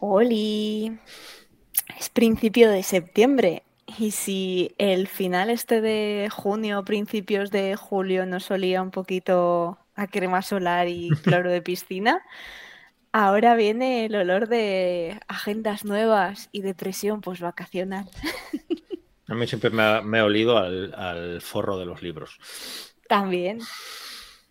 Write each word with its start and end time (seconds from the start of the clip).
Oli, 0.00 0.96
es 1.98 2.08
principio 2.08 2.70
de 2.70 2.82
septiembre 2.82 3.64
y 3.98 4.12
si 4.12 4.74
el 4.78 5.08
final 5.08 5.50
este 5.50 5.80
de 5.80 6.28
junio, 6.30 6.84
principios 6.84 7.50
de 7.50 7.74
julio 7.74 8.26
nos 8.26 8.50
olía 8.50 8.80
un 8.80 8.90
poquito 8.90 9.78
a 9.96 10.06
crema 10.06 10.42
solar 10.42 10.88
y 10.88 11.10
cloro 11.24 11.50
de 11.50 11.62
piscina, 11.62 12.22
ahora 13.12 13.56
viene 13.56 14.04
el 14.04 14.14
olor 14.14 14.48
de 14.48 15.18
agendas 15.26 15.84
nuevas 15.84 16.48
y 16.52 16.62
depresión 16.62 17.20
vacacional. 17.40 18.08
A 19.26 19.34
mí 19.34 19.46
siempre 19.46 19.68
me 19.68 20.18
ha, 20.18 20.24
olido 20.24 20.56
al, 20.56 20.94
al 20.94 21.42
forro 21.42 21.76
de 21.76 21.84
los 21.84 22.02
libros. 22.02 22.38
También. 23.08 23.60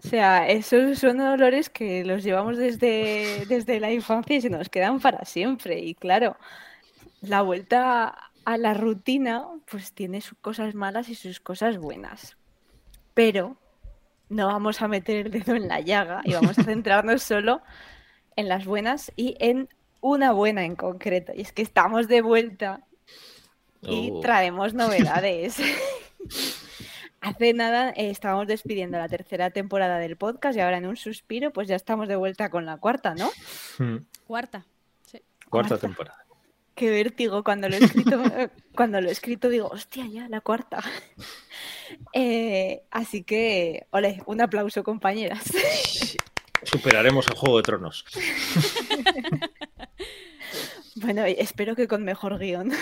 O 0.03 0.08
sea, 0.08 0.48
esos 0.48 1.00
son 1.00 1.20
olores 1.20 1.70
que 1.70 2.06
los 2.06 2.23
llevamos 2.23 2.58
desde, 2.58 3.45
desde 3.48 3.80
la 3.80 3.92
infancia 3.92 4.36
y 4.36 4.42
se 4.42 4.50
nos 4.50 4.70
quedan 4.70 5.00
para 5.00 5.26
siempre. 5.26 5.80
Y 5.80 5.95
claro, 5.95 6.38
la 7.22 7.42
vuelta 7.42 8.16
a 8.45 8.58
la 8.58 8.75
rutina 8.75 9.45
pues 9.70 9.94
tiene 9.94 10.22
sus 10.22 10.38
cosas 10.38 10.75
malas 10.75 11.09
y 11.09 11.16
sus 11.16 11.40
cosas 11.40 11.80
buenas. 11.80 12.38
Pero 13.16 13.58
no 14.30 14.48
vamos 14.48 14.81
a 14.81 14.88
meter 14.88 15.25
el 15.25 15.31
dedo 15.31 15.56
en 15.56 15.68
la 15.68 15.81
llaga 15.81 16.22
y 16.23 16.34
vamos 16.34 16.59
a 16.59 16.64
centrarnos 16.64 17.23
solo 17.23 17.62
en 18.36 18.50
las 18.50 18.66
buenas 18.66 19.12
y 19.16 19.36
en 19.40 19.68
una 20.00 20.31
buena 20.31 20.64
en 20.64 20.75
concreto. 20.75 21.34
Y 21.36 21.42
es 21.42 21.52
que 21.52 21.64
estamos 21.64 22.08
de 22.08 22.22
vuelta 22.22 22.81
y 23.81 24.12
oh. 24.14 24.20
traemos 24.20 24.75
novedades. 24.75 25.58
Hace 27.28 27.52
nada 27.52 27.89
eh, 27.89 28.09
estábamos 28.09 28.47
despidiendo 28.47 28.97
la 28.97 29.09
tercera 29.09 29.50
temporada 29.50 30.00
del 30.00 30.16
podcast 30.16 30.58
y 30.58 30.61
ahora 30.61 30.78
en 30.78 30.86
un 30.86 30.95
suspiro 30.95 31.52
pues 31.52 31.67
ya 31.67 31.75
estamos 31.75 32.08
de 32.08 32.16
vuelta 32.16 32.50
con 32.50 32.66
la 32.66 32.78
cuarta, 32.78 33.16
¿no? 33.16 33.30
Hmm. 33.78 33.97
Cuarta. 34.25 34.66
Sí. 35.06 35.22
Cuarta, 35.50 35.78
temporada. 35.78 36.25
Qué 36.73 36.89
vértigo 36.89 37.44
cuando 37.44 37.67
lo 37.67 37.75
he 37.75 37.84
escrito, 37.84 38.23
eh, 38.38 38.50
cuando 38.73 39.02
lo 39.02 39.09
he 39.09 39.11
escrito 39.11 39.50
digo, 39.50 39.67
hostia, 39.67 40.06
ya, 40.06 40.30
la 40.30 40.42
cuarta. 40.42 40.81
Eh, 42.11 42.84
así 42.92 43.23
que, 43.23 43.88
ole, 43.91 44.22
un 44.25 44.41
aplauso, 44.41 44.84
compañeras. 44.84 45.45
Superaremos 46.64 47.25
el 47.30 47.38
Juego 47.38 47.56
de 47.56 47.64
Tronos. 47.64 48.03
bueno, 50.95 51.23
espero 51.23 51.78
que 51.78 51.88
con 51.88 52.03
mejor 52.03 52.39
guion. 52.39 52.73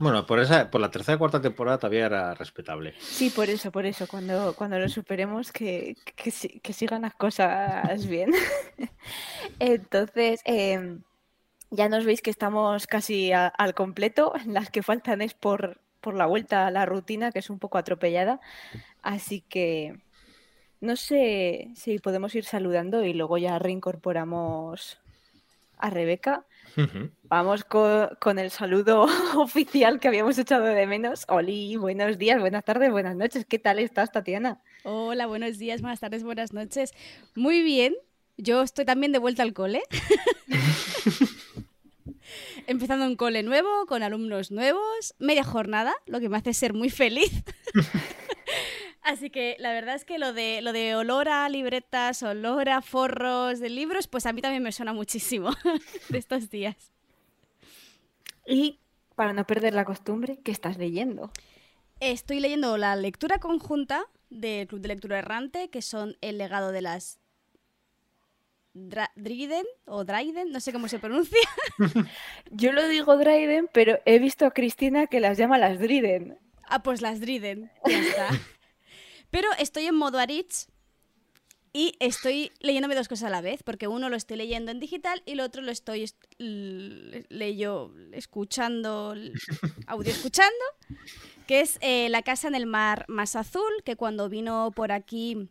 Bueno, 0.00 0.24
por 0.24 0.40
esa, 0.40 0.70
por 0.70 0.80
la 0.80 0.90
tercera 0.90 1.16
y 1.16 1.18
cuarta 1.18 1.42
temporada 1.42 1.76
todavía 1.76 2.06
era 2.06 2.32
respetable. 2.32 2.94
Sí, 3.00 3.28
por 3.28 3.50
eso, 3.50 3.70
por 3.70 3.84
eso. 3.84 4.08
Cuando, 4.08 4.54
cuando 4.54 4.78
lo 4.78 4.88
superemos, 4.88 5.52
que, 5.52 5.94
que, 6.16 6.72
sigan 6.72 7.02
las 7.02 7.14
cosas 7.14 8.06
bien. 8.06 8.30
Entonces, 9.58 10.40
em, 10.46 11.02
ya 11.70 11.90
nos 11.90 12.06
veis 12.06 12.22
que 12.22 12.30
estamos 12.30 12.86
casi 12.86 13.32
al 13.34 13.74
completo. 13.74 14.32
Las 14.46 14.70
que 14.70 14.82
faltan 14.82 15.20
es 15.20 15.34
por, 15.34 15.82
por 16.00 16.14
la 16.14 16.24
vuelta 16.24 16.66
a 16.66 16.70
la 16.70 16.86
rutina, 16.86 17.30
que 17.30 17.40
es 17.40 17.50
un 17.50 17.58
poco 17.58 17.76
atropellada. 17.76 18.40
Así 19.02 19.42
que 19.42 20.00
no 20.80 20.96
sé 20.96 21.72
si 21.76 21.98
podemos 21.98 22.34
ir 22.34 22.46
saludando 22.46 23.04
y 23.04 23.12
luego 23.12 23.36
ya 23.36 23.58
reincorporamos 23.58 24.98
a 25.76 25.90
Rebeca. 25.90 26.46
Vamos 27.24 27.64
con, 27.64 28.38
el 28.38 28.50
saludo 28.50 29.04
oficial 29.36 30.00
que 30.00 30.08
habíamos 30.08 30.38
echado 30.38 30.64
de 30.64 30.86
menos. 30.86 31.24
Oli, 31.28 31.76
buenos 31.76 32.18
días, 32.18 32.40
buenas 32.40 32.64
tardes, 32.64 32.90
buenas 32.90 33.16
noches. 33.16 33.44
¿Qué 33.44 33.58
tal 33.58 33.78
estás, 33.78 34.12
Tatiana? 34.12 34.62
Hola, 34.84 35.26
buenos 35.26 35.58
días, 35.58 35.80
buenas 35.80 36.00
tardes, 36.00 36.22
buenas 36.22 36.52
noches. 36.52 36.92
Muy 37.34 37.62
bien. 37.62 37.94
Yo 38.36 38.62
estoy 38.62 38.84
también 38.84 39.12
de 39.12 39.18
vuelta 39.18 39.42
al 39.42 39.52
cole. 39.52 39.82
Empezando 42.66 43.06
un 43.06 43.16
cole 43.16 43.42
nuevo, 43.42 43.86
con 43.86 44.02
alumnos 44.02 44.50
nuevos, 44.50 45.14
media 45.18 45.44
jornada, 45.44 45.94
lo 46.06 46.20
que 46.20 46.28
me 46.28 46.38
hace 46.38 46.54
ser 46.54 46.72
muy 46.72 46.90
feliz. 46.90 47.30
Así 49.02 49.30
que 49.30 49.56
la 49.58 49.72
verdad 49.72 49.94
es 49.94 50.04
que 50.04 50.18
lo 50.18 50.32
de, 50.32 50.60
lo 50.62 50.72
de 50.72 50.94
olor 50.94 51.28
a 51.28 51.48
libretas, 51.48 52.22
olor 52.22 52.68
a 52.68 52.82
forros 52.82 53.58
de 53.58 53.70
libros, 53.70 54.06
pues 54.06 54.26
a 54.26 54.32
mí 54.32 54.42
también 54.42 54.62
me 54.62 54.72
suena 54.72 54.92
muchísimo 54.92 55.50
de 56.08 56.18
estos 56.18 56.50
días. 56.50 56.92
Y 58.46 58.78
para 59.14 59.32
no 59.32 59.46
perder 59.46 59.74
la 59.74 59.84
costumbre, 59.84 60.38
¿qué 60.44 60.50
estás 60.50 60.76
leyendo? 60.76 61.30
Estoy 62.00 62.40
leyendo 62.40 62.76
la 62.76 62.96
lectura 62.96 63.38
conjunta 63.38 64.06
del 64.28 64.66
Club 64.66 64.80
de 64.80 64.88
Lectura 64.88 65.18
Errante, 65.18 65.68
que 65.70 65.82
son 65.82 66.16
El 66.20 66.38
legado 66.38 66.72
de 66.72 66.82
las 66.82 67.20
Driden 68.72 69.66
o 69.86 70.04
Dryden, 70.04 70.52
no 70.52 70.60
sé 70.60 70.72
cómo 70.72 70.88
se 70.88 70.98
pronuncia. 70.98 71.38
Yo 72.50 72.72
lo 72.72 72.86
digo 72.86 73.16
Dryden, 73.16 73.68
pero 73.72 73.98
he 74.04 74.18
visto 74.18 74.46
a 74.46 74.52
Cristina 74.52 75.06
que 75.06 75.20
las 75.20 75.38
llama 75.38 75.58
las 75.58 75.78
Driden. 75.80 76.38
Ah, 76.68 76.82
pues 76.82 77.02
las 77.02 77.20
Driden, 77.20 77.70
ya 77.84 77.98
está. 77.98 78.28
Pero 79.30 79.48
estoy 79.58 79.86
en 79.86 79.94
modo 79.94 80.18
Aritz 80.18 80.68
y 81.72 81.94
estoy 82.00 82.50
leyéndome 82.60 82.96
dos 82.96 83.08
cosas 83.08 83.28
a 83.28 83.30
la 83.30 83.40
vez, 83.40 83.62
porque 83.62 83.86
uno 83.86 84.08
lo 84.08 84.16
estoy 84.16 84.36
leyendo 84.36 84.72
en 84.72 84.80
digital 84.80 85.22
y 85.24 85.32
el 85.32 85.40
otro 85.40 85.62
lo 85.62 85.70
estoy 85.70 86.10
leyendo, 86.38 87.94
escuchando, 88.12 89.14
audio 89.86 90.10
escuchando, 90.10 90.64
que 91.46 91.60
es 91.60 91.78
eh, 91.80 92.08
La 92.08 92.22
casa 92.22 92.48
en 92.48 92.56
el 92.56 92.66
mar 92.66 93.04
más 93.08 93.36
azul, 93.36 93.70
que 93.84 93.94
cuando 93.94 94.28
vino 94.28 94.72
por 94.74 94.90
aquí, 94.90 95.48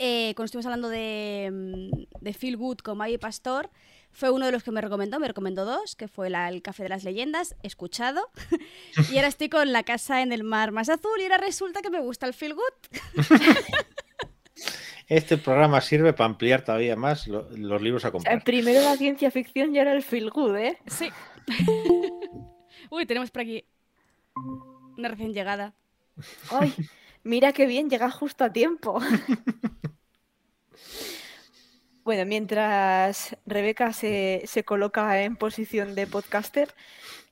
eh, 0.00 0.32
cuando 0.34 0.46
estuvimos 0.46 0.66
hablando 0.66 0.88
de, 0.88 1.50
mm, 1.52 2.20
de 2.20 2.34
Feel 2.34 2.56
Good 2.56 2.78
con 2.78 2.98
Pastor, 3.20 3.70
fue 4.12 4.30
uno 4.30 4.46
de 4.46 4.52
los 4.52 4.62
que 4.62 4.70
me 4.70 4.80
recomendó, 4.80 5.18
me 5.18 5.28
recomendó 5.28 5.64
dos, 5.64 5.96
que 5.96 6.08
fue 6.08 6.30
la, 6.30 6.48
El 6.48 6.62
Café 6.62 6.84
de 6.84 6.88
las 6.90 7.04
Leyendas, 7.04 7.56
escuchado. 7.62 8.30
y 9.10 9.16
ahora 9.16 9.28
estoy 9.28 9.48
con 9.48 9.72
La 9.72 9.82
Casa 9.82 10.22
en 10.22 10.32
el 10.32 10.44
Mar 10.44 10.72
Más 10.72 10.88
Azul 10.88 11.20
y 11.20 11.24
ahora 11.24 11.38
resulta 11.38 11.82
que 11.82 11.90
me 11.90 12.00
gusta 12.00 12.26
el 12.26 12.34
Feel 12.34 12.54
Good. 12.54 13.24
Este 15.08 15.36
programa 15.36 15.80
sirve 15.80 16.12
para 16.12 16.30
ampliar 16.30 16.64
todavía 16.64 16.96
más 16.96 17.26
los 17.26 17.82
libros 17.82 18.04
a 18.06 18.12
comprar. 18.12 18.42
primero 18.44 18.80
la 18.80 18.96
ciencia 18.96 19.30
ficción 19.30 19.74
y 19.74 19.78
ahora 19.78 19.92
el 19.92 20.02
feel 20.02 20.30
good, 20.30 20.56
¿eh? 20.56 20.78
Sí. 20.86 21.10
Uy, 22.90 23.04
tenemos 23.04 23.30
por 23.30 23.42
aquí 23.42 23.66
una 24.96 25.08
recién 25.08 25.34
llegada. 25.34 25.74
¡Ay! 26.50 26.74
Mira 27.24 27.52
qué 27.52 27.66
bien, 27.66 27.90
llega 27.90 28.10
justo 28.10 28.44
a 28.44 28.52
tiempo. 28.52 29.00
Bueno, 32.04 32.26
mientras 32.26 33.36
Rebeca 33.46 33.92
se, 33.92 34.42
coloca 34.64 35.22
en 35.22 35.36
posición 35.36 35.94
de 35.94 36.08
podcaster, 36.08 36.74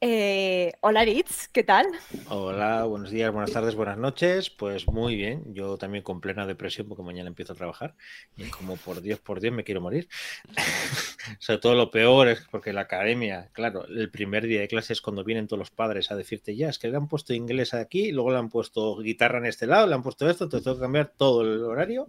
eh, 0.00 0.74
hola 0.80 1.04
Ritz, 1.04 1.48
¿qué 1.48 1.64
tal? 1.64 1.86
Hola, 2.28 2.84
buenos 2.84 3.10
días, 3.10 3.32
buenas 3.32 3.50
tardes, 3.50 3.74
buenas 3.74 3.98
noches. 3.98 4.48
Pues 4.48 4.86
muy 4.86 5.16
bien, 5.16 5.42
yo 5.54 5.76
también 5.76 6.04
con 6.04 6.20
plena 6.20 6.46
depresión 6.46 6.86
porque 6.86 7.02
mañana 7.02 7.26
empiezo 7.28 7.54
a 7.54 7.56
trabajar 7.56 7.96
y 8.36 8.44
como 8.44 8.76
por 8.76 9.00
Dios, 9.00 9.18
por 9.18 9.40
Dios 9.40 9.52
me 9.52 9.64
quiero 9.64 9.80
morir. 9.80 10.08
Sobre 11.40 11.58
todo 11.58 11.74
lo 11.74 11.90
peor 11.90 12.28
es 12.28 12.46
porque 12.48 12.72
la 12.72 12.82
academia, 12.82 13.50
claro, 13.52 13.86
el 13.86 14.08
primer 14.08 14.46
día 14.46 14.60
de 14.60 14.68
clase 14.68 14.92
es 14.92 15.00
cuando 15.00 15.24
vienen 15.24 15.48
todos 15.48 15.58
los 15.58 15.70
padres 15.72 16.12
a 16.12 16.16
decirte 16.16 16.54
ya, 16.54 16.68
es 16.68 16.78
que 16.78 16.86
le 16.86 16.96
han 16.96 17.08
puesto 17.08 17.34
inglés 17.34 17.74
aquí, 17.74 18.12
luego 18.12 18.30
le 18.30 18.38
han 18.38 18.50
puesto 18.50 18.98
guitarra 18.98 19.38
en 19.38 19.46
este 19.46 19.66
lado, 19.66 19.88
le 19.88 19.96
han 19.96 20.04
puesto 20.04 20.30
esto, 20.30 20.48
te 20.48 20.60
tengo 20.60 20.76
que 20.76 20.82
cambiar 20.82 21.12
todo 21.16 21.42
el 21.42 21.60
horario 21.64 22.06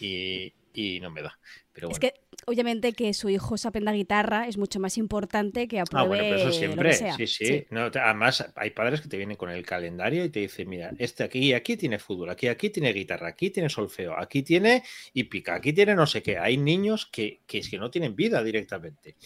y, 0.00 0.54
y 0.72 1.00
no 1.00 1.10
me 1.10 1.20
da. 1.20 1.38
Es 1.74 1.98
que 1.98 2.14
obviamente 2.46 2.92
que 2.92 3.12
su 3.14 3.28
hijo 3.28 3.56
se 3.56 3.66
aprenda 3.66 3.92
guitarra 3.92 4.46
es 4.46 4.58
mucho 4.58 4.78
más 4.78 4.96
importante 4.96 5.66
que 5.66 5.80
apruebe 5.80 6.04
ah, 6.04 6.08
bueno, 6.08 6.22
pero 6.22 6.36
eso 6.36 6.52
siempre, 6.52 6.92
sí, 6.92 7.26
sí. 7.26 7.66
además, 7.70 8.46
hay 8.54 8.70
padres 8.70 9.00
que 9.00 9.08
te 9.08 9.16
vienen 9.16 9.36
con 9.36 9.50
el 9.50 9.64
calendario 9.64 10.24
y 10.24 10.28
te 10.28 10.40
dicen, 10.40 10.68
mira, 10.68 10.92
este 10.98 11.24
aquí 11.24 11.38
y 11.40 11.52
aquí 11.52 11.76
tiene 11.76 11.98
fútbol, 11.98 12.30
aquí 12.30 12.48
aquí 12.48 12.70
tiene 12.70 12.92
guitarra, 12.92 13.28
aquí 13.28 13.50
tiene 13.50 13.68
solfeo, 13.68 14.16
aquí 14.16 14.42
tiene 14.42 14.82
hípica, 15.14 15.56
aquí 15.56 15.72
tiene 15.72 15.94
no 15.94 16.06
sé 16.06 16.22
qué. 16.22 16.38
Hay 16.38 16.56
niños 16.56 17.06
que, 17.06 17.40
que 17.46 17.58
es 17.58 17.68
que 17.68 17.78
no 17.78 17.90
tienen 17.90 18.14
vida 18.14 18.42
directamente. 18.42 19.16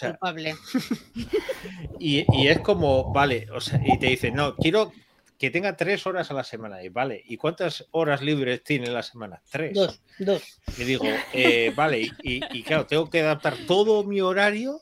culpable. 0.00 0.54
y, 2.00 2.24
y, 2.36 2.48
es 2.48 2.58
como, 2.60 3.12
vale, 3.12 3.46
o 3.52 3.60
sea, 3.60 3.80
y 3.84 3.98
te 3.98 4.06
dicen, 4.06 4.34
no, 4.34 4.56
quiero 4.56 4.92
que 5.38 5.50
tenga 5.50 5.76
tres 5.76 6.06
horas 6.06 6.30
a 6.30 6.34
la 6.34 6.44
semana. 6.44 6.82
Y 6.82 6.88
vale, 6.88 7.22
¿y 7.24 7.36
cuántas 7.36 7.86
horas 7.90 8.22
libres 8.22 8.62
tiene 8.62 8.90
la 8.90 9.02
semana? 9.02 9.42
Tres. 9.50 9.74
Dos, 9.74 10.00
dos. 10.18 10.60
Y 10.78 10.84
digo, 10.84 11.04
eh, 11.32 11.72
vale, 11.74 12.00
y, 12.00 12.40
y 12.56 12.62
claro, 12.62 12.86
tengo 12.86 13.10
que 13.10 13.20
adaptar 13.20 13.56
todo 13.66 14.04
mi 14.04 14.20
horario 14.20 14.80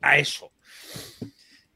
a 0.00 0.18
eso. 0.18 0.52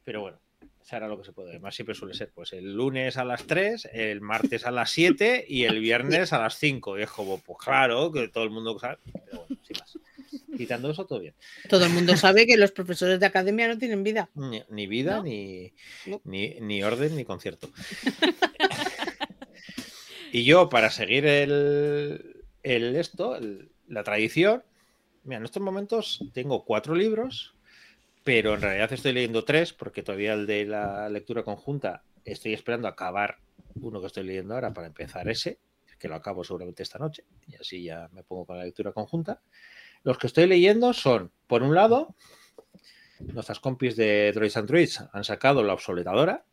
Pero 0.04 0.20
bueno, 0.20 0.42
se 0.82 0.96
hará 0.96 1.08
lo 1.08 1.16
que 1.16 1.24
se 1.24 1.32
puede. 1.32 1.50
Además, 1.50 1.74
siempre 1.74 1.94
suele 1.94 2.12
ser, 2.12 2.30
pues 2.34 2.52
el 2.52 2.74
lunes 2.74 3.16
a 3.16 3.24
las 3.24 3.46
3, 3.46 3.88
el 3.92 4.20
martes 4.20 4.66
a 4.66 4.70
las 4.70 4.90
7 4.90 5.44
y 5.48 5.64
el 5.64 5.80
viernes 5.80 6.32
a 6.32 6.38
las 6.38 6.56
5. 6.58 6.98
Y 6.98 7.02
es 7.02 7.10
como, 7.10 7.38
pues 7.38 7.58
claro, 7.64 8.12
que 8.12 8.28
todo 8.28 8.44
el 8.44 8.50
mundo 8.50 8.78
sabe. 8.78 8.98
Pero 9.24 9.46
bueno, 9.46 9.62
sin 9.62 9.76
más. 9.78 9.98
Quitando 10.56 10.90
eso, 10.90 11.06
todo 11.06 11.20
bien. 11.20 11.34
Todo 11.68 11.84
el 11.86 11.92
mundo 11.92 12.16
sabe 12.16 12.46
que 12.46 12.56
los 12.56 12.72
profesores 12.72 13.20
de 13.20 13.26
academia 13.26 13.68
no 13.68 13.78
tienen 13.78 14.02
vida. 14.02 14.30
Ni, 14.34 14.62
ni 14.70 14.86
vida, 14.86 15.16
¿No? 15.16 15.22
ni, 15.24 15.72
No. 16.06 16.20
ni, 16.24 16.54
ni 16.60 16.82
orden, 16.82 17.16
ni 17.16 17.24
concierto. 17.24 17.70
y 20.32 20.44
yo, 20.44 20.68
para 20.68 20.90
seguir 20.90 21.26
el, 21.26 22.44
el 22.62 22.96
esto, 22.96 23.36
el- 23.36 23.70
la 23.88 24.02
tradición, 24.04 24.62
mira, 25.24 25.38
en 25.38 25.44
estos 25.44 25.62
momentos 25.62 26.20
tengo 26.32 26.64
cuatro 26.64 26.94
libros, 26.94 27.54
pero 28.24 28.54
en 28.54 28.62
realidad 28.62 28.92
estoy 28.92 29.12
leyendo 29.12 29.44
tres, 29.44 29.72
porque 29.72 30.02
todavía 30.02 30.32
el 30.34 30.46
de 30.46 30.64
la 30.64 31.08
lectura 31.08 31.42
conjunta 31.42 32.04
estoy 32.24 32.54
esperando 32.54 32.88
acabar 32.88 33.38
uno 33.74 34.00
que 34.00 34.06
estoy 34.06 34.24
leyendo 34.24 34.54
ahora 34.54 34.72
para 34.72 34.86
empezar 34.86 35.28
ese, 35.28 35.58
que 35.98 36.08
lo 36.08 36.14
acabo 36.14 36.44
seguramente 36.44 36.82
esta 36.82 36.98
noche, 36.98 37.24
y 37.48 37.56
así 37.56 37.82
ya 37.84 38.08
me 38.12 38.22
pongo 38.22 38.46
con 38.46 38.58
la 38.58 38.64
lectura 38.64 38.92
conjunta. 38.92 39.42
Los 40.04 40.18
que 40.18 40.26
estoy 40.26 40.46
leyendo 40.46 40.92
son, 40.92 41.30
por 41.46 41.62
un 41.62 41.74
lado, 41.74 42.14
nuestras 43.20 43.60
compis 43.60 43.96
de 43.96 44.32
Droids 44.32 44.56
and 44.56 44.68
Druids 44.68 45.04
han 45.12 45.24
sacado 45.24 45.62
La 45.62 45.74
Obsoletadora 45.74 46.44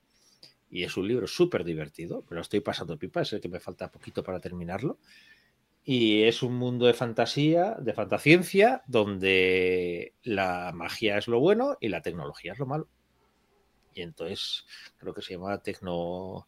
y 0.69 0.84
es 0.84 0.96
un 0.98 1.07
libro 1.07 1.28
súper 1.28 1.63
divertido, 1.63 2.24
pero 2.28 2.42
estoy 2.42 2.60
pasando 2.60 2.98
pipa, 2.98 3.22
es 3.22 3.34
el 3.34 3.42
que 3.42 3.50
me 3.50 3.60
falta 3.60 3.92
poquito 3.92 4.24
para 4.24 4.40
terminarlo. 4.40 5.00
Y 5.84 6.24
es 6.24 6.44
un 6.44 6.56
mundo 6.56 6.86
de 6.86 6.94
fantasía, 6.94 7.75
de 7.80 7.94
fantasciencia, 7.94 8.84
donde 8.86 10.13
la 10.24 10.72
magia 10.74 11.18
es 11.18 11.28
lo 11.28 11.40
bueno 11.40 11.78
y 11.80 11.88
la 11.88 12.04
tecnología 12.04 12.54
es 12.54 12.60
lo 12.60 12.68
malo. 12.68 12.88
Y 13.96 14.01
entonces 14.01 14.66
creo 14.98 15.13
que 15.16 15.24
se 15.24 15.34
llama 15.34 15.57
Tecno, 15.63 16.48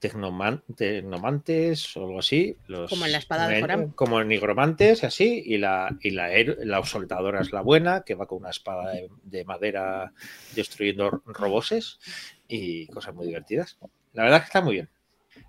Tecnoman- 0.00 0.62
Tecnomantes 0.76 1.96
o 1.96 2.04
algo 2.04 2.18
así. 2.20 2.56
Los, 2.66 2.90
Como 2.90 3.06
en 3.06 3.12
la 3.12 3.18
espada 3.18 3.48
de 3.48 3.60
Joram. 3.60 3.90
Como 3.92 4.20
en 4.20 4.28
Nigromantes 4.28 5.02
así. 5.04 5.42
Y 5.44 5.58
la, 5.58 5.96
y 6.00 6.10
la, 6.10 6.28
la 6.64 6.78
obsoletadora 6.78 7.40
es 7.40 7.52
la 7.52 7.62
buena, 7.62 8.02
que 8.02 8.14
va 8.14 8.26
con 8.26 8.38
una 8.38 8.50
espada 8.50 8.92
de, 8.92 9.08
de 9.24 9.44
madera 9.44 10.12
destruyendo 10.54 11.10
roboses 11.26 11.98
y 12.46 12.86
cosas 12.88 13.14
muy 13.14 13.26
divertidas. 13.26 13.78
La 14.12 14.22
verdad 14.22 14.38
es 14.38 14.42
que 14.44 14.48
está 14.48 14.60
muy 14.60 14.74
bien. 14.74 14.88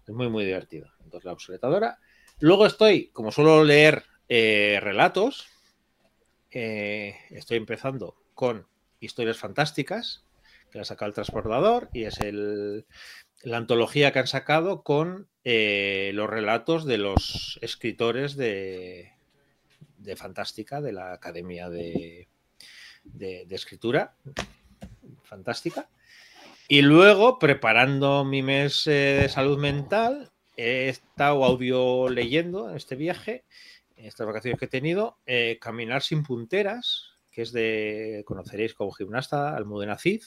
Es 0.07 0.13
muy, 0.13 0.29
muy 0.29 0.45
divertido. 0.45 0.87
Entonces, 1.03 1.25
la 1.25 1.33
obsoletadora. 1.33 1.99
Luego 2.39 2.65
estoy, 2.65 3.07
como 3.09 3.31
suelo 3.31 3.63
leer 3.63 4.03
eh, 4.29 4.79
relatos, 4.81 5.47
eh, 6.51 7.15
estoy 7.29 7.57
empezando 7.57 8.15
con 8.33 8.65
historias 8.99 9.37
fantásticas, 9.37 10.23
que 10.69 10.77
la 10.77 10.83
ha 10.83 10.85
sacado 10.85 11.09
el 11.09 11.15
transportador, 11.15 11.89
y 11.93 12.03
es 12.03 12.19
el, 12.19 12.85
la 13.43 13.57
antología 13.57 14.11
que 14.11 14.19
han 14.19 14.27
sacado 14.27 14.83
con 14.83 15.27
eh, 15.43 16.11
los 16.13 16.29
relatos 16.29 16.85
de 16.85 16.97
los 16.97 17.57
escritores 17.61 18.35
de, 18.35 19.13
de 19.97 20.15
Fantástica, 20.15 20.81
de 20.81 20.91
la 20.93 21.13
Academia 21.13 21.69
de, 21.69 22.27
de- 23.03 23.47
Escritura 23.49 24.13
Fantástica. 25.23 25.89
Y 26.67 26.81
luego, 26.81 27.39
preparando 27.39 28.23
mi 28.25 28.43
mes 28.43 28.85
eh, 28.87 29.19
de 29.23 29.29
salud 29.29 29.57
mental, 29.57 30.31
he 30.55 30.89
estado 30.89 31.43
audio 31.43 32.09
leyendo 32.09 32.69
en 32.69 32.75
este 32.75 32.95
viaje, 32.95 33.43
en 33.95 34.05
estas 34.05 34.27
vacaciones 34.27 34.59
que 34.59 34.65
he 34.65 34.69
tenido, 34.69 35.17
eh, 35.25 35.57
Caminar 35.59 36.03
sin 36.03 36.21
punteras, 36.23 37.05
que 37.31 37.41
es 37.43 37.51
de, 37.51 38.23
conoceréis 38.25 38.73
como 38.73 38.91
gimnasta, 38.91 39.55
Almudena 39.55 39.97
Cid. 39.97 40.21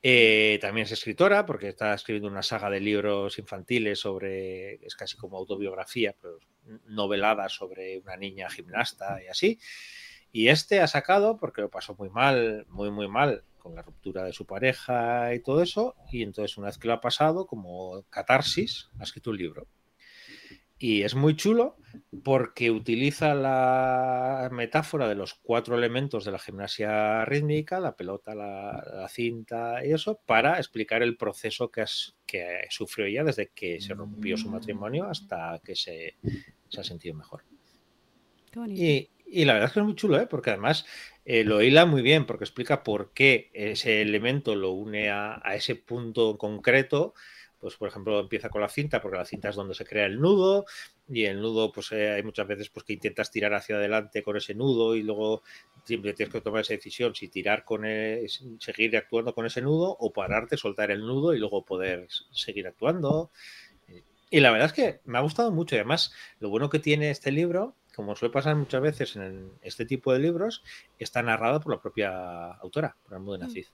Eh, 0.00 0.58
también 0.60 0.84
es 0.84 0.92
escritora, 0.92 1.44
porque 1.44 1.68
está 1.68 1.94
escribiendo 1.94 2.28
una 2.28 2.42
saga 2.42 2.70
de 2.70 2.80
libros 2.80 3.38
infantiles 3.38 3.98
sobre, 3.98 4.74
es 4.86 4.94
casi 4.94 5.16
como 5.16 5.36
autobiografía, 5.36 6.14
pero 6.20 6.38
novelada 6.86 7.48
sobre 7.48 7.98
una 7.98 8.16
niña 8.16 8.48
gimnasta 8.48 9.22
y 9.22 9.26
así. 9.26 9.58
Y 10.30 10.48
este 10.48 10.80
ha 10.80 10.86
sacado, 10.86 11.38
porque 11.38 11.62
lo 11.62 11.70
pasó 11.70 11.94
muy 11.98 12.10
mal, 12.10 12.66
muy, 12.68 12.90
muy 12.90 13.08
mal, 13.08 13.44
con 13.58 13.74
la 13.74 13.82
ruptura 13.82 14.24
de 14.24 14.32
su 14.32 14.46
pareja 14.46 15.34
y 15.34 15.40
todo 15.40 15.62
eso. 15.62 15.96
Y 16.12 16.22
entonces, 16.22 16.56
una 16.58 16.68
vez 16.68 16.78
que 16.78 16.88
lo 16.88 16.94
ha 16.94 17.00
pasado, 17.00 17.46
como 17.46 18.04
catarsis, 18.10 18.90
ha 18.98 19.02
escrito 19.02 19.30
un 19.30 19.38
libro. 19.38 19.66
Y 20.78 21.02
es 21.02 21.14
muy 21.16 21.34
chulo 21.34 21.76
porque 22.22 22.70
utiliza 22.70 23.34
la 23.34 24.48
metáfora 24.52 25.08
de 25.08 25.16
los 25.16 25.34
cuatro 25.34 25.76
elementos 25.76 26.24
de 26.24 26.30
la 26.32 26.38
gimnasia 26.38 27.24
rítmica, 27.24 27.80
la 27.80 27.96
pelota, 27.96 28.34
la, 28.34 28.84
la 28.94 29.08
cinta 29.08 29.84
y 29.84 29.92
eso, 29.92 30.20
para 30.24 30.58
explicar 30.58 31.02
el 31.02 31.16
proceso 31.16 31.70
que, 31.70 31.80
has- 31.80 32.14
que 32.26 32.60
sufrió 32.70 33.06
ella 33.06 33.24
desde 33.24 33.48
que 33.48 33.80
se 33.80 33.94
rompió 33.94 34.36
su 34.36 34.48
matrimonio 34.50 35.06
hasta 35.06 35.60
que 35.64 35.74
se, 35.74 36.14
se 36.68 36.80
ha 36.80 36.84
sentido 36.84 37.14
mejor. 37.16 37.42
Qué 38.52 38.60
bonito. 38.60 38.80
Y, 38.80 39.10
y 39.26 39.44
la 39.44 39.54
verdad 39.54 39.68
es 39.68 39.72
que 39.74 39.80
es 39.80 39.86
muy 39.86 39.94
chulo, 39.96 40.20
¿eh? 40.20 40.26
porque 40.26 40.50
además 40.50 40.86
eh, 41.24 41.44
lo 41.44 41.60
hila 41.60 41.86
muy 41.86 42.02
bien, 42.02 42.24
porque 42.24 42.44
explica 42.44 42.82
por 42.82 43.12
qué 43.12 43.50
ese 43.52 44.00
elemento 44.00 44.54
lo 44.54 44.70
une 44.70 45.10
a, 45.10 45.40
a 45.42 45.54
ese 45.56 45.74
punto 45.74 46.38
concreto. 46.38 47.14
Pues, 47.60 47.74
por 47.76 47.88
ejemplo, 47.88 48.20
empieza 48.20 48.48
con 48.50 48.60
la 48.60 48.68
cinta, 48.68 49.02
porque 49.02 49.18
la 49.18 49.24
cinta 49.24 49.48
es 49.48 49.56
donde 49.56 49.74
se 49.74 49.84
crea 49.84 50.06
el 50.06 50.20
nudo, 50.20 50.64
y 51.08 51.24
el 51.24 51.40
nudo, 51.40 51.72
pues 51.72 51.90
eh, 51.92 52.10
hay 52.10 52.22
muchas 52.22 52.46
veces 52.46 52.68
pues, 52.70 52.84
que 52.84 52.92
intentas 52.92 53.30
tirar 53.30 53.52
hacia 53.54 53.76
adelante 53.76 54.22
con 54.22 54.36
ese 54.36 54.54
nudo, 54.54 54.94
y 54.94 55.02
luego 55.02 55.42
siempre 55.84 56.12
tienes 56.12 56.32
que 56.32 56.40
tomar 56.40 56.60
esa 56.60 56.74
decisión 56.74 57.14
si 57.14 57.28
tirar 57.28 57.64
con 57.64 57.84
el- 57.84 58.28
seguir 58.60 58.96
actuando 58.96 59.34
con 59.34 59.44
ese 59.46 59.60
nudo, 59.60 59.96
o 59.98 60.12
pararte, 60.12 60.56
soltar 60.56 60.90
el 60.90 61.00
nudo 61.00 61.34
y 61.34 61.38
luego 61.38 61.64
poder 61.64 62.06
seguir 62.30 62.66
actuando. 62.68 63.30
Y 64.30 64.40
la 64.40 64.50
verdad 64.50 64.66
es 64.66 64.72
que 64.74 65.00
me 65.04 65.18
ha 65.18 65.22
gustado 65.22 65.50
mucho. 65.50 65.74
Y 65.74 65.78
además, 65.78 66.12
lo 66.38 66.50
bueno 66.50 66.68
que 66.68 66.78
tiene 66.78 67.10
este 67.10 67.32
libro, 67.32 67.74
como 67.96 68.14
suele 68.14 68.32
pasar 68.32 68.54
muchas 68.54 68.82
veces 68.82 69.16
en 69.16 69.50
este 69.62 69.86
tipo 69.86 70.12
de 70.12 70.18
libros, 70.18 70.62
está 70.98 71.22
narrado 71.22 71.60
por 71.60 71.72
la 71.72 71.80
propia 71.80 72.52
autora, 72.52 72.94
por 73.02 73.14
Almudena 73.14 73.46
Mm. 73.46 73.50
Cid. 73.50 73.66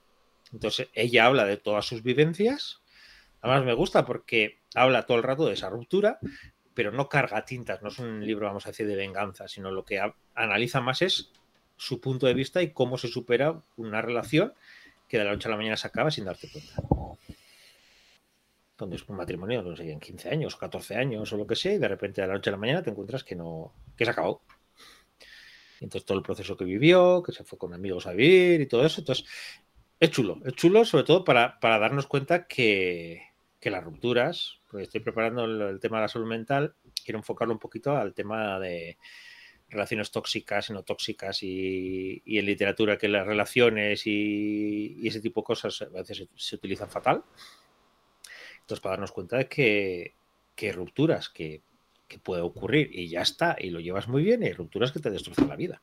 Entonces, 0.53 0.87
ella 0.93 1.25
habla 1.25 1.45
de 1.45 1.57
todas 1.57 1.85
sus 1.85 2.01
vivencias. 2.01 2.81
Además, 3.45 3.63
me 3.63 3.73
gusta 3.75 4.03
porque 4.05 4.57
habla 4.73 5.05
todo 5.05 5.17
el 5.17 5.23
rato 5.23 5.45
de 5.45 5.53
esa 5.53 5.69
ruptura, 5.69 6.17
pero 6.73 6.91
no 6.91 7.07
carga 7.07 7.45
tintas. 7.45 7.79
No 7.83 7.89
es 7.89 7.99
un 7.99 8.25
libro, 8.25 8.47
vamos 8.47 8.65
a 8.65 8.69
decir, 8.69 8.87
de 8.87 8.95
venganza, 8.95 9.47
sino 9.47 9.69
lo 9.69 9.85
que 9.85 10.01
analiza 10.33 10.81
más 10.81 11.03
es 11.03 11.31
su 11.77 12.01
punto 12.01 12.25
de 12.25 12.33
vista 12.33 12.63
y 12.63 12.71
cómo 12.71 12.97
se 12.97 13.07
supera 13.07 13.61
una 13.77 14.01
relación 14.01 14.55
que 15.07 15.19
de 15.19 15.25
la 15.25 15.33
noche 15.33 15.47
a 15.47 15.51
la 15.51 15.57
mañana 15.57 15.77
se 15.77 15.85
acaba 15.85 16.09
sin 16.09 16.25
darte 16.25 16.49
cuenta. 16.49 16.81
Donde 18.79 18.95
es 18.95 19.07
un 19.07 19.15
matrimonio, 19.15 19.61
no 19.61 19.75
sé, 19.75 19.91
en 19.91 19.99
15 19.99 20.27
años 20.27 20.55
o 20.55 20.57
14 20.57 20.95
años 20.95 21.31
o 21.31 21.37
lo 21.37 21.45
que 21.45 21.55
sea, 21.55 21.75
y 21.75 21.77
de 21.77 21.87
repente 21.87 22.21
de 22.21 22.27
la 22.27 22.33
noche 22.33 22.49
a 22.49 22.53
la 22.53 22.57
mañana 22.57 22.81
te 22.81 22.89
encuentras 22.89 23.23
que 23.23 23.35
no, 23.35 23.73
que 23.95 24.05
se 24.05 24.11
acabó. 24.11 24.41
Entonces 25.81 26.03
todo 26.03 26.17
el 26.17 26.23
proceso 26.23 26.57
que 26.57 26.65
vivió, 26.65 27.21
que 27.21 27.31
se 27.31 27.43
fue 27.43 27.59
con 27.59 27.75
amigos 27.75 28.07
a 28.07 28.13
vivir 28.13 28.61
y 28.61 28.65
todo 28.65 28.83
eso. 28.83 29.01
Entonces, 29.01 29.23
es 29.99 30.09
chulo, 30.09 30.39
es 30.43 30.53
chulo 30.55 30.83
sobre 30.83 31.03
todo 31.03 31.23
para 31.23 31.59
darnos 31.61 32.07
cuenta 32.07 32.47
que, 32.47 33.34
que 33.65 33.71
las 33.71 33.83
rupturas, 33.83 34.59
porque 34.69 34.83
estoy 34.83 35.01
preparando 35.01 35.45
el, 35.45 35.79
tema 35.79 35.97
de 35.97 36.03
la 36.03 36.07
salud 36.07 36.27
mental, 36.27 36.75
quiero 37.03 37.17
enfocarlo 37.17 37.51
un 37.51 37.59
poquito 37.59 37.97
al 37.97 38.13
tema 38.13 38.59
de 38.59 38.99
relaciones 39.69 40.11
tóxicas 40.11 40.69
y 40.69 40.73
no 40.73 40.83
tóxicas 40.83 41.41
y, 41.41 42.21
en 42.27 42.45
literatura 42.45 42.99
que 42.99 43.07
las 43.07 43.25
relaciones 43.25 44.05
y, 44.05 45.07
ese 45.07 45.19
tipo 45.19 45.41
de 45.41 45.45
cosas 45.45 45.81
a 45.81 45.85
veces 45.85 46.15
se, 46.17 46.27
se 46.35 46.55
utilizan 46.57 46.91
fatal. 46.91 47.23
Entonces, 48.59 48.81
para 48.81 48.93
darnos 48.93 49.11
cuenta 49.11 49.37
de 49.37 49.47
que, 49.47 50.13
que 50.55 50.71
rupturas 50.71 51.29
que, 51.29 51.63
que 52.07 52.19
puede 52.19 52.43
ocurrir 52.43 52.91
y 52.93 53.09
ya 53.09 53.23
está, 53.23 53.55
y 53.59 53.71
lo 53.71 53.79
llevas 53.79 54.07
muy 54.07 54.21
bien, 54.21 54.43
y 54.43 54.51
rupturas 54.51 54.91
que 54.91 54.99
te 54.99 55.09
destrozan 55.09 55.49
la 55.49 55.55
vida. 55.55 55.81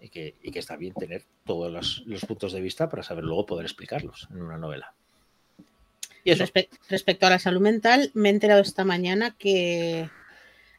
Y 0.00 0.10
que, 0.10 0.38
está 0.54 0.76
bien 0.76 0.94
tener 0.94 1.24
todos 1.44 2.04
los 2.06 2.24
puntos 2.24 2.52
de 2.52 2.60
vista 2.60 2.88
para 2.88 3.02
saber 3.02 3.24
luego 3.24 3.46
poder 3.46 3.66
explicarlos 3.66 4.28
en 4.30 4.42
una 4.42 4.58
novela. 4.58 4.94
Y 6.26 6.32
eso, 6.32 6.44
Respe- 6.44 6.68
respecto 6.88 7.26
a 7.26 7.30
la 7.30 7.38
salud 7.38 7.60
mental, 7.60 8.10
me 8.14 8.28
he 8.28 8.32
enterado 8.32 8.60
esta 8.60 8.84
mañana 8.84 9.34
que 9.38 10.08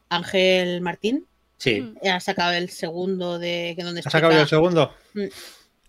Ángel 0.08 0.80
Martín 0.80 1.26
sí. 1.56 1.80
Mm. 1.80 2.06
ha 2.08 2.20
sacado 2.20 2.52
el 2.52 2.68
segundo 2.70 3.38
de 3.38 3.74
que 3.76 3.82
donde 3.82 4.00
¿Has 4.04 4.12
sacado 4.12 4.38
el 4.40 4.46
segundo? 4.48 4.94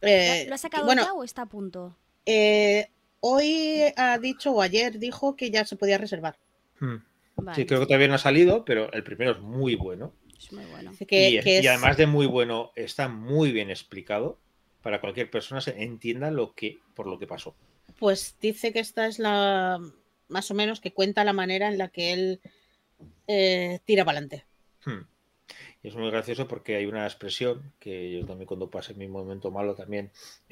eh, 0.02 0.46
¿Lo 0.48 0.56
has 0.56 0.62
sacado 0.62 0.86
bueno, 0.86 1.04
ya 1.04 1.14
o 1.14 1.24
está 1.24 1.44
a 1.44 1.46
punto? 1.46 1.96
eh, 2.26 2.88
hoy 3.20 3.82
ha 3.98 4.18
dicho 4.18 4.52
o 4.52 4.62
ayer 4.62 4.98
dijo 5.00 5.36
que 5.36 5.52
ya 5.52 5.66
se 5.66 5.76
podía 5.76 5.98
reservar. 5.98 6.38
Hmm. 6.80 6.98
Vale, 7.36 7.56
Sí, 7.56 7.66
creo 7.66 7.80
que 7.82 7.86
todavía 7.86 8.08
no 8.08 8.16
ha 8.16 8.20
salido, 8.20 8.64
pero 8.66 8.92
el 8.94 9.04
primero 9.04 9.32
es 9.32 9.40
muy 9.40 9.76
bueno. 9.76 10.14
es 10.38 10.52
muy 10.54 10.66
bueno. 10.66 10.92
Que, 11.08 11.30
y, 11.32 11.38
es- 11.38 11.44
que 11.44 11.56
y 11.56 11.58
es- 11.60 11.68
además 11.68 11.98
de 11.98 12.08
muy 12.08 12.26
bueno, 12.28 12.72
está 12.76 13.08
muy 13.10 13.52
bien 13.52 13.70
explicado 13.70 14.38
para 14.82 15.02
cualquier 15.02 15.30
persona 15.30 15.60
se 15.60 15.82
entienda 15.84 16.32
lo 16.32 16.54
que 16.54 16.80
por 16.96 17.08
lo 17.08 17.20
que 17.20 17.28
pasó. 17.28 17.56
Pues 18.00 18.36
dice 18.42 18.72
que 18.72 18.80
esta 18.80 19.08
es 19.08 19.20
la, 19.20 19.80
más 20.30 20.50
o 20.50 20.54
menos, 20.54 20.80
que 20.80 20.94
cuenta 20.94 21.24
la 21.24 21.34
manera 21.34 21.68
en 21.68 21.78
la 21.78 21.90
que 21.90 22.14
él 22.14 22.40
eh, 23.28 23.80
tira 23.86 24.06
para 24.06 24.20
adelante. 24.20 24.46
Hmm. 24.86 25.06
Y 25.84 25.88
es 25.88 25.96
muy 25.96 26.10
gracioso 26.10 26.48
porque 26.48 26.76
hay 26.76 26.86
una 26.86 27.06
expresión 27.06 27.74
que 27.80 28.12
yo 28.12 28.26
también 28.26 28.48
cuando 28.48 28.70
pasé 28.70 28.94
mi 28.94 29.08
momento 29.08 29.50
malo 29.52 29.76
también 29.76 30.12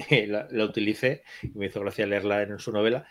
eh, 0.10 0.26
la, 0.28 0.48
la 0.52 0.66
utilicé 0.66 1.24
y 1.42 1.58
me 1.58 1.68
hizo 1.68 1.82
gracia 1.82 2.06
leerla 2.06 2.44
en 2.44 2.60
su 2.60 2.72
novela, 2.72 3.08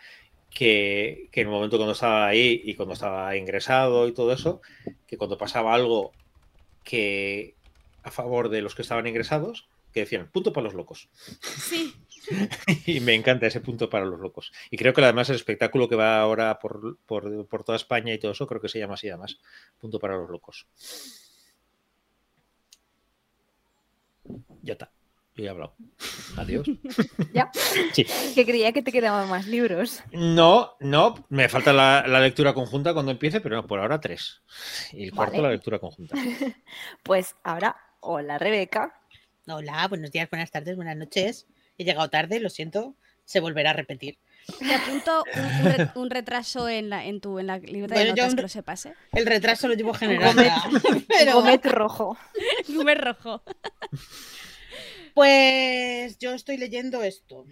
que, 0.49 1.29
que 1.31 1.41
en 1.41 1.47
el 1.47 1.53
momento 1.53 1.77
cuando 1.77 1.93
estaba 1.93 2.27
ahí 2.27 2.61
y 2.63 2.75
cuando 2.75 2.93
estaba 2.93 3.35
ingresado 3.35 4.07
y 4.07 4.13
todo 4.13 4.31
eso, 4.31 4.61
que 5.05 5.17
cuando 5.17 5.37
pasaba 5.37 5.73
algo 5.73 6.13
que 6.83 7.55
a 8.03 8.11
favor 8.11 8.49
de 8.49 8.61
los 8.61 8.73
que 8.73 8.81
estaban 8.81 9.07
ingresados, 9.07 9.67
que 9.93 10.01
decían, 10.01 10.29
punto 10.31 10.53
para 10.53 10.65
los 10.65 10.73
locos. 10.73 11.09
Sí. 11.41 11.93
y 12.85 12.99
me 12.99 13.13
encanta 13.13 13.47
ese 13.47 13.61
punto 13.61 13.89
para 13.89 14.05
los 14.05 14.19
locos. 14.19 14.51
Y 14.69 14.77
creo 14.77 14.93
que 14.93 15.01
además 15.03 15.29
el 15.29 15.35
espectáculo 15.35 15.87
que 15.87 15.95
va 15.95 16.19
ahora 16.19 16.59
por, 16.59 16.97
por, 17.05 17.47
por 17.47 17.63
toda 17.63 17.75
España 17.75 18.13
y 18.13 18.19
todo 18.19 18.31
eso, 18.31 18.47
creo 18.47 18.61
que 18.61 18.69
se 18.69 18.79
llama 18.79 18.95
así 18.95 19.09
además, 19.09 19.39
punto 19.79 19.99
para 19.99 20.17
los 20.17 20.29
locos. 20.29 20.67
Ya 24.61 24.73
está. 24.73 24.91
Yo 25.35 25.45
he 25.45 25.49
hablado. 25.49 25.75
Adiós. 26.37 26.67
Ya. 27.33 27.51
Sí. 27.93 28.05
Que 28.33 28.45
creía 28.45 28.71
que 28.73 28.81
te 28.81 28.91
quedaban 28.91 29.29
más 29.29 29.45
libros. 29.45 30.01
No, 30.11 30.75
no, 30.79 31.27
me 31.29 31.47
falta 31.47 31.71
la, 31.71 32.03
la 32.07 32.19
lectura 32.19 32.53
conjunta 32.55 32.93
cuando 32.93 33.11
empiece, 33.11 33.41
pero 33.41 33.55
no, 33.57 33.67
por 33.67 33.79
ahora 33.79 33.99
tres. 33.99 34.41
Y 34.91 35.03
el 35.03 35.11
cuarto 35.11 35.33
Vale. 35.33 35.43
la 35.43 35.51
lectura 35.51 35.79
conjunta. 35.79 36.15
Pues 37.03 37.35
ahora, 37.43 37.77
hola 37.99 38.39
Rebeca. 38.39 38.99
Hola, 39.47 39.87
buenos 39.87 40.11
días, 40.11 40.29
buenas 40.29 40.49
tardes, 40.49 40.75
buenas 40.75 40.97
noches. 40.97 41.47
He 41.77 41.83
llegado 41.83 42.09
tarde, 42.09 42.39
lo 42.39 42.49
siento, 42.49 42.95
se 43.25 43.39
volverá 43.39 43.71
a 43.71 43.73
repetir. 43.73 44.17
Te 44.59 44.73
apunto 44.73 45.23
un, 45.35 45.43
un 45.45 45.65
re- 45.73 45.91
un 45.95 46.09
retraso 46.09 46.69
en 46.69 46.89
la, 46.89 47.05
en 47.05 47.19
tu, 47.19 47.37
en 47.37 47.47
la 47.47 47.57
libreta 47.57 47.95
Bueno, 47.95 48.13
de 48.15 48.21
notas 48.21 48.29
un 48.31 48.35
que 48.37 48.41
lo 48.43 48.47
sepas, 48.47 48.85
¿eh? 48.85 48.93
El 49.11 49.25
retraso 49.25 49.67
lo 49.67 49.73
llevo 49.73 49.93
generando. 49.93 50.41
Gomet. 50.41 51.05
Pero, 51.07 51.33
Gomet 51.33 51.65
rojo. 51.65 52.17
Número 52.69 53.13
rojo. 53.13 53.43
pues 55.13 56.17
yo 56.19 56.33
estoy 56.33 56.57
leyendo 56.57 57.03
esto. 57.03 57.45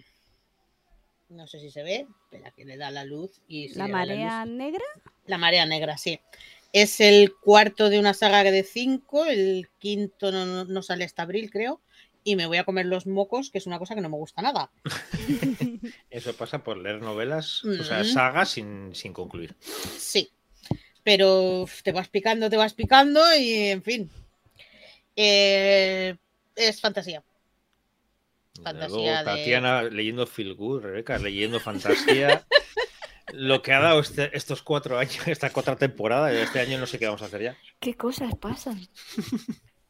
No 1.28 1.46
sé 1.46 1.58
si 1.60 1.70
se 1.70 1.82
ve, 1.82 2.06
espera 2.24 2.52
que 2.52 2.64
le 2.64 2.76
da 2.76 2.90
la 2.90 3.04
luz 3.04 3.40
y 3.48 3.68
La 3.74 3.88
marea 3.88 4.44
negra. 4.46 4.84
La 5.26 5.38
marea 5.38 5.66
negra, 5.66 5.98
sí. 5.98 6.20
Es 6.72 7.00
el 7.00 7.34
cuarto 7.34 7.88
de 7.90 7.98
una 7.98 8.14
saga 8.14 8.42
de 8.44 8.62
cinco, 8.62 9.24
el 9.24 9.68
quinto 9.78 10.30
no- 10.30 10.64
no 10.64 10.82
sale 10.82 11.04
hasta 11.04 11.22
abril, 11.22 11.50
creo. 11.50 11.80
Y 12.28 12.34
me 12.34 12.46
voy 12.46 12.56
a 12.56 12.64
comer 12.64 12.86
los 12.86 13.06
mocos, 13.06 13.50
que 13.52 13.58
es 13.58 13.66
una 13.68 13.78
cosa 13.78 13.94
que 13.94 14.00
no 14.00 14.08
me 14.08 14.16
gusta 14.16 14.42
nada. 14.42 14.68
Eso 16.10 16.34
pasa 16.34 16.64
por 16.64 16.76
leer 16.76 17.00
novelas, 17.00 17.64
o 17.64 17.84
sea, 17.84 18.00
Mm. 18.00 18.04
sagas 18.04 18.48
sin, 18.50 18.94
sin 18.96 19.12
concluir. 19.12 19.54
Sí. 19.96 20.28
Pero 21.04 21.66
te 21.84 21.92
vas 21.92 22.08
picando, 22.08 22.50
te 22.50 22.56
vas 22.56 22.74
picando 22.74 23.20
y 23.38 23.54
en 23.68 23.82
fin. 23.84 24.10
Eh, 25.14 26.16
es 26.56 26.80
fantasía. 26.80 27.22
Fantasía 28.60 28.88
luego, 28.88 29.18
de- 29.18 29.24
Tatiana 29.24 29.82
leyendo 29.84 30.26
Feel 30.26 30.54
Good, 30.54 30.82
Rebeca 30.82 31.18
leyendo 31.18 31.60
fantasía. 31.60 32.44
Lo 33.32 33.62
que 33.62 33.72
ha 33.72 33.78
dado 33.78 34.00
este- 34.00 34.36
estos 34.36 34.62
cuatro 34.62 34.98
años, 34.98 35.28
esta 35.28 35.50
cuarta 35.52 35.76
temporada, 35.76 36.32
este 36.32 36.58
año 36.58 36.76
no 36.78 36.86
sé 36.88 36.98
qué 36.98 37.06
vamos 37.06 37.22
a 37.22 37.26
hacer 37.26 37.42
ya. 37.42 37.56
¿Qué 37.78 37.94
cosas 37.94 38.34
pasan? 38.34 38.80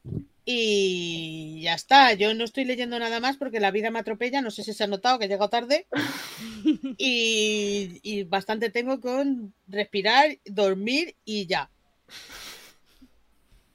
Y 0.48 1.60
ya 1.60 1.74
está. 1.74 2.12
Yo 2.12 2.32
no 2.32 2.44
estoy 2.44 2.64
leyendo 2.64 2.96
nada 3.00 3.18
más 3.18 3.36
porque 3.36 3.58
la 3.58 3.72
vida 3.72 3.90
me 3.90 3.98
atropella. 3.98 4.40
No 4.40 4.52
sé 4.52 4.62
si 4.62 4.72
se 4.72 4.84
ha 4.84 4.86
notado 4.86 5.18
que 5.18 5.24
he 5.24 5.28
llegado 5.28 5.50
tarde. 5.50 5.86
Y, 6.98 8.00
y 8.02 8.24
bastante 8.24 8.70
tengo 8.70 9.00
con 9.00 9.54
respirar, 9.68 10.38
dormir 10.44 11.14
y 11.24 11.46
ya. 11.46 11.70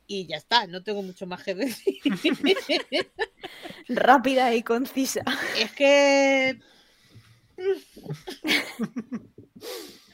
Y 0.08 0.28
ya 0.28 0.38
está. 0.38 0.66
No 0.68 0.82
tengo 0.82 1.04
mucho 1.04 1.28
más 1.28 1.44
que 1.44 1.56
decir. 1.56 2.00
Rápida 3.88 4.54
y 4.56 4.64
concisa. 4.64 5.24
Es 5.58 5.72
que. 5.74 6.60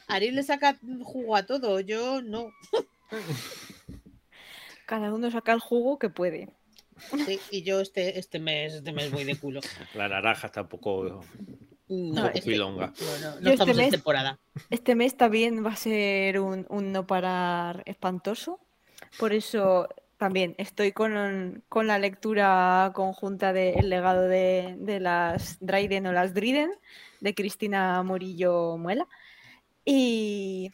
Ariel 0.08 0.34
le 0.34 0.42
saca 0.42 0.78
jugo 1.02 1.36
a 1.36 1.46
todo, 1.46 1.80
yo 1.80 2.20
no. 2.22 2.50
Cada 4.88 5.12
uno 5.12 5.30
saca 5.30 5.52
el 5.52 5.60
jugo 5.60 5.98
que 5.98 6.08
puede. 6.08 6.48
Sí, 7.26 7.38
y 7.50 7.62
yo 7.62 7.80
este, 7.80 8.18
este 8.18 8.38
mes, 8.40 8.72
este 8.72 8.90
mes 8.92 9.10
voy 9.12 9.24
de 9.24 9.36
culo. 9.36 9.60
La 9.94 10.08
naranja 10.08 10.46
está 10.46 10.62
un 10.62 10.68
poco, 10.68 11.20
un 11.88 12.10
No, 12.14 12.22
poco 12.22 12.34
este- 12.38 12.50
pilonga. 12.50 12.86
no, 12.86 13.18
no, 13.20 13.34
no 13.36 13.40
Yo 13.40 13.50
este 13.50 13.50
estamos 13.52 13.70
en 13.70 13.84
mes- 13.84 13.90
temporada. 13.90 14.38
Este 14.70 14.94
mes 14.94 15.14
también 15.16 15.64
va 15.64 15.72
a 15.72 15.76
ser 15.76 16.40
un, 16.40 16.66
un 16.70 16.90
no 16.92 17.06
parar 17.06 17.82
espantoso. 17.86 18.58
Por 19.18 19.32
eso 19.34 19.88
también 20.16 20.54
estoy 20.58 20.92
con, 20.92 21.62
con 21.68 21.86
la 21.86 21.98
lectura 21.98 22.90
conjunta 22.94 23.52
de 23.52 23.74
El 23.74 23.90
legado 23.90 24.22
de, 24.22 24.74
de 24.80 24.98
las 25.00 25.58
Dryden 25.60 26.06
o 26.06 26.12
las 26.12 26.32
Driden 26.34 26.72
de 27.20 27.34
Cristina 27.34 28.02
Morillo 28.02 28.76
Muela. 28.78 29.06
Y, 29.84 30.72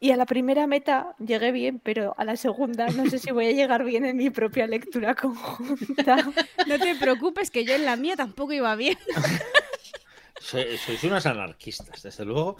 y 0.00 0.10
a 0.12 0.16
la 0.16 0.26
primera 0.26 0.66
meta 0.66 1.14
llegué 1.18 1.50
bien, 1.52 1.80
pero 1.82 2.14
a 2.18 2.24
la 2.24 2.36
segunda 2.36 2.86
no 2.88 3.08
sé 3.10 3.18
si 3.18 3.30
voy 3.32 3.46
a 3.46 3.52
llegar 3.52 3.84
bien 3.84 4.04
en 4.04 4.16
mi 4.16 4.30
propia 4.30 4.66
lectura 4.66 5.14
conjunta. 5.14 6.16
No 6.66 6.78
te 6.78 6.94
preocupes, 6.96 7.50
que 7.50 7.64
yo 7.64 7.74
en 7.74 7.84
la 7.84 7.96
mía 7.96 8.14
tampoco 8.16 8.52
iba 8.52 8.74
bien. 8.76 8.98
Sois, 10.40 10.80
sois 10.80 11.02
unas 11.04 11.26
anarquistas, 11.26 12.00
desde 12.02 12.24
luego. 12.24 12.56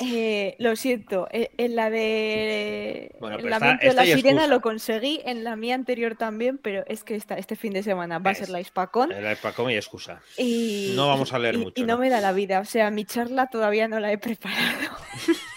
Eh, 0.00 0.56
lo 0.58 0.74
siento, 0.74 1.28
e- 1.30 1.52
en 1.56 1.76
la 1.76 1.88
de 1.88 3.14
Bueno, 3.20 3.36
el 3.36 3.42
pero 3.42 3.54
esta- 3.54 3.72
esta 3.76 3.94
la 3.94 4.04
sirena 4.04 4.30
excusa. 4.42 4.46
lo 4.48 4.60
conseguí, 4.60 5.20
en 5.24 5.44
la 5.44 5.54
mía 5.54 5.76
anterior 5.76 6.16
también, 6.16 6.58
pero 6.58 6.82
es 6.88 7.04
que 7.04 7.14
esta, 7.14 7.36
este 7.38 7.54
fin 7.54 7.72
de 7.72 7.84
semana 7.84 8.18
va 8.18 8.32
a 8.32 8.34
ser 8.34 8.50
la 8.50 8.60
Hispacón 8.60 9.10
La 9.10 9.30
Epacom 9.32 9.70
y 9.70 9.76
excusa. 9.76 10.20
y 10.36 10.92
no 10.96 11.06
vamos 11.06 11.32
a 11.32 11.38
leer 11.38 11.54
y- 11.54 11.58
mucho, 11.58 11.80
y 11.80 11.86
no 11.86 11.94
¿no? 11.94 12.00
me 12.00 12.10
da 12.10 12.20
la 12.20 12.32
vida, 12.32 12.58
o 12.60 12.64
sea, 12.64 12.90
mi 12.90 13.04
charla 13.04 13.46
todavía 13.46 13.86
no 13.86 14.00
la 14.00 14.10
he 14.12 14.18
preparado. 14.18 14.90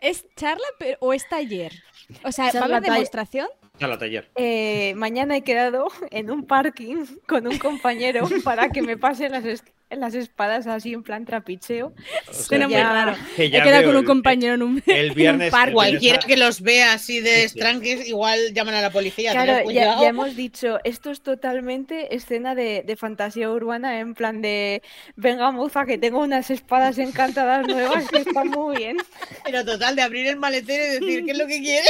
¿Es 0.00 0.26
charla 0.36 0.64
pero- 0.78 0.98
o 1.00 1.12
es 1.12 1.28
taller? 1.28 1.72
O 2.24 2.32
sea, 2.32 2.44
¿va 2.46 2.50
a 2.50 2.52
Charla, 2.52 2.76
haber 2.76 2.90
demostración? 2.90 3.48
A 3.80 3.86
la 3.86 3.98
taller. 3.98 4.30
Eh, 4.36 4.92
mañana 4.96 5.36
he 5.36 5.42
quedado 5.42 5.88
en 6.10 6.30
un 6.30 6.46
parking 6.46 7.04
con 7.26 7.46
un 7.46 7.58
compañero 7.58 8.28
para 8.44 8.68
que 8.68 8.82
me 8.82 8.96
pase 8.96 9.28
las, 9.28 9.44
las 9.96 10.14
espadas 10.14 10.66
así 10.66 10.92
en 10.92 11.02
plan 11.02 11.24
trapicheo. 11.24 11.94
O 12.28 12.32
Suena 12.32 12.66
muy 12.68 12.76
ya- 12.76 12.92
raro. 12.92 13.16
que 13.36 13.44
He 13.46 13.50
quedado 13.50 13.82
con 13.84 13.92
un 13.96 14.00
el- 14.02 14.04
compañero 14.06 14.54
en 14.54 14.62
un, 14.62 14.82
el 14.86 15.08
en 15.10 15.14
viernes- 15.14 15.46
un 15.46 15.50
parque. 15.50 15.68
el 15.70 15.74
Cualquiera 15.74 16.18
que 16.20 16.36
los 16.36 16.60
vea 16.60 16.92
así 16.94 17.20
de 17.20 17.30
Sí, 17.32 17.38
sí. 17.40 17.44
estranques, 17.58 18.08
igual 18.08 18.38
llaman 18.54 18.74
a 18.74 18.80
la 18.82 18.90
policía. 18.90 19.32
Claro, 19.32 19.70
ya, 19.70 20.00
ya 20.00 20.08
hemos 20.08 20.34
dicho, 20.36 20.78
esto 20.84 21.10
es 21.10 21.22
totalmente 21.22 22.14
escena 22.14 22.54
de, 22.54 22.82
de 22.86 22.96
fantasía 22.96 23.50
urbana, 23.50 24.00
en 24.00 24.14
plan 24.14 24.42
de, 24.42 24.82
venga 25.16 25.50
moza, 25.50 25.84
que 25.86 25.98
tengo 25.98 26.20
unas 26.20 26.50
espadas 26.50 26.98
encantadas 26.98 27.66
nuevas 27.66 28.08
que 28.08 28.18
están 28.18 28.48
muy 28.48 28.76
bien. 28.76 28.96
Pero 29.44 29.64
total, 29.64 29.96
de 29.96 30.02
abrir 30.02 30.26
el 30.26 30.36
maletero 30.36 30.84
y 30.84 31.00
decir 31.00 31.24
qué 31.24 31.30
es 31.32 31.38
lo 31.38 31.46
que 31.46 31.60
quiere. 31.60 31.88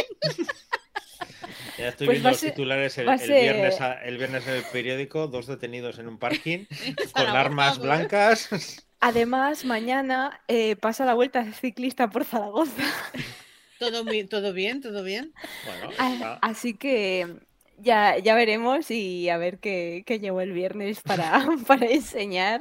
Ya 1.78 1.88
estoy 1.88 2.06
Pues 2.06 2.16
viendo 2.16 2.30
los 2.30 2.38
ser- 2.38 2.50
titulares 2.50 2.98
el, 2.98 3.18
ser- 3.18 3.40
viernes, 3.40 3.80
a- 3.80 4.02
el 4.04 4.18
viernes 4.18 4.46
en 4.46 4.54
el 4.54 4.64
periódico, 4.64 5.26
dos 5.28 5.46
detenidos 5.46 5.98
en 5.98 6.08
un 6.08 6.18
parking 6.18 6.66
con 7.14 7.26
armas 7.28 7.78
blancas. 7.78 8.86
Además, 9.00 9.64
mañana 9.64 10.40
eh, 10.48 10.76
pasa 10.76 11.04
la 11.04 11.14
vuelta 11.14 11.50
ciclista 11.52 12.08
por 12.10 12.24
Zaragoza, 12.24 12.82
Todo, 13.78 14.04
todo 14.28 14.52
bien, 14.52 14.80
todo 14.80 15.02
bien. 15.02 15.32
Bueno, 15.66 15.94
A- 15.98 16.12
está- 16.14 16.38
así 16.40 16.74
que 16.74 17.36
ya, 17.78 18.16
ya 18.18 18.36
veremos 18.36 18.92
y 18.92 19.28
a 19.28 19.38
ver 19.38 19.58
qué, 19.58 20.04
qué 20.06 20.20
llevo 20.20 20.40
el 20.40 20.52
viernes 20.52 21.00
para, 21.00 21.44
para 21.66 21.86
enseñar, 21.86 22.60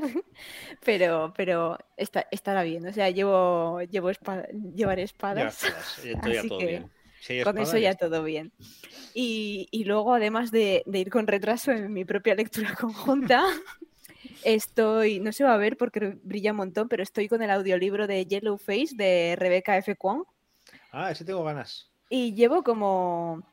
pero, 0.84 1.32
pero 1.38 1.78
está- 1.98 2.28
estará 2.32 2.64
bien, 2.64 2.88
o 2.88 2.94
sea, 2.94 3.10
llevo, 3.12 3.82
llevo 3.84 4.10
espa- 4.10 4.48
llevaré 4.76 5.02
ya 5.02 5.06
espadas. 5.06 5.62
ya 5.62 6.12
estoy 6.16 6.34
ya 6.34 6.40
Así 6.40 6.50
todo 6.50 6.60
que 6.60 6.66
bien. 6.66 6.92
Con 7.44 7.58
eso 7.58 7.78
ya 7.78 7.96
todo 7.96 8.24
bien. 8.24 8.52
Y, 9.14 9.68
y 9.72 9.84
luego, 9.84 10.14
además 10.14 10.52
de, 10.52 10.84
de 10.86 11.00
ir 11.00 11.10
con 11.10 11.28
retraso 11.28 11.72
en 11.72 11.92
mi 11.94 12.06
propia 12.06 12.36
lectura 12.36 12.74
conjunta, 12.80 13.44
estoy, 14.44 15.20
no 15.20 15.32
se 15.32 15.44
va 15.44 15.54
a 15.54 15.58
ver 15.58 15.78
porque 15.78 16.18
brilla 16.24 16.52
un 16.52 16.58
montón, 16.58 16.88
pero 16.88 17.04
estoy 17.04 17.28
con 17.28 17.42
el 17.42 17.52
audiolibro 17.52 18.08
de 18.08 18.26
Yellow 18.26 18.58
Face 18.58 18.96
de 18.96 19.36
Rebecca 19.38 19.78
F. 19.78 19.96
Kwong 19.96 20.24
Ah, 20.92 21.12
ese 21.12 21.24
tengo 21.26 21.44
ganas. 21.44 21.90
y 22.10 22.34
llevo 22.34 22.64
como 22.64 23.44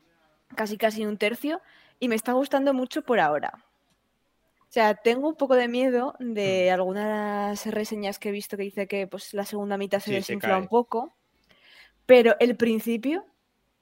casi 0.55 0.77
casi 0.77 1.05
un 1.05 1.17
tercio 1.17 1.61
y 1.99 2.07
me 2.09 2.15
está 2.15 2.33
gustando 2.33 2.73
mucho 2.73 3.01
por 3.01 3.19
ahora. 3.19 3.51
O 4.61 4.71
sea, 4.71 4.93
tengo 4.95 5.27
un 5.29 5.35
poco 5.35 5.55
de 5.55 5.67
miedo 5.67 6.15
de 6.19 6.69
algunas 6.69 7.65
reseñas 7.67 8.19
que 8.19 8.29
he 8.29 8.31
visto 8.31 8.55
que 8.57 8.63
dice 8.63 8.87
que 8.87 9.07
pues 9.07 9.33
la 9.33 9.45
segunda 9.45 9.77
mitad 9.77 9.99
se 9.99 10.11
Sí, 10.11 10.15
desinfla 10.15 10.57
un 10.57 10.67
poco, 10.67 11.15
pero 12.05 12.35
el 12.39 12.55
principio 12.55 13.25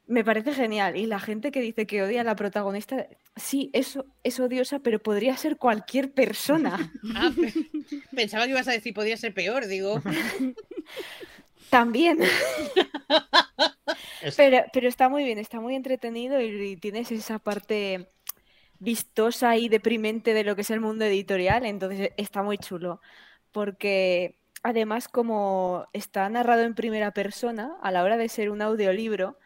Me 0.08 0.24
parece 0.24 0.54
genial. 0.54 0.96
Y 0.96 1.06
la 1.06 1.20
gente 1.20 1.52
que 1.52 1.60
dice 1.62 1.86
que 1.86 2.02
odia 2.02 2.22
a 2.22 2.24
la 2.24 2.36
protagonista, 2.36 3.08
sí, 3.36 3.70
eso 3.74 4.06
es 4.24 4.40
odiosa, 4.40 4.80
pero 4.80 5.00
podría 5.00 5.36
ser 5.38 5.58
cualquier 5.58 6.12
persona. 6.14 6.78
Ah, 7.16 7.32
pe- 7.36 7.54
pensaba 8.16 8.46
que 8.46 8.52
ibas 8.52 8.68
a 8.68 8.72
decir 8.72 8.94
podía 8.94 9.18
ser 9.18 9.34
peor, 9.34 9.68
digo. 9.68 10.02
También. 11.70 12.20
Pero, 14.36 14.58
pero 14.74 14.88
está 14.88 15.10
muy 15.10 15.24
bien, 15.24 15.38
está 15.38 15.60
muy 15.60 15.76
entretenido 15.76 16.40
y, 16.42 16.46
y 16.72 16.78
tienes 16.78 17.12
esa 17.12 17.40
parte 17.40 18.10
vistosa 18.80 19.58
y 19.58 19.70
deprimente 19.70 20.34
de 20.34 20.44
lo 20.44 20.56
que 20.56 20.62
es 20.62 20.70
el 20.70 20.80
mundo 20.80 21.06
editorial, 21.06 21.66
entonces 21.66 22.12
está 22.18 22.44
muy 22.44 22.58
chulo. 22.58 23.02
Porque 23.52 24.38
además, 24.64 25.08
como 25.08 25.88
está 25.94 26.30
narrado 26.30 26.64
en 26.64 26.76
primera 26.76 27.12
persona, 27.12 27.78
a 27.82 27.92
la 27.92 28.04
hora 28.04 28.18
de 28.18 28.30
ser 28.30 28.50
un 28.50 28.62
audiolibro, 28.62 29.38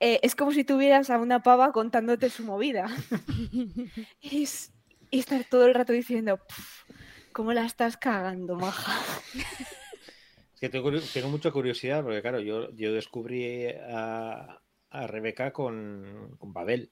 eh, 0.00 0.20
es 0.22 0.34
como 0.36 0.52
si 0.52 0.64
tuvieras 0.64 1.10
a 1.10 1.18
una 1.18 1.42
pava 1.42 1.72
contándote 1.72 2.30
su 2.30 2.44
movida. 2.44 2.86
y, 4.20 4.42
es- 4.42 4.72
y 5.10 5.18
estar 5.20 5.44
todo 5.44 5.66
el 5.66 5.74
rato 5.74 5.92
diciendo, 5.92 6.38
"Puf, 6.38 6.82
¿cómo 7.32 7.52
la 7.52 7.64
estás 7.64 7.96
cagando, 7.96 8.56
maja? 8.56 8.92
Es 10.54 10.60
que 10.60 10.68
tengo, 10.68 10.90
tengo 11.12 11.28
mucha 11.28 11.50
curiosidad 11.50 12.02
porque, 12.02 12.22
claro, 12.22 12.40
yo, 12.40 12.70
yo 12.72 12.92
descubrí 12.92 13.66
a, 13.68 14.60
a 14.90 15.06
Rebeca 15.06 15.52
con, 15.52 16.34
con 16.38 16.52
Babel. 16.52 16.90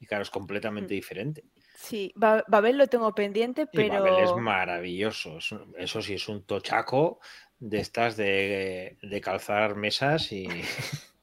Y 0.00 0.06
claro, 0.06 0.22
es 0.22 0.30
completamente 0.30 0.94
Mm. 0.94 0.96
diferente. 0.96 1.44
Sí, 1.76 2.12
Ba- 2.14 2.44
Babel 2.46 2.78
lo 2.78 2.86
tengo 2.86 3.12
pendiente, 3.14 3.62
Y 3.72 3.76
pero... 3.76 3.94
Babel 3.94 4.20
es 4.20 4.34
maravilloso. 4.34 5.38
eso 5.76 6.02
sí, 6.02 6.14
es 6.14 6.28
un 6.28 6.44
tochaco 6.44 7.20
de 7.58 7.78
estas 7.80 8.16
de, 8.16 8.96
de 9.02 9.20
calzar 9.20 9.74
mesas 9.76 10.30
y... 10.32 10.46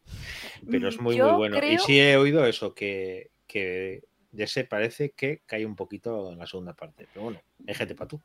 Pero 0.70 0.90
es 0.90 1.00
muy, 1.00 1.20
muy 1.20 1.32
bueno. 1.32 1.58
Y 1.66 1.78
sí 1.80 2.00
he 2.00 2.18
oído 2.18 2.46
eso, 2.46 2.74
que, 2.74 3.32
que 3.48 4.04
de 4.32 4.44
ese 4.46 4.64
parece 4.64 5.12
que 5.12 5.42
cae 5.46 5.66
un 5.66 5.76
poquito 5.76 6.32
en 6.32 6.38
la 6.40 6.46
segunda 6.48 6.74
parte. 6.74 7.08
Pero 7.14 7.24
bueno, 7.26 7.42
gente 7.68 7.96
para 7.96 8.08
tú. 8.08 8.22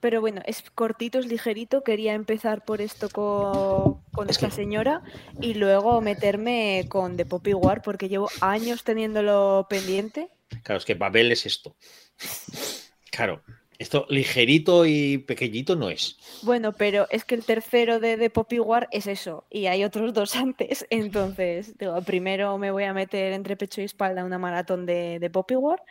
Pero 0.00 0.20
bueno, 0.20 0.42
es 0.46 0.62
cortito, 0.70 1.18
es 1.18 1.26
ligerito. 1.26 1.82
Quería 1.82 2.14
empezar 2.14 2.64
por 2.64 2.80
esto 2.80 3.08
co- 3.08 4.02
con, 4.12 4.28
Es 4.28 4.36
esta 4.36 4.48
que- 4.48 4.54
señora 4.54 5.02
y 5.40 5.54
luego 5.54 6.00
meterme 6.00 6.86
con 6.88 7.16
The 7.16 7.26
Poppy 7.26 7.54
War 7.54 7.82
porque 7.82 8.08
llevo 8.08 8.28
años 8.40 8.84
teniéndolo 8.84 9.66
pendiente. 9.68 10.28
Claro, 10.62 10.78
es 10.78 10.84
que 10.84 10.94
Babel 10.94 11.32
es 11.32 11.46
esto. 11.46 11.76
Claro, 13.10 13.44
esto 13.78 14.06
ligerito 14.08 14.86
y 14.86 15.18
pequeñito 15.18 15.76
no 15.76 15.90
es. 15.90 16.16
Bueno, 16.42 16.72
pero 16.72 17.06
es 17.10 17.24
que 17.24 17.34
el 17.34 17.44
tercero 17.44 18.00
de 18.00 18.16
The 18.16 18.30
Poppy 18.30 18.60
War 18.60 18.88
es 18.92 19.06
eso 19.06 19.44
y 19.50 19.66
hay 19.66 19.84
otros 19.84 20.12
dos 20.12 20.36
antes. 20.36 20.86
Entonces, 20.90 21.76
digo, 21.78 22.00
primero 22.02 22.56
me 22.58 22.70
voy 22.70 22.84
a 22.84 22.92
meter 22.92 23.32
entre 23.32 23.56
pecho 23.56 23.80
y 23.80 23.84
espalda 23.84 24.24
una 24.24 24.38
maratón 24.38 24.86
de, 24.86 25.18
de 25.18 25.30
Poppy 25.30 25.56
War, 25.56 25.82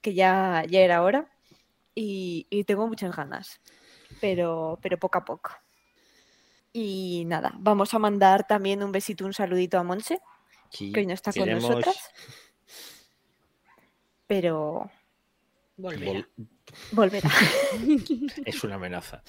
que 0.00 0.14
ya, 0.14 0.64
ya 0.68 0.80
era 0.80 1.02
hora 1.02 1.30
y, 1.94 2.46
y 2.50 2.64
tengo 2.64 2.86
muchas 2.88 3.14
ganas, 3.14 3.60
pero, 4.20 4.78
pero 4.82 4.98
poco 4.98 5.18
a 5.18 5.24
poco. 5.24 5.50
Y 6.72 7.24
nada, 7.26 7.52
vamos 7.58 7.92
a 7.92 7.98
mandar 7.98 8.46
también 8.46 8.82
un 8.82 8.92
besito, 8.92 9.26
un 9.26 9.34
saludito 9.34 9.78
a 9.78 9.82
Monse, 9.82 10.20
Sí, 10.70 10.90
que 10.90 11.00
hoy 11.00 11.06
no 11.06 11.12
está 11.12 11.32
con 11.32 11.50
nosotras. 11.50 12.10
Pero 14.26 14.90
Volverá. 15.76 16.12
vol- 16.12 16.26
volverá. 16.92 17.30
Es 18.44 18.62
una 18.64 18.74
amenaza. 18.76 19.22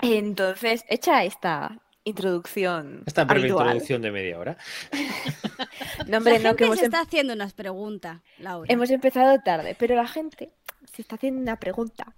Entonces, 0.00 0.84
hecha 0.88 1.24
esta 1.24 1.80
introducción 2.04 3.02
Esta 3.06 3.24
breve 3.24 3.42
habitual. 3.46 3.66
introducción 3.68 4.02
de 4.02 4.10
media 4.10 4.38
hora. 4.38 4.56
No, 6.08 6.18
hombre, 6.18 6.38
la 6.40 6.50
no, 6.50 6.56
que 6.56 6.64
gente 6.64 6.64
hemos, 6.64 6.78
se 6.78 6.84
em- 6.84 6.88
está 6.92 7.00
haciendo 7.02 7.32
unas 7.32 7.52
preguntas, 7.54 8.20
Laura. 8.38 8.70
hemos 8.70 8.90
empezado 8.90 9.38
tarde, 9.42 9.74
pero 9.78 9.94
la 9.94 10.06
gente 10.08 10.50
se 10.92 11.00
está 11.02 11.14
haciendo 11.14 11.40
una 11.40 11.58
pregunta. 11.58 12.12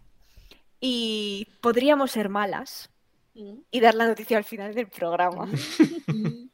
Y 0.81 1.47
podríamos 1.61 2.11
ser 2.11 2.29
malas 2.29 2.89
Mm. 3.35 3.59
y 3.71 3.81
dar 3.81 3.95
la 3.95 4.07
noticia 4.09 4.39
al 4.39 4.45
final 4.45 4.75
del 4.75 4.89
programa. 4.89 5.47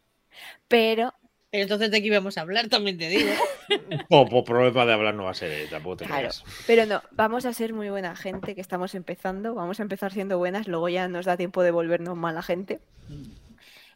Pero, 0.69 1.15
Pero 1.53 1.63
entonces 1.65 1.91
de 1.91 2.01
qué 2.01 2.07
íbamos 2.09 2.39
a 2.39 2.41
hablar, 2.41 2.69
también 2.69 2.97
te 2.99 3.09
digo. 3.11 3.31
O 4.09 4.27
por 4.27 4.43
problema 4.45 4.85
de 4.87 4.93
hablar 4.95 5.15
no 5.15 5.25
va 5.25 5.31
a 5.31 5.35
ser, 5.35 5.51
eh, 5.53 5.67
tampoco 5.71 5.99
te 5.99 6.05
claro, 6.07 6.21
creas. 6.21 6.45
pero 6.67 6.85
no, 6.87 7.03
vamos 7.13 7.45
a 7.47 7.53
ser 7.53 7.73
muy 7.75 7.89
buena 7.91 8.17
gente 8.17 8.55
que 8.55 8.61
estamos 8.63 8.95
empezando. 8.95 9.55
Vamos 9.55 9.79
a 9.79 9.83
empezar 9.83 10.13
siendo 10.13 10.39
buenas, 10.39 10.67
luego 10.67 10.89
ya 10.89 11.09
nos 11.09 11.27
da 11.27 11.37
tiempo 11.37 11.63
de 11.63 11.71
volvernos 11.71 12.17
mala 12.17 12.43
gente. 12.43 12.81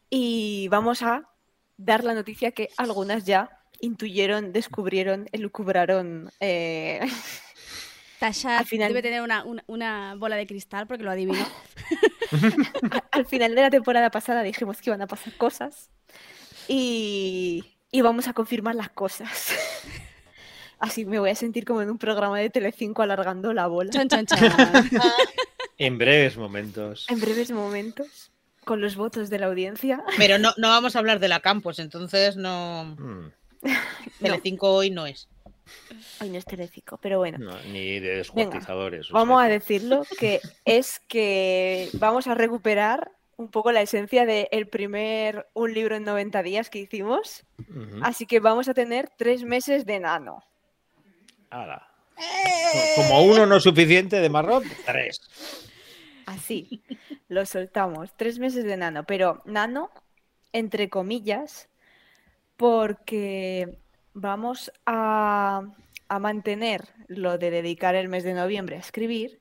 Y 0.09 0.67
vamos 0.69 1.01
a 1.01 1.29
dar 1.77 2.03
la 2.03 2.13
noticia 2.13 2.51
que 2.51 2.69
algunas 2.77 3.25
ya 3.25 3.49
intuyeron, 3.81 4.53
descubrieron, 4.53 5.27
elucubraron. 5.31 6.31
eh, 6.39 6.99
Tasha 8.19 8.57
al 8.59 8.65
final- 8.65 8.89
debe 8.89 9.01
tener 9.03 9.21
una, 9.21 9.43
una- 9.43 9.63
una 9.67 10.15
bola 10.15 10.35
de 10.37 10.47
cristal 10.47 10.87
porque 10.87 11.03
lo 11.03 11.11
adivinó. 11.11 11.45
al 13.11 13.25
final 13.25 13.53
de 13.55 13.61
la 13.61 13.69
temporada 13.69 14.09
pasada 14.11 14.41
dijimos 14.43 14.79
que 14.81 14.89
iban 14.89 15.01
a 15.01 15.07
pasar 15.07 15.33
cosas 15.37 15.89
y, 16.67 17.63
y 17.91 18.01
vamos 18.01 18.27
a 18.27 18.33
confirmar 18.33 18.75
las 18.75 18.89
cosas. 18.89 19.53
Así 20.79 21.05
me 21.05 21.19
voy 21.19 21.31
a 21.31 21.35
sentir 21.35 21.65
como 21.65 21.81
en 21.81 21.89
un 21.89 21.97
programa 21.97 22.39
de 22.39 22.49
Telecinco 22.49 23.01
alargando 23.01 23.51
la 23.53 23.65
bola 23.67 23.89
Chan, 23.89 24.07
chan, 24.07 24.25
chan. 24.25 24.39
En 25.79 25.97
breves 25.97 26.37
momentos. 26.37 27.05
en 27.09 27.19
breves 27.19 27.51
momentos 27.51 28.31
con 28.63 28.81
los 28.81 28.95
votos 28.95 29.29
de 29.29 29.39
la 29.39 29.45
audiencia. 29.47 30.03
Pero 30.17 30.37
no, 30.37 30.53
no 30.57 30.67
vamos 30.69 30.95
a 30.95 30.99
hablar 30.99 31.19
de 31.19 31.27
la 31.27 31.39
campus, 31.39 31.79
entonces 31.79 32.35
no. 32.35 32.95
Mm, 32.97 33.31
Telecinco 34.21 34.73
hoy 34.73 34.89
no 34.89 35.07
es. 35.07 35.29
Hoy 36.19 36.29
no 36.29 36.37
es 36.37 36.45
Telecinco, 36.45 36.97
pero 36.97 37.19
bueno. 37.19 37.37
no, 37.37 37.59
ni 37.71 37.99
de 37.99 38.17
descuartizadores. 38.17 39.09
Vamos 39.11 39.37
sea 39.37 39.45
a 39.45 39.49
decirlo 39.49 40.03
que 40.19 40.41
es 40.65 40.99
que 41.07 41.89
vamos 41.93 42.27
a 42.27 42.35
recuperar 42.35 43.11
un 43.37 43.49
poco 43.49 43.71
la 43.71 43.81
esencia 43.81 44.25
del 44.25 44.67
primer 44.67 45.47
Un 45.53 45.73
libro 45.73 45.95
en 45.95 46.03
90 46.03 46.43
días 46.43 46.69
que 46.69 46.79
hicimos. 46.79 47.45
Así 48.01 48.25
que 48.25 48.39
vamos 48.39 48.67
a 48.67 48.73
tener 48.73 49.09
tres 49.15 49.43
meses 49.43 49.85
de 49.85 49.99
nano. 49.99 50.43
Ala. 51.49 51.87
Como 52.95 53.23
uno 53.23 53.45
no 53.45 53.57
es 53.57 53.63
suficiente 53.63 54.19
de 54.19 54.29
marrón, 54.29 54.63
tres. 54.85 55.21
Así, 56.25 56.81
lo 57.29 57.45
soltamos. 57.45 58.11
Tres 58.17 58.39
meses 58.39 58.65
de 58.65 58.75
nano, 58.75 59.03
pero 59.05 59.43
nano, 59.45 59.91
entre 60.51 60.89
comillas, 60.89 61.69
porque 62.57 63.77
vamos 64.13 64.71
a, 64.87 65.61
a 66.07 66.19
mantener 66.19 66.89
lo 67.07 67.37
de 67.37 67.51
dedicar 67.51 67.93
el 67.93 68.09
mes 68.09 68.23
de 68.23 68.33
noviembre 68.33 68.77
a 68.77 68.79
escribir. 68.79 69.39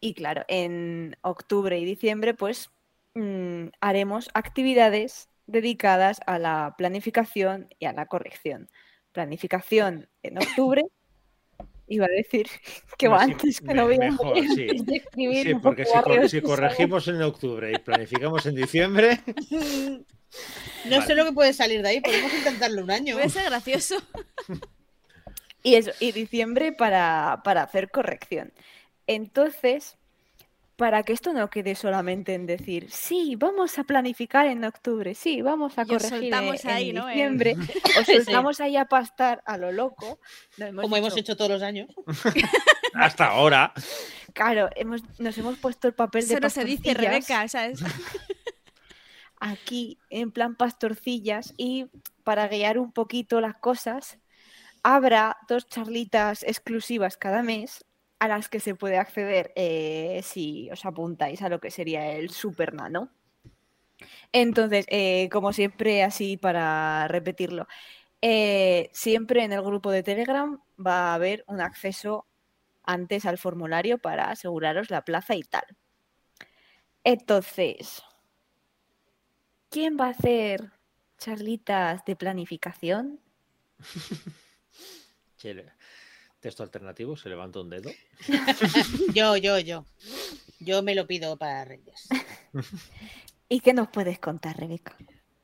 Y 0.00 0.14
claro, 0.14 0.44
en 0.48 1.16
octubre 1.22 1.78
y 1.78 1.84
diciembre, 1.84 2.32
pues 2.32 2.70
mm, 3.18 3.70
haremos 3.80 4.28
actividades 4.34 5.28
dedicadas 5.46 6.20
a 6.26 6.38
la 6.38 6.74
planificación 6.78 7.68
y 7.78 7.86
a 7.86 7.92
la 7.92 8.06
corrección. 8.06 8.68
Planificación 9.12 10.08
en 10.22 10.38
octubre. 10.38 10.84
Iba 11.90 12.04
a 12.04 12.08
decir 12.08 12.46
que 12.98 13.08
va 13.08 13.24
Sí, 13.24 13.32
antes 13.32 13.60
que 13.60 13.66
me- 13.68 13.74
noviembre. 13.74 14.10
mejor, 14.10 14.36
sí. 14.54 14.66
escribir 14.94 15.46
Sí, 15.46 15.54
porque 15.54 15.86
si, 15.86 15.92
cor- 16.42 16.42
corregimos 16.42 17.08
en 17.08 17.22
octubre 17.22 17.72
y 17.72 17.78
planificamos 17.78 18.44
en 18.44 18.54
diciembre, 18.56 19.20
No 20.84 21.00
sé 21.02 21.14
lo 21.14 21.24
que 21.24 21.32
puede 21.32 21.54
salir 21.54 21.80
de 21.82 21.88
ahí, 21.88 22.00
podemos 22.02 22.32
intentarlo 22.34 22.82
un 22.84 22.90
año. 22.90 23.14
Puede 23.14 23.30
ser 23.30 23.44
gracioso. 23.46 23.96
Y 25.64 25.74
eso, 25.74 25.90
y 25.98 26.12
diciembre 26.12 26.72
para, 26.72 27.40
para 27.42 27.62
hacer 27.62 27.90
corrección. 27.90 28.52
Entonces, 29.08 29.97
para 30.78 31.02
que 31.02 31.12
esto 31.12 31.32
no 31.32 31.50
quede 31.50 31.74
solamente 31.74 32.34
en 32.34 32.46
decir, 32.46 32.88
sí, 32.88 33.34
vamos 33.34 33.80
a 33.80 33.82
planificar 33.82 34.46
en 34.46 34.64
octubre, 34.64 35.12
sí, 35.16 35.42
vamos 35.42 35.76
a 35.76 35.84
corregir 35.84 36.08
soltamos 36.30 36.64
en, 36.64 36.70
en 36.70 36.76
ahí, 36.76 36.92
¿no? 36.92 37.08
En- 37.08 37.08
diciembre, 37.08 37.56
o 38.00 38.04
soltamos 38.04 38.60
ahí 38.60 38.76
a 38.76 38.84
pastar 38.84 39.42
a 39.44 39.58
lo 39.58 39.72
loco. 39.72 40.20
No, 40.56 40.66
hemos 40.66 40.82
Como 40.82 40.96
hemos 40.96 41.16
hecho 41.16 41.36
todos 41.36 41.50
los 41.50 41.62
años. 41.62 41.88
hasta 42.94 43.26
ahora. 43.26 43.72
Claro, 44.34 44.70
hemos, 44.76 45.02
nos 45.18 45.36
hemos 45.36 45.58
puesto 45.58 45.88
el 45.88 45.94
papel 45.94 46.28
de 46.28 46.34
Eso 46.34 46.40
no 46.40 46.48
se 46.48 46.64
dice, 46.64 46.94
Rebeca, 46.94 47.48
¿sabes? 47.48 47.80
aquí 49.40 49.98
en 50.10 50.30
plan 50.30 50.54
pastorcillas 50.54 51.54
y 51.56 51.86
para 52.22 52.46
guiar 52.46 52.78
un 52.78 52.92
poquito 52.92 53.40
las 53.40 53.56
cosas, 53.56 54.18
habrá 54.84 55.38
dos 55.48 55.66
charlitas 55.66 56.44
exclusivas 56.44 57.16
cada 57.16 57.42
mes 57.42 57.84
a 58.18 58.28
las 58.28 58.48
que 58.48 58.60
se 58.60 58.74
puede 58.74 58.98
acceder 58.98 59.52
eh, 59.54 60.20
si 60.24 60.70
os 60.70 60.84
apuntáis 60.84 61.42
a 61.42 61.48
lo 61.48 61.60
que 61.60 61.70
sería 61.70 62.12
el 62.12 62.30
Super 62.30 62.74
Nano. 62.74 63.10
Entonces, 64.32 64.86
eh, 64.88 65.28
como 65.30 65.52
siempre, 65.52 66.02
así 66.02 66.36
para 66.36 67.08
repetirlo, 67.08 67.66
eh, 68.20 68.90
siempre 68.92 69.44
en 69.44 69.52
el 69.52 69.62
grupo 69.62 69.90
de 69.90 70.02
Telegram 70.02 70.60
va 70.84 71.10
a 71.10 71.14
haber 71.14 71.44
un 71.46 71.60
acceso 71.60 72.26
antes 72.84 73.26
al 73.26 73.38
formulario 73.38 73.98
para 73.98 74.30
aseguraros 74.30 74.90
la 74.90 75.02
plaza 75.04 75.34
y 75.34 75.42
tal. 75.42 75.64
Entonces, 77.04 78.02
¿quién 79.70 79.96
va 79.98 80.06
a 80.06 80.10
hacer 80.10 80.72
charlitas 81.18 82.04
de 82.04 82.16
planificación? 82.16 83.20
Chele. 85.36 85.77
Texto 86.40 86.62
alternativo, 86.62 87.16
se 87.16 87.28
levanta 87.28 87.60
un 87.60 87.70
dedo. 87.70 87.90
Yo, 89.14 89.36
yo, 89.36 89.58
yo. 89.58 89.84
Yo 90.60 90.82
me 90.82 90.94
lo 90.94 91.06
pido 91.06 91.36
para 91.36 91.64
Reyes. 91.64 92.08
¿Y 93.48 93.60
qué 93.60 93.72
nos 93.72 93.88
puedes 93.88 94.18
contar, 94.18 94.56
Rebeca? 94.58 94.96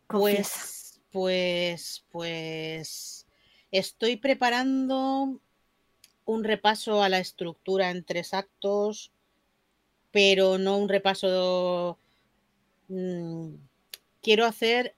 Pues, 0.06 1.00
pues, 1.10 2.04
pues. 2.10 3.26
Estoy 3.70 4.16
preparando 4.16 5.40
un 6.26 6.44
repaso 6.44 7.02
a 7.02 7.08
la 7.08 7.18
estructura 7.18 7.90
en 7.90 8.04
tres 8.04 8.34
actos, 8.34 9.12
pero 10.10 10.58
no 10.58 10.78
un 10.78 10.88
repaso. 10.88 11.98
mm, 12.88 13.54
quiero 14.22 14.44
hacer 14.46 14.94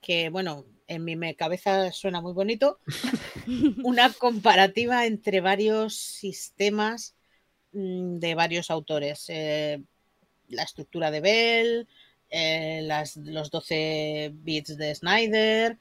que, 0.00 0.30
bueno, 0.30 0.64
en 0.88 1.04
mi 1.04 1.34
cabeza 1.34 1.92
suena 1.92 2.20
muy 2.20 2.32
bonito, 2.32 2.80
una 3.84 4.12
comparativa 4.12 5.06
entre 5.06 5.40
varios 5.40 5.94
sistemas 5.96 7.14
mm, 7.72 8.18
de 8.18 8.34
varios 8.34 8.70
autores. 8.70 9.26
eh, 9.28 9.80
la 10.48 10.62
estructura 10.62 11.10
de 11.10 11.20
Bell, 11.20 11.88
eh, 12.30 12.80
las, 12.82 13.16
los 13.16 13.50
12 13.50 14.32
bits 14.34 14.76
de 14.76 14.94
Snyder, 14.94 15.78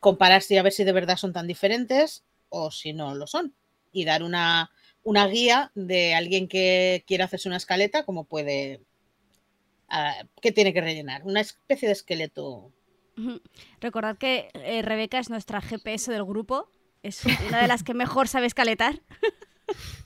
comparar 0.00 0.42
si 0.42 0.56
a 0.56 0.62
ver 0.62 0.72
si 0.72 0.84
de 0.84 0.92
verdad 0.92 1.16
son 1.16 1.32
tan 1.32 1.46
diferentes 1.46 2.24
o 2.48 2.70
si 2.70 2.92
no 2.92 3.14
lo 3.14 3.26
son. 3.26 3.54
Y 3.92 4.04
dar 4.04 4.22
una, 4.22 4.70
una 5.04 5.26
guía 5.26 5.70
de 5.74 6.14
alguien 6.14 6.48
que 6.48 7.04
quiera 7.06 7.26
hacerse 7.26 7.48
una 7.48 7.58
escaleta, 7.58 8.04
como 8.04 8.24
puede. 8.24 8.80
ah, 9.88 10.24
¿Qué 10.40 10.52
tiene 10.52 10.72
que 10.72 10.80
rellenar? 10.80 11.24
Una 11.24 11.40
especie 11.40 11.88
de 11.88 11.92
esqueleto. 11.92 12.72
Recordad 13.80 14.16
que 14.18 14.48
eh, 14.54 14.82
Rebeca 14.82 15.18
es 15.18 15.30
nuestra 15.30 15.60
GPS 15.60 16.10
del 16.12 16.24
grupo. 16.24 16.68
Es 17.02 17.22
una 17.48 17.60
de 17.62 17.68
las 17.68 17.82
que 17.82 17.94
mejor 17.94 18.28
sabe 18.28 18.46
escaletar. 18.46 19.00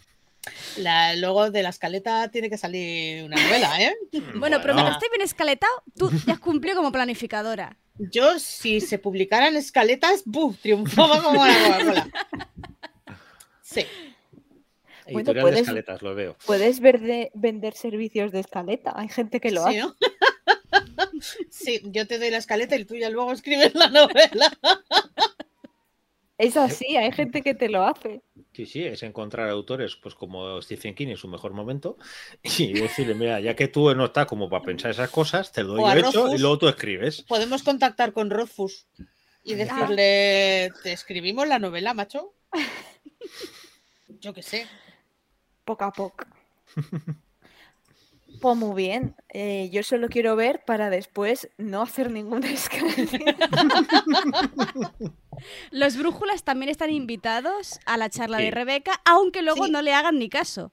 La, 0.76 1.16
luego 1.16 1.50
de 1.50 1.62
la 1.62 1.70
escaleta 1.70 2.30
tiene 2.30 2.48
que 2.48 2.56
salir 2.58 3.24
una 3.24 3.34
novela, 3.42 3.80
¿eh? 3.82 3.94
Bueno, 4.36 4.58
pero 4.60 4.74
mientras 4.74 4.96
esté 4.98 5.08
bien 5.10 5.22
escaletado, 5.22 5.72
tú 5.96 6.10
ya 6.24 6.34
has 6.34 6.38
cumplido 6.38 6.76
como 6.76 6.92
planificadora. 6.92 7.76
Yo, 7.98 8.38
si 8.38 8.80
se 8.80 8.98
publicaran 8.98 9.56
escaletas, 9.56 10.22
¡buf! 10.24 10.58
Triunfaba 10.60 11.22
como 11.22 11.44
la 11.44 11.54
Coca-Cola. 11.54 12.08
Sí. 13.62 13.84
Bueno, 15.06 15.18
Editorial 15.20 15.34
de 15.34 15.40
puedes- 15.42 15.60
escaletas, 15.62 16.02
lo 16.02 16.14
veo. 16.14 16.36
Puedes 16.46 16.80
ver 16.80 17.00
de- 17.00 17.30
vender 17.34 17.74
servicios 17.74 18.30
de 18.32 18.40
escaleta. 18.40 18.92
Hay 18.94 19.08
gente 19.08 19.40
que 19.40 19.50
lo 19.50 19.62
Sí, 19.66 19.68
hace. 19.70 19.78
¿no? 19.80 19.94
Sí, 21.50 21.80
yo 21.84 22.06
te 22.06 22.18
doy 22.18 22.30
la 22.30 22.38
escaleta 22.38 22.76
y 22.76 22.84
tú 22.84 22.94
ya 22.96 23.10
luego 23.10 23.32
escribes 23.32 23.74
la 23.74 23.88
novela. 23.88 24.58
Es 26.38 26.56
así, 26.56 26.96
hay 26.96 27.12
gente 27.12 27.40
que 27.40 27.54
te 27.54 27.68
lo 27.68 27.84
hace. 27.84 28.22
Sí, 28.52 28.66
sí, 28.66 28.84
es 28.84 29.02
encontrar 29.02 29.48
autores 29.48 29.96
pues 29.96 30.14
como 30.14 30.60
Stephen 30.60 30.94
King 30.94 31.08
en 31.08 31.16
su 31.16 31.28
mejor 31.28 31.52
momento 31.52 31.96
y 32.42 32.74
decirle, 32.74 33.14
mira, 33.14 33.40
ya 33.40 33.56
que 33.56 33.68
tú 33.68 33.94
no 33.94 34.06
estás 34.06 34.26
como 34.26 34.50
para 34.50 34.64
pensar 34.64 34.90
esas 34.90 35.10
cosas, 35.10 35.50
te 35.50 35.62
lo 35.62 35.74
doy 35.74 35.84
yo 35.84 36.08
hecho 36.08 36.34
y 36.34 36.38
luego 36.38 36.58
tú 36.58 36.68
escribes. 36.68 37.22
Podemos 37.22 37.62
contactar 37.62 38.12
con 38.12 38.28
Rothfuss 38.28 38.86
y 39.42 39.54
decirle, 39.54 40.72
¿te 40.82 40.92
escribimos 40.92 41.48
la 41.48 41.58
novela, 41.58 41.94
macho? 41.94 42.34
Yo 44.20 44.34
qué 44.34 44.42
sé. 44.42 44.66
Poco 45.64 45.84
a 45.84 45.92
poco. 45.92 46.26
Pues 48.40 48.56
muy 48.56 48.74
bien. 48.74 49.14
Eh, 49.30 49.68
yo 49.72 49.82
solo 49.82 50.08
quiero 50.08 50.36
ver 50.36 50.62
para 50.66 50.90
después 50.90 51.48
no 51.58 51.82
hacer 51.82 52.10
ninguna 52.10 52.50
escaleta. 52.52 53.18
Los 55.70 55.96
brújulas 55.96 56.44
también 56.44 56.70
están 56.70 56.90
invitados 56.90 57.78
a 57.86 57.96
la 57.96 58.08
charla 58.10 58.38
Sí. 58.38 58.44
de 58.44 58.50
Rebeca, 58.50 59.00
aunque 59.04 59.42
luego 59.42 59.66
Sí. 59.66 59.70
no 59.70 59.82
le 59.82 59.92
hagan 59.92 60.18
ni 60.18 60.28
caso. 60.28 60.72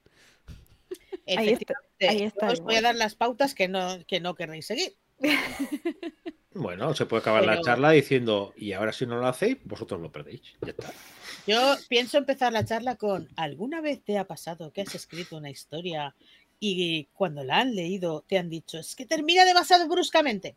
Ahí 1.26 1.50
está, 1.50 1.52
Efectivamente. 1.52 2.08
ahí 2.08 2.22
está 2.22 2.46
Yo 2.48 2.52
Os 2.52 2.60
voy 2.60 2.76
a 2.76 2.82
dar 2.82 2.94
las 2.94 3.14
pautas 3.14 3.54
que 3.54 3.68
no, 3.68 3.98
que 4.06 4.20
no 4.20 4.34
querréis 4.34 4.66
seguir. 4.66 4.96
Bueno, 6.56 6.94
se 6.94 7.04
puede 7.04 7.20
acabar 7.20 7.44
la 7.44 7.60
charla 7.62 7.90
diciendo, 7.90 8.52
y 8.56 8.74
ahora 8.74 8.92
si 8.92 9.06
no 9.06 9.16
lo 9.16 9.26
hacéis, 9.26 9.56
vosotros 9.64 10.00
lo 10.00 10.12
perdéis. 10.12 10.40
Ya 10.62 10.68
está. 10.68 10.92
Yo 11.48 11.74
pienso 11.88 12.16
empezar 12.16 12.52
la 12.52 12.64
charla 12.64 12.94
con 12.94 13.28
¿alguna 13.34 13.80
vez 13.80 14.04
te 14.04 14.18
ha 14.18 14.24
pasado 14.28 14.72
que 14.72 14.82
has 14.82 14.94
escrito 14.94 15.36
una 15.36 15.50
historia 15.50 16.14
y 16.60 17.06
cuando 17.14 17.44
la 17.44 17.58
han 17.58 17.74
leído 17.74 18.24
te 18.26 18.38
han 18.38 18.48
dicho 18.48 18.78
es 18.78 18.94
que 18.94 19.06
termina 19.06 19.44
demasiado 19.44 19.88
bruscamente? 19.88 20.56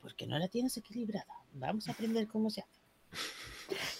Porque 0.00 0.26
no 0.26 0.38
la 0.38 0.48
tienes 0.48 0.76
equilibrada. 0.76 1.26
Vamos 1.52 1.88
a 1.88 1.92
aprender 1.92 2.26
cómo 2.26 2.50
se 2.50 2.62
hace. 2.62 2.80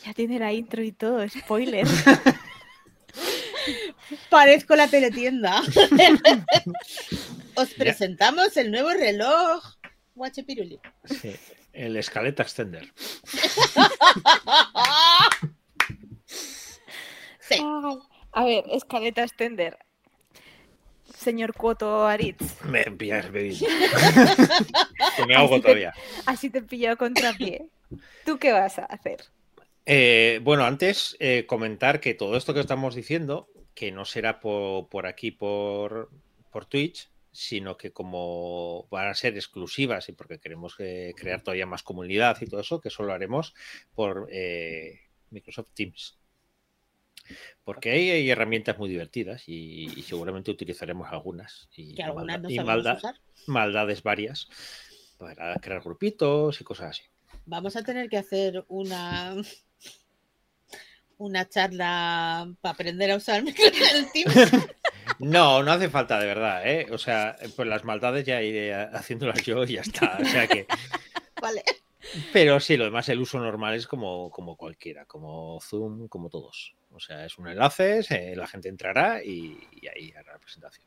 Ya 0.05 0.13
tiene 0.13 0.39
la 0.39 0.53
intro 0.53 0.83
y 0.83 0.93
todo, 0.93 1.27
spoiler. 1.29 1.87
Parezco 4.31 4.75
la 4.75 4.89
teletienda. 4.89 5.63
Os 7.55 7.75
presentamos 7.75 8.57
el 8.57 8.71
nuevo 8.71 8.91
reloj. 8.91 9.63
Guachepiruli. 10.15 10.81
Sí, 11.05 11.35
El 11.73 11.97
escaleta 11.97 12.43
extender. 12.43 12.93
Sí, 17.41 17.57
Ay, 17.61 17.99
A 18.33 18.45
ver, 18.45 18.65
escaleta 18.71 19.25
extender. 19.25 19.77
Señor 21.23 21.55
Cuoto 21.55 22.07
Aritz, 22.07 22.63
Me 22.65 22.85
pillas. 22.85 23.27
Que 25.17 25.27
me 25.27 25.35
ahogo 25.35 25.55
Así 25.55 25.63
te- 25.63 25.69
todavía. 25.69 25.95
así 26.27 26.51
te 26.51 26.59
he 26.59 26.63
pillado 26.63 26.97
contrapié. 26.97 27.67
¿Tú 28.25 28.39
qué 28.39 28.53
vas 28.53 28.79
a 28.79 28.85
hacer? 28.87 29.25
Eh, 29.87 30.41
bueno, 30.43 30.65
antes 30.65 31.17
eh, 31.21 31.45
comentar 31.47 32.01
que 32.01 32.15
todo 32.15 32.37
esto 32.37 32.55
que 32.55 32.61
estamos 32.61 32.95
diciendo, 32.95 33.49
que 33.75 33.91
no 33.93 34.05
será 34.05 34.41
por, 34.41 34.89
por 34.89 35.07
aquí, 35.07 35.31
por, 35.33 36.11
por 36.51 36.67
Twitch, 36.67 37.09
sino 37.33 37.77
que 37.77 37.93
como 37.93 38.87
van 38.91 39.09
a 39.09 39.15
ser 39.15 39.35
exclusivas 39.35 40.09
y 40.09 40.13
porque 40.13 40.39
queremos 40.39 40.77
eh, 40.79 41.13
crear 41.17 41.43
todavía 41.43 41.67
más 41.67 41.83
comunidad 41.83 42.37
y 42.41 42.47
todo 42.47 42.61
eso, 42.61 42.81
que 42.81 42.91
solo 42.91 43.13
haremos 43.13 43.55
por 43.95 44.29
eh, 44.31 45.01
Microsoft 45.31 45.71
Teams. 45.75 46.19
Porque 47.65 47.91
ahí 47.91 48.11
hay 48.11 48.31
herramientas 48.31 48.79
muy 48.79 48.89
divertidas 48.89 49.45
y, 49.49 49.93
y 49.99 50.03
seguramente 50.03 50.51
utilizaremos 50.51 51.09
algunas. 51.11 51.69
Y, 51.77 51.95
que 51.95 52.03
algunas 52.03 52.41
no 52.41 52.51
y 52.51 52.59
usar. 52.59 53.17
maldades 53.47 54.03
varias 54.03 54.49
para 55.19 55.55
crear 55.57 55.83
grupitos 55.83 56.61
y 56.61 56.65
cosas 56.65 56.91
así. 56.91 57.03
Vamos 57.47 57.77
a 57.77 57.83
tener 57.83 58.09
que 58.09 58.19
hacer 58.19 58.65
una 58.69 59.35
una 61.19 61.49
charla 61.49 62.53
para 62.61 62.75
aprender 62.75 63.11
a 63.11 63.17
usar 63.17 63.43
el 63.47 64.13
Teams. 64.13 64.53
No, 65.19 65.63
no 65.63 65.73
hace 65.73 65.89
falta 65.89 66.19
de 66.19 66.27
verdad, 66.27 66.67
¿eh? 66.67 66.87
O 66.91 66.99
sea, 66.99 67.37
pues 67.55 67.69
las 67.69 67.85
maldades 67.85 68.25
ya 68.25 68.43
iré 68.43 68.75
haciéndolas 68.75 69.43
yo 69.45 69.63
y 69.65 69.75
ya 69.75 69.83
está. 69.83 70.19
O 70.21 70.25
sea 70.25 70.49
que. 70.49 70.67
Vale. 71.41 71.63
Pero 72.33 72.59
sí, 72.59 72.77
lo 72.77 72.85
demás, 72.85 73.09
el 73.09 73.21
uso 73.21 73.39
normal 73.39 73.75
es 73.75 73.87
como, 73.87 74.31
como 74.31 74.57
cualquiera, 74.57 75.05
como 75.05 75.61
Zoom, 75.61 76.09
como 76.09 76.29
todos. 76.29 76.75
O 76.93 77.01
sea, 77.01 77.25
es 77.25 77.39
un 77.39 77.49
enlace, 77.49 78.35
la 78.37 78.47
gente 78.47 78.69
entrará 78.69 79.23
y, 79.25 79.59
ahí 79.95 80.13
hará 80.13 80.33
la 80.33 80.39
presentación. 80.39 80.87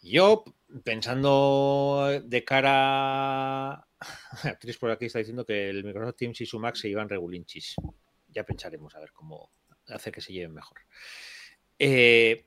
Yo, 0.00 0.44
pensando 0.84 2.20
de 2.24 2.44
cara. 2.44 3.86
Actriz 4.42 4.78
por 4.78 4.90
aquí 4.90 5.06
está 5.06 5.20
diciendo 5.20 5.44
que 5.44 5.70
el 5.70 5.84
Microsoft 5.84 6.16
Teams 6.16 6.40
y 6.40 6.46
su 6.46 6.58
Mac 6.58 6.74
se 6.74 6.88
llevan 6.88 7.08
regulinchis. 7.08 7.76
Ya 8.28 8.44
pensaremos 8.44 8.94
a 8.94 9.00
ver 9.00 9.12
cómo 9.12 9.50
hacer 9.86 10.12
que 10.12 10.20
se 10.20 10.32
lleven 10.32 10.54
mejor. 10.54 10.80
Eh, 11.78 12.46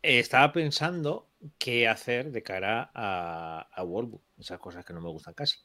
estaba 0.00 0.52
pensando 0.52 1.30
qué 1.58 1.88
hacer 1.88 2.30
de 2.30 2.42
cara 2.42 2.90
a, 2.94 3.68
a 3.74 3.84
esas 4.38 4.58
cosas 4.58 4.84
que 4.84 4.92
no 4.92 5.00
me 5.00 5.10
gustan 5.10 5.34
casi. 5.34 5.58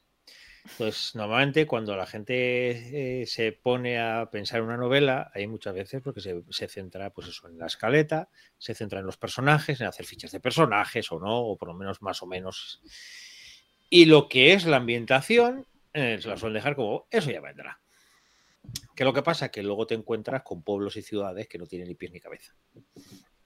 Pues 0.76 1.14
normalmente 1.14 1.66
cuando 1.66 1.96
la 1.96 2.06
gente 2.06 3.22
eh, 3.22 3.26
se 3.26 3.52
pone 3.52 3.98
a 3.98 4.28
pensar 4.30 4.62
una 4.62 4.76
novela, 4.76 5.30
hay 5.34 5.46
muchas 5.46 5.74
veces 5.74 6.02
porque 6.02 6.20
se, 6.20 6.42
se 6.50 6.68
centra 6.68 7.10
pues 7.10 7.28
eso, 7.28 7.48
en 7.48 7.58
la 7.58 7.66
escaleta, 7.66 8.28
se 8.58 8.74
centra 8.74 9.00
en 9.00 9.06
los 9.06 9.16
personajes, 9.16 9.80
en 9.80 9.86
hacer 9.86 10.06
fichas 10.06 10.30
de 10.30 10.40
personajes 10.40 11.10
o 11.10 11.18
no, 11.18 11.38
o 11.38 11.56
por 11.56 11.68
lo 11.68 11.74
menos 11.74 12.02
más 12.02 12.22
o 12.22 12.26
menos. 12.26 12.80
Y 13.90 14.04
lo 14.04 14.28
que 14.28 14.52
es 14.52 14.66
la 14.66 14.76
ambientación, 14.76 15.66
eh, 15.94 16.18
se 16.20 16.28
la 16.28 16.36
suelen 16.36 16.54
dejar 16.54 16.76
como, 16.76 17.06
eso 17.10 17.30
ya 17.30 17.40
vendrá. 17.40 17.80
Que 18.94 19.04
lo 19.04 19.12
que 19.12 19.22
pasa 19.22 19.50
que 19.50 19.62
luego 19.62 19.86
te 19.86 19.94
encuentras 19.94 20.42
con 20.42 20.62
pueblos 20.62 20.96
y 20.96 21.02
ciudades 21.02 21.48
que 21.48 21.58
no 21.58 21.66
tienen 21.66 21.88
ni 21.88 21.94
pies 21.94 22.12
ni 22.12 22.20
cabeza. 22.20 22.54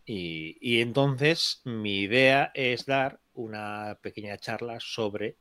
Y, 0.04 0.58
y 0.60 0.80
entonces 0.80 1.60
mi 1.64 2.00
idea 2.00 2.50
es 2.54 2.86
dar 2.86 3.20
una 3.34 3.98
pequeña 4.02 4.36
charla 4.36 4.78
sobre, 4.80 5.36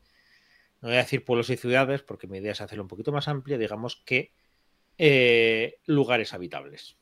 no 0.81 0.89
voy 0.89 0.97
a 0.97 1.01
decir 1.01 1.23
pueblos 1.23 1.49
y 1.49 1.57
ciudades, 1.57 2.01
porque 2.01 2.27
mi 2.27 2.39
idea 2.39 2.53
es 2.53 2.61
hacerlo 2.61 2.83
un 2.83 2.87
poquito 2.87 3.11
más 3.11 3.27
amplia, 3.27 3.57
digamos 3.57 4.01
que 4.05 4.33
eh, 4.97 5.79
lugares 5.85 6.33
habitables. 6.33 6.97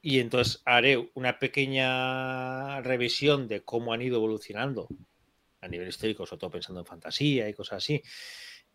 Y 0.00 0.20
entonces 0.20 0.62
haré 0.64 1.10
una 1.14 1.40
pequeña 1.40 2.80
revisión 2.82 3.48
de 3.48 3.64
cómo 3.64 3.92
han 3.92 4.02
ido 4.02 4.16
evolucionando 4.16 4.86
a 5.60 5.68
nivel 5.68 5.88
histórico, 5.88 6.26
sobre 6.26 6.40
todo 6.40 6.50
pensando 6.50 6.80
en 6.80 6.86
fantasía 6.86 7.48
y 7.48 7.54
cosas 7.54 7.78
así, 7.78 8.02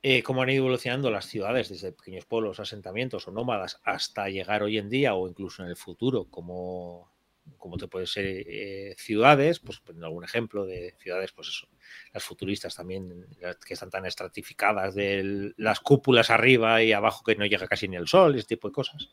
eh, 0.02 0.24
cómo 0.24 0.42
han 0.42 0.50
ido 0.50 0.64
evolucionando 0.64 1.10
las 1.12 1.26
ciudades 1.26 1.70
desde 1.70 1.94
pequeños 1.94 2.26
pueblos, 2.26 2.60
asentamientos 2.60 3.28
o 3.28 3.32
nómadas 3.32 3.80
hasta 3.84 4.30
llegar 4.30 4.64
hoy 4.64 4.78
en 4.78 4.90
día 4.90 5.14
o 5.14 5.28
incluso 5.28 5.64
en 5.64 5.70
el 5.70 5.78
futuro 5.78 6.26
como, 6.26 7.12
como 7.58 7.78
te 7.78 7.88
pueden 7.88 8.08
ser 8.08 8.26
eh, 8.26 8.96
ciudades, 8.98 9.60
pues 9.60 9.80
poniendo 9.80 10.08
algún 10.08 10.24
ejemplo 10.24 10.66
de 10.66 10.96
ciudades, 11.00 11.32
pues 11.32 11.48
eso, 11.50 11.68
las 12.14 12.24
futuristas 12.24 12.76
también, 12.76 13.28
que 13.66 13.74
están 13.74 13.90
tan 13.90 14.06
estratificadas 14.06 14.96
de 14.96 15.54
las 15.58 15.80
cúpulas 15.80 16.30
arriba 16.30 16.84
y 16.84 16.94
abajo 16.94 17.24
que 17.24 17.36
no 17.36 17.46
llega 17.46 17.68
casi 17.68 17.88
ni 17.88 17.96
el 17.96 18.08
sol, 18.08 18.36
ese 18.36 18.48
tipo 18.48 18.68
de 18.68 18.74
cosas. 18.74 19.10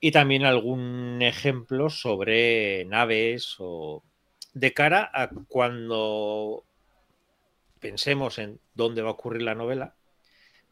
Y 0.00 0.10
también 0.10 0.44
algún 0.44 1.22
ejemplo 1.22 1.88
sobre 1.88 2.84
naves 2.86 3.56
o 3.58 4.02
de 4.54 4.72
cara 4.74 5.10
a 5.12 5.30
cuando 5.48 6.64
pensemos 7.80 8.38
en 8.38 8.60
dónde 8.74 9.02
va 9.02 9.10
a 9.10 9.12
ocurrir 9.12 9.42
la 9.42 9.54
novela, 9.54 9.96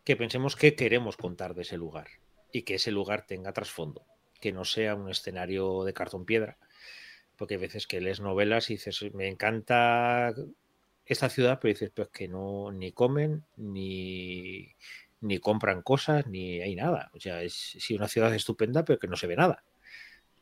que 0.05 0.17
pensemos 0.17 0.57
qué 0.57 0.75
queremos 0.75 1.17
contar 1.17 1.55
de 1.55 1.63
ese 1.63 1.77
lugar 1.77 2.09
y 2.53 2.63
que 2.63 2.75
ese 2.77 2.91
lugar 2.91 3.27
tenga 3.27 3.53
trasfondo, 3.53 4.05
que 4.41 4.53
no 4.53 4.65
sea 4.65 4.95
un 4.95 5.11
escenario 5.11 5.85
de 5.85 5.93
cartón 5.93 6.25
piedra, 6.25 6.59
porque 7.37 7.55
hay 7.55 7.61
veces 7.61 7.87
que 7.87 8.01
lees 8.01 8.21
novelas 8.21 8.71
y 8.71 8.75
dices, 8.75 9.03
me 9.15 9.29
encanta 9.29 10.35
esta 11.05 11.29
ciudad, 11.29 11.59
pero 11.61 11.73
dices, 11.75 11.91
pues 11.95 12.09
que 12.09 12.29
no, 12.29 12.71
ni 12.73 12.93
comen, 12.93 13.45
ni, 13.57 14.69
ni 15.21 15.39
compran 15.39 15.83
cosas, 15.83 16.27
ni 16.27 16.61
hay 16.61 16.75
nada. 16.77 17.11
O 17.15 17.21
sea, 17.21 17.43
es 17.43 17.55
sí, 17.55 17.95
una 17.95 18.09
ciudad 18.09 18.35
estupenda, 18.35 18.85
pero 18.85 18.99
que 18.99 19.09
no 19.09 19.17
se 19.17 19.27
ve 19.27 19.37
nada. 19.37 19.65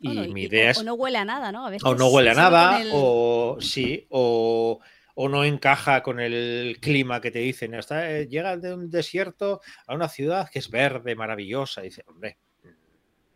Y 0.01 0.15
Bueno, 0.15 0.33
mi 0.35 0.43
y- 0.43 0.47
idea 0.47 0.69
o, 0.69 0.71
es 0.73 0.79
o 0.79 0.83
no 0.85 0.95
huele 0.95 1.19
a 1.19 1.25
nada, 1.25 1.53
¿no? 1.53 1.67
A 1.67 1.71
veces 1.71 1.89
o 1.89 1.95
no 1.95 2.09
huele 2.09 2.31
a 2.31 2.35
nada, 2.35 2.81
el- 2.81 2.91
o 2.93 3.59
sí, 3.61 4.07
o, 4.11 4.81
o 5.15 5.29
no 5.29 5.45
encaja 5.45 6.03
con 6.03 6.21
el 6.21 6.79
clima 6.81 7.21
que 7.21 7.31
te 7.31 7.41
dicen. 7.41 7.75
Está, 7.75 8.11
eh, 8.11 8.29
llega 8.29 8.57
de 8.57 8.75
un 8.75 8.91
desierto 8.91 9.61
a 9.87 9.95
una 9.95 10.09
ciudad 10.09 10.49
que 10.51 10.59
es 10.61 10.71
verde, 10.71 11.15
maravillosa. 11.17 11.81
Y 11.83 11.87
dice, 11.87 12.05
hombre, 12.07 12.39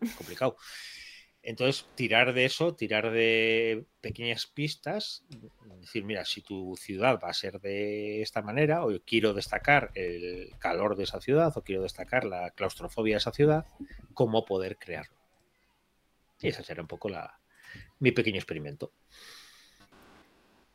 complicado. 0.16 0.56
Entonces, 1.44 1.86
tirar 1.96 2.34
de 2.34 2.44
eso, 2.44 2.74
tirar 2.76 3.10
de 3.10 3.84
pequeñas 4.00 4.46
pistas, 4.46 5.24
decir, 5.80 6.04
mira, 6.04 6.24
si 6.24 6.40
tu 6.40 6.76
ciudad 6.76 7.18
va 7.22 7.30
a 7.30 7.34
ser 7.34 7.60
de 7.60 8.22
esta 8.22 8.42
manera, 8.42 8.86
o 8.86 8.92
quiero 9.04 9.34
destacar 9.34 9.90
el 9.94 10.52
calor 10.60 10.94
de 10.94 11.02
esa 11.02 11.20
ciudad, 11.20 11.52
o 11.56 11.62
quiero 11.62 11.82
destacar 11.82 12.24
la 12.24 12.52
claustrofobia 12.52 13.14
de 13.14 13.18
esa 13.18 13.32
ciudad, 13.32 13.66
cómo 14.14 14.44
poder 14.44 14.78
crearlo. 14.78 15.16
Y 16.40 16.48
esa 16.48 16.62
será 16.62 16.82
un 16.82 16.88
poco 16.88 17.08
la, 17.08 17.40
mi 17.98 18.12
pequeño 18.12 18.36
experimento. 18.36 18.92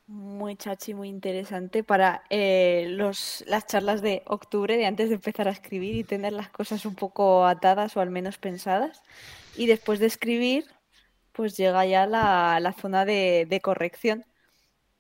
Muy 0.08 0.56
chachi, 0.56 0.94
muy 0.94 1.10
interesante 1.10 1.84
para 1.84 2.24
eh, 2.30 2.88
las 2.96 3.68
charlas 3.68 4.02
de 4.02 4.24
octubre, 4.26 4.78
de 4.78 4.86
antes 4.86 5.10
de 5.10 5.16
empezar 5.16 5.50
a 5.50 5.52
escribir 5.52 5.96
y 5.96 6.06
tener 6.06 6.32
las 6.32 6.50
cosas 6.50 6.86
un 6.86 6.96
poco 6.96 7.46
atadas 7.46 7.98
o 7.98 8.00
al 8.00 8.10
menos 8.10 8.38
pensadas. 8.38 9.04
Y 9.58 9.68
después 9.68 10.00
de 10.00 10.06
escribir, 10.06 10.66
pues 11.34 11.58
llega 11.58 11.86
ya 11.86 12.08
la, 12.08 12.74
zona 12.80 13.04
de, 13.04 13.60
corrección, 13.62 14.26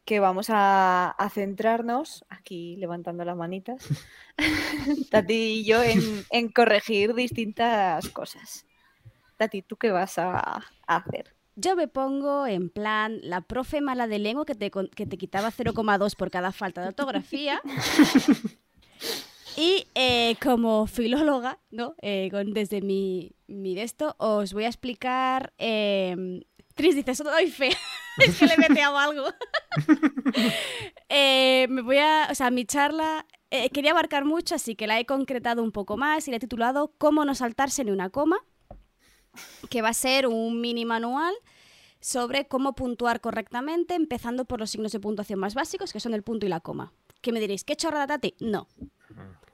que 0.04 0.20
vamos 0.20 0.48
a, 0.50 1.16
centrarnos, 1.34 2.26
aquí 2.28 2.76
levantando 2.76 3.24
las 3.24 3.38
manitas, 3.38 3.82
Tati 5.12 5.34
y 5.34 5.66
yo, 5.66 5.84
en, 5.84 6.52
corregir 6.52 7.14
distintas 7.14 8.10
cosas. 8.10 8.66
Tati, 9.38 9.62
¿tú 9.62 9.78
qué 9.78 9.92
vas 9.92 10.18
a 10.18 10.66
hacer? 10.86 11.37
Yo 11.60 11.76
me 11.76 11.88
pongo 11.88 12.46
en 12.46 12.70
plan 12.70 13.20
la 13.24 13.42
profe 13.42 13.82
mala 13.82 14.06
de 14.06 14.20
lengua 14.20 14.46
que 14.46 14.54
te, 14.54 14.70
que 14.70 15.06
te 15.08 15.18
quitaba 15.18 15.50
0,2 15.52 16.16
por 16.16 16.30
cada 16.30 16.52
falta 16.52 16.82
de 16.82 16.90
ortografía. 16.90 17.60
Y 19.56 19.88
eh, 19.96 20.36
como 20.42 20.86
filóloga, 20.86 21.58
¿no? 21.72 21.96
Eh, 22.04 22.30
con- 22.30 22.54
desde 22.54 22.82
mi, 22.82 23.32
mi 23.48 23.74
de 23.74 23.82
esto, 23.82 24.16
os 24.20 24.54
voy 24.54 24.66
a 24.66 24.68
explicar. 24.68 25.52
Eh, 25.58 26.44
Tris 26.76 26.96
dice, 26.96 27.10
eso 27.10 27.24
doy 27.24 27.48
fe. 27.50 27.70
es 28.20 28.38
que 28.38 28.46
le 28.46 28.54
he 28.54 28.58
meteado 28.58 28.96
algo. 29.00 29.24
Eh, 31.10 31.66
me 31.70 31.82
voy 31.82 31.98
a. 31.98 32.28
O 32.30 32.36
sea, 32.36 32.52
mi 32.52 32.66
charla. 32.66 33.26
quería 33.74 33.92
abarcar 33.92 34.26
mucho, 34.26 34.54
así 34.54 34.76
que 34.76 34.86
la 34.86 35.00
he 35.00 35.06
concretado 35.08 35.64
un 35.64 35.72
poco 35.72 35.98
más 35.98 36.28
y 36.28 36.32
la 36.32 36.38
he 36.38 36.40
titulado 36.40 36.94
Cómo 37.00 37.26
no 37.26 37.34
saltarse 37.34 37.84
ni 37.84 37.90
una 37.92 38.12
coma 38.12 38.38
que 39.70 39.82
va 39.82 39.90
a 39.90 39.94
ser 39.94 40.28
un 40.28 40.62
mini 40.62 40.86
manual 40.86 41.34
sobre 42.00 42.48
cómo 42.48 42.74
puntuar 42.74 43.22
correctamente, 43.22 43.96
empezando 43.96 44.46
por 44.46 44.60
los 44.60 44.70
signos 44.70 44.92
de 44.92 45.00
puntuación 45.00 45.40
más 45.40 45.56
básicos, 45.56 45.94
que 45.94 46.00
son 46.00 46.14
el 46.14 46.24
punto 46.24 46.46
y 46.46 46.50
la 46.50 46.60
coma. 46.60 46.94
¿Qué 47.22 47.32
me 47.32 47.40
diréis? 47.40 47.64
¿Qué 47.64 47.76
chorrada, 47.76 48.08
Tati? 48.08 48.36
No. 48.40 48.68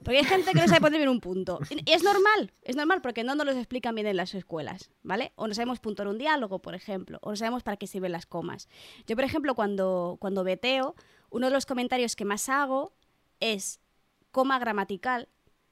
Porque 0.03 0.17
hay 0.17 0.25
gente 0.25 0.51
que 0.51 0.59
no 0.59 0.67
sabe 0.67 0.81
poner 0.81 0.99
bien 0.99 1.09
un 1.09 1.21
punto. 1.21 1.59
Es 1.85 2.03
normal, 2.03 2.51
es 2.63 2.75
normal, 2.75 3.01
porque 3.01 3.23
no 3.23 3.35
nos 3.35 3.45
los 3.45 3.55
explican 3.55 3.95
bien 3.95 4.07
en 4.07 4.17
las 4.17 4.33
escuelas, 4.35 4.91
¿vale? 5.01 5.31
O 5.35 5.47
no 5.47 5.53
sabemos 5.53 5.79
puntuar 5.79 6.09
un 6.09 6.17
diálogo, 6.17 6.59
por 6.59 6.75
ejemplo, 6.75 7.19
o 7.21 7.29
no 7.29 7.35
sabemos 7.35 7.63
para 7.63 7.77
qué 7.77 7.87
sirven 7.87 8.11
las 8.11 8.25
comas. 8.25 8.67
Yo, 9.07 9.15
por 9.15 9.23
ejemplo, 9.23 9.55
cuando, 9.55 10.17
cuando 10.19 10.43
veteo, 10.43 10.95
uno 11.29 11.47
de 11.47 11.53
los 11.53 11.65
comentarios 11.65 12.15
que 12.15 12.25
más 12.25 12.49
hago 12.49 12.93
es 13.39 13.79
coma 14.31 14.59
gramatical, 14.59 15.29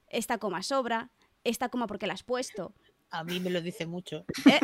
esta 0.08 0.38
coma 0.38 0.62
sobra, 0.62 1.10
esta 1.44 1.68
coma 1.68 1.86
porque 1.86 2.06
la 2.06 2.14
has 2.14 2.22
puesto. 2.22 2.72
A 3.12 3.24
mí 3.24 3.38
me 3.40 3.50
lo 3.50 3.60
dice 3.60 3.86
mucho. 3.86 4.24
Eh, 4.46 4.58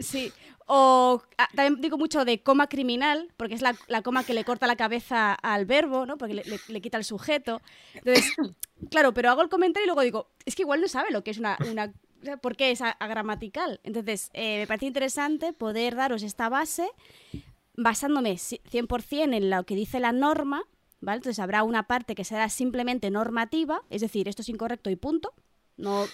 sí. 0.00 0.32
O 0.66 1.22
ah, 1.38 1.48
también 1.54 1.80
digo 1.80 1.96
mucho 1.98 2.24
de 2.24 2.42
coma 2.42 2.68
criminal, 2.68 3.28
porque 3.36 3.54
es 3.54 3.62
la, 3.62 3.76
la 3.86 4.02
coma 4.02 4.24
que 4.24 4.34
le 4.34 4.44
corta 4.44 4.66
la 4.66 4.76
cabeza 4.76 5.34
al 5.34 5.64
verbo, 5.66 6.06
¿no? 6.06 6.16
Porque 6.18 6.34
le, 6.34 6.44
le- 6.44 6.60
le 6.66 6.80
quita 6.80 6.96
el 6.98 7.04
sujeto. 7.04 7.60
Entonces, 7.94 8.32
claro, 8.90 9.12
pero 9.14 9.30
hago 9.30 9.42
el 9.42 9.48
comentario 9.48 9.84
y 9.84 9.88
luego 9.88 10.00
digo, 10.00 10.30
es 10.44 10.56
que 10.56 10.62
igual 10.62 10.80
no 10.80 10.88
sabe 10.88 11.10
lo 11.10 11.22
que 11.22 11.30
es 11.30 11.38
una... 11.38 11.56
una 11.70 11.92
¿Por 12.40 12.56
qué 12.56 12.72
es 12.72 12.80
agramatical? 12.80 13.78
Entonces, 13.84 14.30
eh, 14.32 14.60
me 14.60 14.66
parece 14.66 14.86
interesante 14.86 15.52
poder 15.52 15.94
daros 15.94 16.22
esta 16.24 16.48
base 16.48 16.88
basándome 17.76 18.32
ci- 18.34 18.60
100% 18.70 19.34
en 19.36 19.50
lo 19.50 19.64
que 19.64 19.76
dice 19.76 20.00
la 20.00 20.10
norma, 20.12 20.64
¿vale? 21.00 21.18
Entonces 21.18 21.38
habrá 21.38 21.62
una 21.62 21.86
parte 21.86 22.14
que 22.14 22.24
será 22.24 22.48
simplemente 22.48 23.10
normativa, 23.10 23.82
es 23.90 24.00
decir, 24.00 24.28
esto 24.28 24.42
es 24.42 24.48
incorrecto 24.48 24.90
y 24.90 24.96
punto. 24.96 25.34
No, 25.76 26.06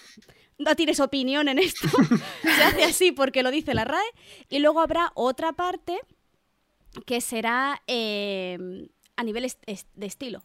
no 0.58 0.76
tienes 0.76 1.00
opinión 1.00 1.48
en 1.48 1.58
esto. 1.58 1.88
Se 2.42 2.62
hace 2.62 2.84
así 2.84 3.12
porque 3.12 3.42
lo 3.42 3.50
dice 3.50 3.74
la 3.74 3.84
RAE. 3.84 4.04
Y 4.48 4.58
luego 4.58 4.80
habrá 4.80 5.12
otra 5.14 5.52
parte 5.52 5.98
que 7.06 7.20
será 7.20 7.82
eh, 7.86 8.88
a 9.16 9.24
nivel 9.24 9.50
de 9.94 10.06
estilo. 10.06 10.44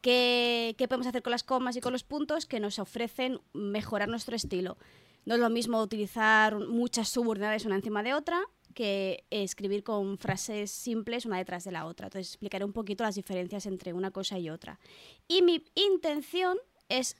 ¿Qué, 0.00 0.74
qué 0.78 0.86
podemos 0.86 1.06
hacer 1.06 1.22
con 1.22 1.32
las 1.32 1.42
comas 1.42 1.76
y 1.76 1.80
con 1.80 1.92
los 1.92 2.04
puntos 2.04 2.46
que 2.46 2.60
nos 2.60 2.78
ofrecen 2.78 3.40
mejorar 3.52 4.08
nuestro 4.08 4.36
estilo? 4.36 4.76
No 5.24 5.34
es 5.34 5.40
lo 5.40 5.50
mismo 5.50 5.82
utilizar 5.82 6.56
muchas 6.58 7.08
subordinadas 7.08 7.64
una 7.64 7.76
encima 7.76 8.02
de 8.02 8.14
otra 8.14 8.40
que 8.74 9.24
escribir 9.30 9.82
con 9.82 10.18
frases 10.18 10.70
simples 10.70 11.24
una 11.24 11.38
detrás 11.38 11.64
de 11.64 11.72
la 11.72 11.86
otra. 11.86 12.06
Entonces 12.06 12.28
explicaré 12.28 12.64
un 12.64 12.74
poquito 12.74 13.02
las 13.02 13.14
diferencias 13.16 13.66
entre 13.66 13.92
una 13.92 14.10
cosa 14.10 14.38
y 14.38 14.50
otra. 14.50 14.78
Y 15.26 15.42
mi 15.42 15.64
intención 15.74 16.58
es 16.88 17.16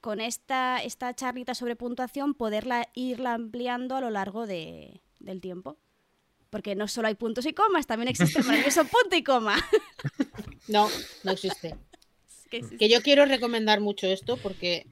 con 0.00 0.20
esta, 0.20 0.78
esta 0.82 1.14
charlita 1.14 1.54
sobre 1.54 1.76
puntuación 1.76 2.34
poderla 2.34 2.88
irla 2.94 3.34
ampliando 3.34 3.96
a 3.96 4.00
lo 4.00 4.10
largo 4.10 4.46
de- 4.46 5.00
del 5.20 5.40
tiempo. 5.40 5.76
Porque 6.50 6.74
no 6.74 6.88
solo 6.88 7.08
hay 7.08 7.14
puntos 7.14 7.44
y 7.46 7.52
comas, 7.52 7.86
también 7.86 8.08
existe 8.08 8.38
el 8.40 8.46
maravilloso 8.46 8.84
punto 8.86 9.16
y 9.16 9.22
coma. 9.22 9.56
No, 10.68 10.86
no 11.24 11.32
existe. 11.32 11.74
Que 12.50 12.58
existe. 12.58 12.76
Que 12.76 12.88
yo 12.90 13.00
quiero 13.02 13.24
recomendar 13.24 13.80
mucho 13.80 14.06
esto 14.06 14.36
porque, 14.36 14.86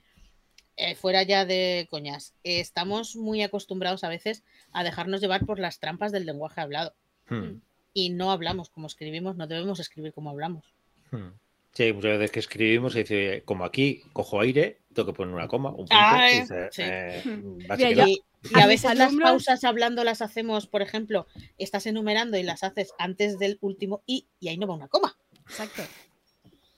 eh, 0.77 0.95
fuera 0.95 1.23
ya 1.23 1.45
de 1.45 1.87
coñas, 1.91 2.33
eh, 2.45 2.61
estamos 2.61 3.15
muy 3.15 3.43
acostumbrados 3.43 4.03
a 4.03 4.09
veces 4.09 4.43
a 4.73 4.85
dejarnos 4.85 5.21
llevar 5.21 5.45
por 5.45 5.59
las 5.59 5.79
trampas 5.79 6.13
del 6.13 6.25
lenguaje 6.25 6.61
hablado. 6.63 6.95
Hmm, 7.29 7.61
Y 7.93 8.09
no 8.11 8.31
hablamos 8.31 8.71
como 8.71 8.87
escribimos, 8.87 9.37
no 9.37 9.47
debemos 9.47 9.79
escribir 9.81 10.13
como 10.15 10.31
hablamos. 10.31 10.65
hmm. 11.11 11.29
Sí, 11.77 11.93
muchas 11.93 12.13
veces 12.13 12.31
que 12.31 12.41
escribimos 12.41 12.95
se 12.95 13.01
dice, 13.01 13.43
como 13.45 13.67
aquí, 13.67 14.03
cojo 14.15 14.41
aire, 14.41 14.81
tengo 14.95 15.09
que 15.09 15.13
poner 15.13 15.35
una 15.35 15.47
coma, 15.47 15.69
un 15.69 15.77
punto. 15.77 15.93
Ah, 15.95 16.33
y 16.33 16.41
dice, 16.41 16.69
sí. 16.73 16.83
eh, 16.83 17.23
Mira, 17.27 17.77
va 17.99 18.05
a. 18.05 18.09
Y, 18.09 18.23
y 18.45 18.67
veces 18.67 18.97
las 18.97 19.15
pausas 19.15 19.63
hablando 19.63 20.03
las 20.03 20.23
hacemos, 20.23 20.67
por 20.67 20.81
ejemplo, 20.81 21.27
estás 21.59 21.85
enumerando 21.85 22.39
y 22.39 22.45
las 22.45 22.63
haces 22.63 22.95
antes 22.99 23.39
del 23.39 23.59
último 23.61 24.03
y, 24.07 24.27
y 24.41 24.49
ahí 24.49 24.57
no 24.57 24.67
va 24.67 24.75
una 24.75 24.89
coma, 24.89 25.19
Exacto. 25.47 25.83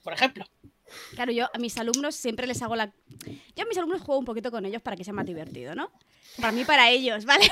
por 0.03 0.11
ejemplo. 0.11 0.45
Claro, 1.15 1.31
yo 1.31 1.45
a 1.53 1.59
mis 1.59 1.77
alumnos 1.77 2.15
siempre 2.15 2.45
les 2.45 2.61
hago 2.61 2.75
la... 2.75 2.91
Yo 3.55 3.63
a 3.63 3.67
mis 3.67 3.77
alumnos 3.77 4.01
juego 4.01 4.19
un 4.19 4.25
poquito 4.25 4.51
con 4.51 4.65
ellos 4.65 4.81
para 4.81 4.97
que 4.97 5.05
sea 5.05 5.13
más 5.13 5.25
divertido, 5.25 5.75
¿no? 5.75 5.93
Para 6.41 6.51
mí, 6.51 6.65
para 6.65 6.89
ellos, 6.89 7.23
¿vale? 7.25 7.45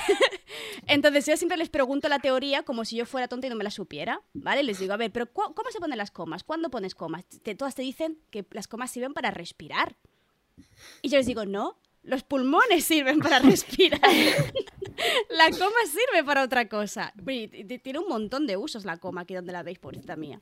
Entonces 0.88 1.25
yo 1.25 1.36
siempre 1.38 1.57
les 1.57 1.69
pregunto 1.69 2.07
la 2.10 2.19
teoría 2.19 2.63
como 2.63 2.86
si 2.86 2.95
yo 2.95 3.05
fuera 3.05 3.27
tonta 3.27 3.47
y 3.47 3.49
no 3.49 3.55
me 3.55 3.63
la 3.63 3.71
supiera, 3.71 4.21
¿vale? 4.33 4.63
Les 4.63 4.79
digo, 4.79 4.93
a 4.93 4.97
ver, 4.97 5.12
pero 5.12 5.31
¿cómo 5.31 5.69
se 5.71 5.79
ponen 5.79 5.97
las 5.97 6.12
comas? 6.12 6.43
¿Cuándo 6.43 6.69
pones 6.69 6.95
comas? 6.95 7.25
Te- 7.43 7.55
todas 7.55 7.75
te 7.75 7.81
dicen 7.81 8.17
que 8.31 8.45
las 8.51 8.67
comas 8.67 8.91
sirven 8.91 9.13
para 9.13 9.31
respirar. 9.31 9.95
Y 11.01 11.10
yo 11.10 11.17
les 11.17 11.25
digo, 11.27 11.45
no, 11.45 11.77
los 12.03 12.23
pulmones 12.23 12.83
sirven 12.86 13.19
para 13.19 13.39
respirar. 13.39 13.99
la 15.29 15.49
coma 15.51 15.79
sirve 15.86 16.23
para 16.25 16.43
otra 16.43 16.67
cosa. 16.69 17.13
Tiene 17.83 17.99
un 17.99 18.07
montón 18.07 18.47
de 18.47 18.57
usos 18.57 18.86
la 18.86 18.97
coma 18.97 19.21
aquí 19.21 19.33
donde 19.36 19.51
la 19.53 19.63
veis, 19.63 19.79
pobrecita 19.79 20.15
mía. 20.15 20.39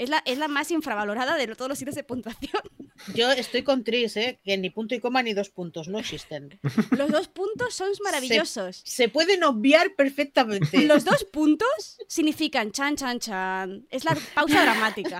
Es 0.00 0.08
la, 0.08 0.22
es 0.24 0.38
la 0.38 0.48
más 0.48 0.70
infravalorada 0.70 1.36
de 1.36 1.46
todos 1.48 1.68
los 1.68 1.78
sitios 1.78 1.94
de 1.94 2.02
puntuación. 2.02 2.62
Yo 3.14 3.30
estoy 3.32 3.62
con 3.62 3.84
Tris, 3.84 4.16
¿eh? 4.16 4.40
que 4.42 4.56
ni 4.56 4.70
punto 4.70 4.94
y 4.94 4.98
coma 4.98 5.22
ni 5.22 5.34
dos 5.34 5.50
puntos 5.50 5.88
no 5.88 5.98
existen. 5.98 6.58
Los 6.92 7.10
dos 7.10 7.28
puntos 7.28 7.74
son 7.74 7.90
maravillosos. 8.02 8.80
Se 8.82 9.10
pueden 9.10 9.44
obviar 9.44 9.94
perfectamente. 9.96 10.80
Los 10.86 11.04
dos 11.04 11.24
puntos 11.24 11.98
significan 12.08 12.72
chan, 12.72 12.96
chan, 12.96 13.18
chan. 13.18 13.86
Es 13.90 14.04
la 14.06 14.16
pausa 14.34 14.62
dramática. 14.62 15.18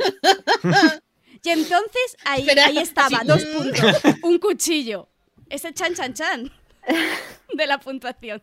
Y 1.43 1.51
entonces 1.51 2.17
ahí, 2.25 2.41
Espera, 2.41 2.65
ahí 2.65 2.79
estaba, 2.79 3.21
sí. 3.21 3.27
dos 3.27 3.45
puntos, 3.45 4.03
un 4.23 4.39
cuchillo. 4.39 5.11
Es 5.51 5.67
el 5.67 5.75
chan, 5.75 5.95
chan, 5.95 6.15
chan 6.15 6.51
de 7.53 7.67
la 7.67 7.79
puntuación. 7.79 8.43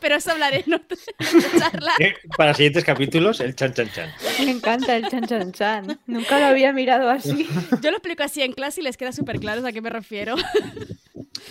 Pero 0.00 0.16
eso 0.16 0.30
hablaré 0.32 0.64
en 0.66 0.74
otra 0.74 0.96
charla. 1.58 1.92
Eh, 1.98 2.14
Para 2.36 2.54
siguientes 2.54 2.84
capítulos, 2.84 3.40
el 3.40 3.54
chan 3.54 3.72
chan 3.74 3.90
chan. 3.92 4.10
Me 4.44 4.50
encanta 4.50 4.96
el 4.96 5.08
chan 5.08 5.26
chan 5.26 5.52
chan. 5.52 6.00
Nunca 6.06 6.38
lo 6.38 6.46
había 6.46 6.72
mirado 6.72 7.08
así. 7.10 7.46
Yo 7.82 7.90
lo 7.90 7.96
explico 7.98 8.22
así 8.22 8.42
en 8.42 8.52
clase 8.52 8.80
y 8.80 8.84
les 8.84 8.96
queda 8.96 9.12
súper 9.12 9.38
claro 9.40 9.66
a 9.66 9.72
qué 9.72 9.80
me 9.80 9.90
refiero. 9.90 10.34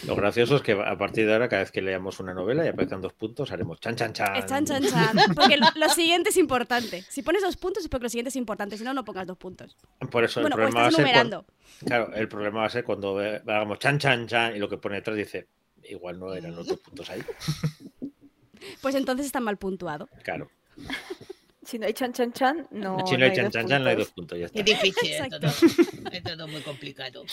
Lo 0.08 0.16
gracioso 0.16 0.56
es 0.56 0.62
que 0.64 0.72
a 0.72 0.98
partir 0.98 1.28
de 1.28 1.34
ahora, 1.34 1.48
cada 1.48 1.62
vez 1.62 1.72
que 1.72 1.82
leamos 1.82 2.20
una 2.20 2.34
novela 2.34 2.66
y 2.66 2.70
aparezcan 2.70 3.02
dos 3.02 3.14
puntos, 3.14 3.52
haremos 3.52 3.80
chan 3.80 3.96
chan 3.96 4.14
chan. 4.14 4.36
Es 4.36 4.46
chan, 4.46 4.66
chan, 4.66 4.84
chan. 4.84 5.16
Porque 5.36 5.58
lo, 5.58 5.68
lo 5.76 5.90
siguiente 5.90 6.30
es 6.30 6.38
importante. 6.38 7.04
Si 7.08 7.22
pones 7.22 7.44
dos 7.44 7.56
puntos 7.58 7.84
es 7.84 7.90
porque 7.90 8.04
lo 8.06 8.10
siguiente 8.10 8.30
es 8.30 8.36
importante. 8.36 8.78
Si 8.78 8.84
no, 8.84 8.94
no 8.94 9.04
pongas 9.06 9.28
dos 9.28 9.38
puntos. 9.38 9.78
Por 10.10 10.24
eso 10.24 10.42
Bueno, 10.42 10.56
el 10.56 10.62
problema 10.62 10.80
va 10.80 10.86
a 10.86 10.90
estás 10.90 11.06
ser 11.06 11.14
cuando, 11.14 11.38
numerando. 11.38 11.46
claro, 11.86 12.14
el 12.16 12.28
problema 12.28 12.60
va 12.62 12.66
a 12.66 12.70
ser 12.70 12.84
cuando 12.84 13.20
hagamos 13.20 13.80
chan 13.80 14.00
chan 14.00 14.28
chan 14.28 14.56
y 14.56 14.60
lo 14.60 14.68
que 14.70 14.78
pone 14.78 14.96
detrás 14.96 15.18
dice 15.18 15.48
igual 15.84 16.20
no 16.20 16.34
eran 16.34 16.56
los 16.56 16.68
dos 16.68 16.80
puntos 16.80 17.10
ahí. 17.10 17.22
Pues 18.82 18.96
entonces 18.96 19.26
está 19.26 19.40
mal 19.40 19.58
puntuado. 19.58 20.08
Claro. 20.24 20.50
Si 21.64 21.78
no 21.78 21.86
hay 21.86 21.94
chan 21.94 22.12
chan 22.12 22.34
chan, 22.34 22.68
no. 22.72 22.98
si 23.06 23.16
no 23.18 23.24
hay 23.24 23.30
hay 23.30 23.36
chan 23.36 23.46
dos 23.46 23.54
chan 23.54 23.68
chan, 23.68 23.84
no 23.84 23.90
hay 23.90 23.96
puntos. 23.96 24.08
dos 24.08 24.14
puntos, 24.14 24.40
ya 24.40 24.46
Es 24.48 24.52
está. 24.52 24.64
difícil, 24.64 25.12
es 25.12 25.30
todo, 25.30 26.10
es 26.12 26.24
todo 26.24 26.48
muy 26.48 26.62
complicado. 26.62 27.24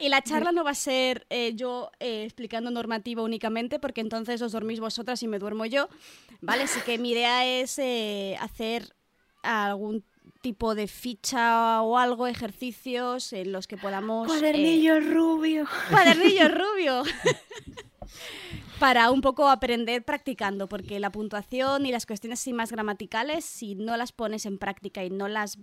Y 0.00 0.08
la 0.08 0.22
charla 0.22 0.50
no 0.50 0.64
va 0.64 0.72
a 0.72 0.74
ser 0.74 1.24
eh, 1.30 1.54
yo 1.54 1.92
eh, 2.00 2.24
explicando 2.24 2.72
normativa 2.72 3.22
únicamente, 3.22 3.78
porque 3.78 4.00
entonces 4.00 4.42
os 4.42 4.50
dormís 4.52 4.80
vosotras 4.80 5.22
y 5.22 5.28
me 5.28 5.38
duermo 5.38 5.66
yo, 5.66 5.88
¿vale? 6.40 6.64
Así 6.64 6.80
que 6.80 6.98
mi 6.98 7.12
idea 7.12 7.46
es 7.46 7.78
eh, 7.78 8.36
hacer 8.40 8.92
algún 9.44 10.04
tipo 10.42 10.74
de 10.74 10.88
ficha 10.88 11.80
o 11.82 11.96
algo, 11.96 12.26
ejercicios 12.26 13.32
en 13.32 13.52
los 13.52 13.68
que 13.68 13.76
podamos... 13.76 14.26
eh, 14.26 14.30
Cuadernillo 14.32 14.98
rubio. 14.98 15.68
cuadernillo 15.90 16.48
rubio. 16.48 17.02
Para 18.80 19.10
un 19.10 19.20
poco 19.20 19.48
aprender 19.48 20.02
practicando, 20.04 20.68
porque 20.68 20.98
la 20.98 21.12
puntuación 21.12 21.84
y 21.86 21.92
las 21.92 22.06
cuestiones 22.06 22.40
así 22.40 22.52
más 22.52 22.72
gramaticales, 22.72 23.44
si 23.44 23.74
no 23.74 23.96
las 23.96 24.10
pones 24.10 24.46
en 24.46 24.56
práctica 24.58 25.04
y 25.04 25.10
no 25.10 25.28
las 25.28 25.58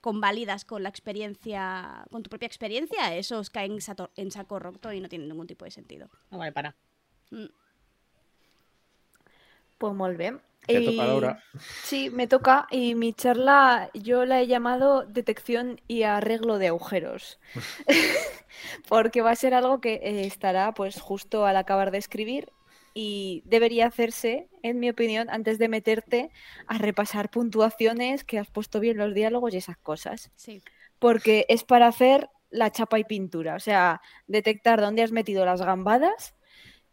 convalidas 0.00 0.64
con 0.64 0.82
la 0.84 0.88
experiencia, 0.88 2.04
con 2.10 2.22
tu 2.22 2.30
propia 2.30 2.46
experiencia, 2.46 3.14
eso 3.16 3.38
os 3.40 3.50
cae 3.50 3.66
en, 3.66 3.80
sato- 3.80 4.10
en 4.16 4.30
saco 4.30 4.58
roto 4.60 4.92
y 4.92 5.00
no 5.00 5.08
tiene 5.08 5.26
ningún 5.26 5.48
tipo 5.48 5.64
de 5.64 5.72
sentido. 5.72 6.08
No 6.30 6.38
vale 6.38 6.52
para. 6.52 6.76
Mm. 7.30 7.46
Pues 9.78 9.94
muy 9.94 10.14
bien. 10.16 10.40
Te 10.66 10.80
toca, 10.82 11.06
Laura. 11.06 11.42
Sí, 11.82 12.10
me 12.10 12.28
toca. 12.28 12.68
Y 12.70 12.94
mi 12.94 13.12
charla 13.14 13.90
yo 13.94 14.24
la 14.26 14.40
he 14.40 14.46
llamado 14.46 15.04
detección 15.06 15.80
y 15.88 16.04
arreglo 16.04 16.58
de 16.58 16.68
agujeros. 16.68 17.40
Porque 18.88 19.22
va 19.22 19.32
a 19.32 19.36
ser 19.36 19.54
algo 19.54 19.80
que 19.80 19.94
eh, 19.94 20.26
estará 20.26 20.72
pues 20.72 21.00
justo 21.00 21.46
al 21.46 21.56
acabar 21.56 21.90
de 21.90 21.98
escribir 21.98 22.52
y 22.94 23.42
debería 23.46 23.86
hacerse, 23.86 24.48
en 24.62 24.80
mi 24.80 24.90
opinión, 24.90 25.28
antes 25.30 25.58
de 25.58 25.68
meterte 25.68 26.30
a 26.66 26.78
repasar 26.78 27.30
puntuaciones, 27.30 28.24
que 28.24 28.38
has 28.38 28.50
puesto 28.50 28.80
bien 28.80 28.96
los 28.96 29.14
diálogos 29.14 29.54
y 29.54 29.58
esas 29.58 29.76
cosas. 29.78 30.30
Sí. 30.36 30.62
Porque 30.98 31.46
es 31.48 31.64
para 31.64 31.86
hacer 31.86 32.28
la 32.50 32.72
chapa 32.72 32.98
y 32.98 33.04
pintura, 33.04 33.54
o 33.54 33.60
sea, 33.60 34.00
detectar 34.26 34.80
dónde 34.80 35.02
has 35.02 35.12
metido 35.12 35.44
las 35.44 35.62
gambadas 35.62 36.34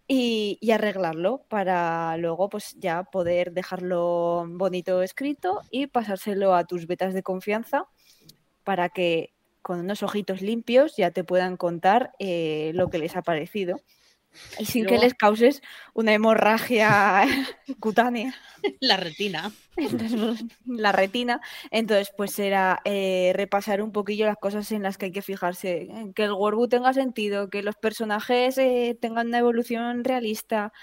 y, 0.07 0.57
y 0.61 0.71
arreglarlo 0.71 1.43
para 1.49 2.15
luego 2.17 2.49
pues 2.49 2.75
ya 2.77 3.03
poder 3.03 3.51
dejarlo 3.51 4.45
bonito 4.47 5.01
escrito 5.01 5.61
y 5.71 5.87
pasárselo 5.87 6.55
a 6.55 6.65
tus 6.65 6.87
betas 6.87 7.13
de 7.13 7.23
confianza 7.23 7.87
para 8.63 8.89
que 8.89 9.33
con 9.61 9.79
unos 9.79 10.01
ojitos 10.01 10.41
limpios 10.41 10.95
ya 10.95 11.11
te 11.11 11.25
puedan 11.25 11.57
contar 11.57 12.13
eh, 12.19 12.71
lo 12.73 12.89
que 12.89 12.99
les 12.99 13.17
ha 13.17 13.21
parecido 13.21 13.81
y 14.59 14.65
sin 14.65 14.85
que 14.85 14.97
les 14.97 15.13
causes 15.13 15.61
una 15.93 16.13
hemorragia 16.13 17.25
cutánea 17.79 18.35
La 18.79 18.97
retina. 18.97 19.51
la 20.65 20.91
retina. 20.91 21.39
Entonces, 21.71 22.11
pues 22.15 22.31
será 22.31 22.81
eh, 22.83 23.31
repasar 23.35 23.81
un 23.81 23.91
poquillo 23.91 24.25
las 24.25 24.37
cosas 24.37 24.71
en 24.71 24.83
las 24.83 24.97
que 24.97 25.05
hay 25.05 25.11
que 25.11 25.21
fijarse. 25.21 25.87
Que 26.15 26.23
el 26.23 26.33
Worbu 26.33 26.67
tenga 26.67 26.93
sentido, 26.93 27.49
que 27.49 27.61
los 27.61 27.75
personajes 27.75 28.57
eh, 28.57 28.97
tengan 28.99 29.27
una 29.27 29.39
evolución 29.39 30.03
realista, 30.03 30.73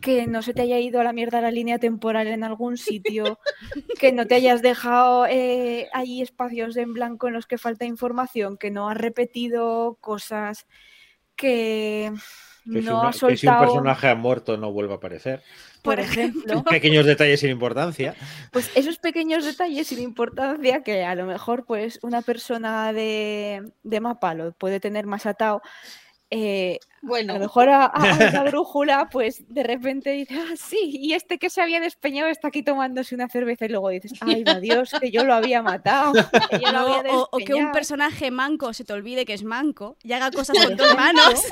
que 0.00 0.26
no 0.26 0.42
se 0.42 0.54
te 0.54 0.62
haya 0.62 0.78
ido 0.78 1.00
a 1.00 1.04
la 1.04 1.12
mierda 1.12 1.40
la 1.40 1.50
línea 1.50 1.78
temporal 1.78 2.26
en 2.26 2.44
algún 2.44 2.76
sitio, 2.76 3.38
que 4.00 4.12
no 4.12 4.26
te 4.26 4.34
hayas 4.34 4.62
dejado 4.62 5.26
eh, 5.26 5.88
ahí 5.92 6.22
espacios 6.22 6.76
en 6.76 6.92
blanco 6.92 7.28
en 7.28 7.34
los 7.34 7.46
que 7.46 7.58
falta 7.58 7.84
información, 7.84 8.56
que 8.56 8.70
no 8.70 8.88
has 8.88 8.96
repetido 8.96 9.96
cosas, 10.00 10.66
que 11.36 12.12
Que, 12.64 12.80
si, 12.80 12.86
no 12.88 13.00
una- 13.00 13.08
has 13.08 13.14
que 13.20 13.36
si 13.36 13.46
un 13.46 13.52
soltado, 13.52 13.64
personaje 13.64 14.08
ha 14.08 14.14
muerto 14.14 14.56
no 14.56 14.72
vuelva 14.72 14.94
a 14.94 14.96
aparecer. 14.98 15.42
por 15.82 15.98
ejemplo. 15.98 16.62
Pequeños 16.70 17.06
detalles 17.06 17.40
sin 17.40 17.50
importancia. 17.50 18.14
Pues 18.52 18.70
esos 18.76 18.98
pequeños 18.98 19.44
detalles 19.44 19.88
sin 19.88 20.00
importancia 20.00 20.82
que 20.82 21.04
a 21.04 21.14
lo 21.16 21.26
mejor 21.26 21.64
pues 21.64 21.98
una 22.02 22.22
persona 22.22 22.92
de, 22.92 23.72
de 23.82 24.00
mapa 24.00 24.34
lo 24.34 24.52
puede 24.52 24.78
tener 24.80 25.06
más 25.06 25.26
atado. 25.26 25.60
Eh, 26.34 26.78
a 26.82 26.96
Bueno, 27.02 27.34
lo 27.34 27.40
mejor 27.40 27.68
a, 27.68 27.84
a- 27.84 27.90
a 28.28 28.30
la 28.32 28.42
brújula 28.44 29.08
pues 29.10 29.44
de 29.48 29.62
repente 29.62 30.10
dice, 30.12 30.34
ah, 30.34 30.54
sí, 30.56 30.78
y 30.94 31.12
este 31.12 31.38
que 31.38 31.50
se 31.50 31.60
había 31.60 31.78
despeñado 31.78 32.30
está 32.30 32.48
aquí 32.48 32.62
tomándose 32.62 33.14
una 33.14 33.28
cerveza 33.28 33.66
y 33.66 33.68
luego 33.68 33.90
dices, 33.90 34.12
ay, 34.22 34.42
Dios, 34.62 34.92
que 34.98 35.10
yo 35.10 35.24
lo 35.24 35.34
había 35.34 35.60
matado. 35.62 36.12
que 36.50 36.58
yo 36.60 36.72
lo 36.72 36.88
No, 36.88 36.94
había 36.94 37.12
o, 37.12 37.28
o 37.30 37.36
que 37.38 37.42
un 37.44 37.46
despeñado". 37.48 37.72
personaje 37.72 38.30
manco 38.30 38.72
se 38.72 38.84
te 38.84 38.92
olvide 38.94 39.24
que 39.26 39.34
es 39.34 39.44
manco 39.44 39.96
y 40.02 40.12
haga 40.14 40.30
cosas 40.38 40.56
con 40.64 40.76
tus 40.76 40.94
manos. 40.96 41.44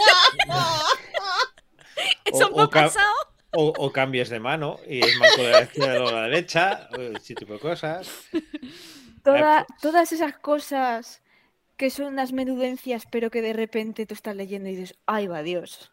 Eso 2.25 2.47
O- 2.49 2.57
me 2.57 2.63
ha 2.63 2.65
o 2.65 2.71
pasado. 2.71 3.07
O, 3.53 3.73
o 3.79 3.91
cambies 3.93 4.29
de 4.29 4.39
mano 4.39 4.79
y 4.87 5.01
es 5.05 5.17
manco 5.19 5.43
de 5.43 5.51
la 5.51 5.63
izquierda 5.63 6.03
o 6.05 6.07
de 6.07 6.13
la 6.13 6.23
derecha. 6.23 6.89
Ese 7.17 7.35
tipo 7.35 7.55
de 7.55 7.59
cosas. 7.59 8.09
Toda- 9.25 9.67
todas 9.83 10.13
esas 10.13 10.39
cosas 10.39 11.21
que 11.81 11.89
son 11.89 12.09
unas 12.13 12.33
menudencias, 12.33 13.07
pero 13.11 13.31
que 13.31 13.41
de 13.41 13.55
repente 13.55 14.05
tú 14.05 14.13
estás 14.13 14.37
leyendo 14.37 14.69
y 14.69 14.77
dices, 14.77 14.99
¡ay, 15.07 15.29
va 15.29 15.43
Dios! 15.43 15.91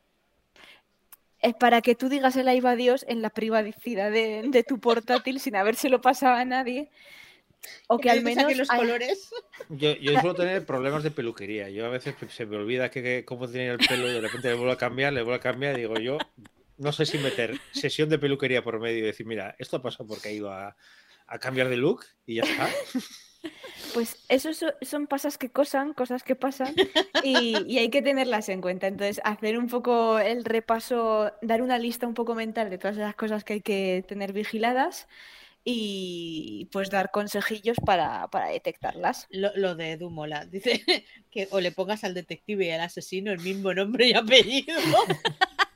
Es 1.40 1.54
para 1.54 1.82
que 1.82 1.96
tú 1.96 2.10
digas 2.10 2.36
el 2.36 2.50
¡ay, 2.50 2.60
va 2.60 2.76
Dios! 2.76 3.06
en 3.08 3.22
la 3.22 3.30
privacidad 3.30 4.12
de, 4.12 4.44
de 4.50 4.64
tu 4.64 4.82
portátil 4.82 5.40
sin 5.40 5.56
habérselo 5.56 6.02
pasado 6.02 6.36
a 6.36 6.44
nadie. 6.44 6.90
O 7.88 8.00
que 8.00 8.10
al 8.10 8.22
menos. 8.22 8.54
los 8.58 8.70
hay- 8.70 8.80
colores. 8.80 9.30
Yo, 9.70 9.96
yo 9.96 10.12
suelo 10.20 10.36
tener 10.44 10.66
problemas 10.66 11.04
de 11.04 11.12
peluquería. 11.12 11.70
Yo 11.70 11.86
a 11.86 11.90
veces 11.90 12.16
se 12.36 12.46
me 12.46 12.58
olvida 12.58 12.92
que, 12.92 13.02
que 13.02 13.24
cómo 13.24 13.48
tenía 13.48 13.72
el 13.72 13.78
pelo 13.78 14.10
y 14.10 14.14
de 14.14 14.20
repente 14.20 14.50
le 14.50 14.56
vuelvo 14.56 14.74
a 14.74 14.78
cambiar, 14.78 15.14
le 15.14 15.22
vuelvo 15.22 15.36
a 15.38 15.40
cambiar 15.40 15.78
y 15.78 15.82
digo 15.84 15.96
yo, 16.00 16.18
no 16.78 16.92
sé 16.92 17.06
si 17.06 17.18
meter 17.18 17.58
sesión 17.72 18.10
de 18.10 18.20
peluquería 18.20 18.62
por 18.62 18.82
medio 18.82 18.98
y 19.00 19.02
decir, 19.04 19.26
mira, 19.26 19.56
esto 19.58 19.78
ha 19.78 19.82
pasado 19.82 20.06
porque 20.06 20.28
he 20.30 20.34
ido 20.34 20.52
a, 20.52 20.76
a 21.28 21.40
cambiar 21.40 21.70
de 21.70 21.78
look 21.78 22.04
y 22.26 22.36
ya 22.36 22.44
está. 22.44 22.70
Pues 23.94 24.18
eso 24.30 24.54
so- 24.54 24.74
son 24.82 25.08
pasas 25.08 25.38
que 25.38 25.50
cosan, 25.50 25.94
cosas 25.94 26.24
que 26.24 26.36
pasan 26.36 26.74
y, 27.24 27.56
y 27.68 27.78
hay 27.80 27.90
que 27.90 28.02
tenerlas 28.02 28.50
en 28.50 28.62
cuenta. 28.62 28.88
Entonces, 28.88 29.22
hacer 29.24 29.58
un 29.58 29.68
poco 29.68 30.20
el 30.20 30.44
repaso, 30.46 31.32
dar 31.42 31.62
una 31.62 31.78
lista 31.80 32.08
un 32.08 32.14
poco 32.14 32.36
mental 32.36 32.70
de 32.70 32.78
todas 32.78 32.98
esas 32.98 33.16
cosas 33.16 33.44
que 33.44 33.54
hay 33.54 33.62
que 33.62 34.04
tener 34.08 34.34
vigiladas 34.34 35.08
y 35.70 36.70
pues 36.72 36.90
dar 36.90 37.12
consejillos 37.12 37.78
para, 37.86 38.28
para 38.30 38.48
detectarlas. 38.48 39.28
Lo, 39.30 39.52
lo 39.56 39.76
de 39.76 39.92
Edu 39.94 40.10
mola. 40.10 40.46
Dice 40.46 40.82
que 41.32 41.48
o 41.52 41.60
le 41.60 41.72
pongas 41.74 42.04
al 42.04 42.14
detective 42.14 42.68
y 42.68 42.72
al 42.72 42.82
asesino 42.82 43.32
el 43.32 43.40
mismo 43.40 43.74
nombre 43.74 44.08
y 44.08 44.14
apellido. 44.14 44.74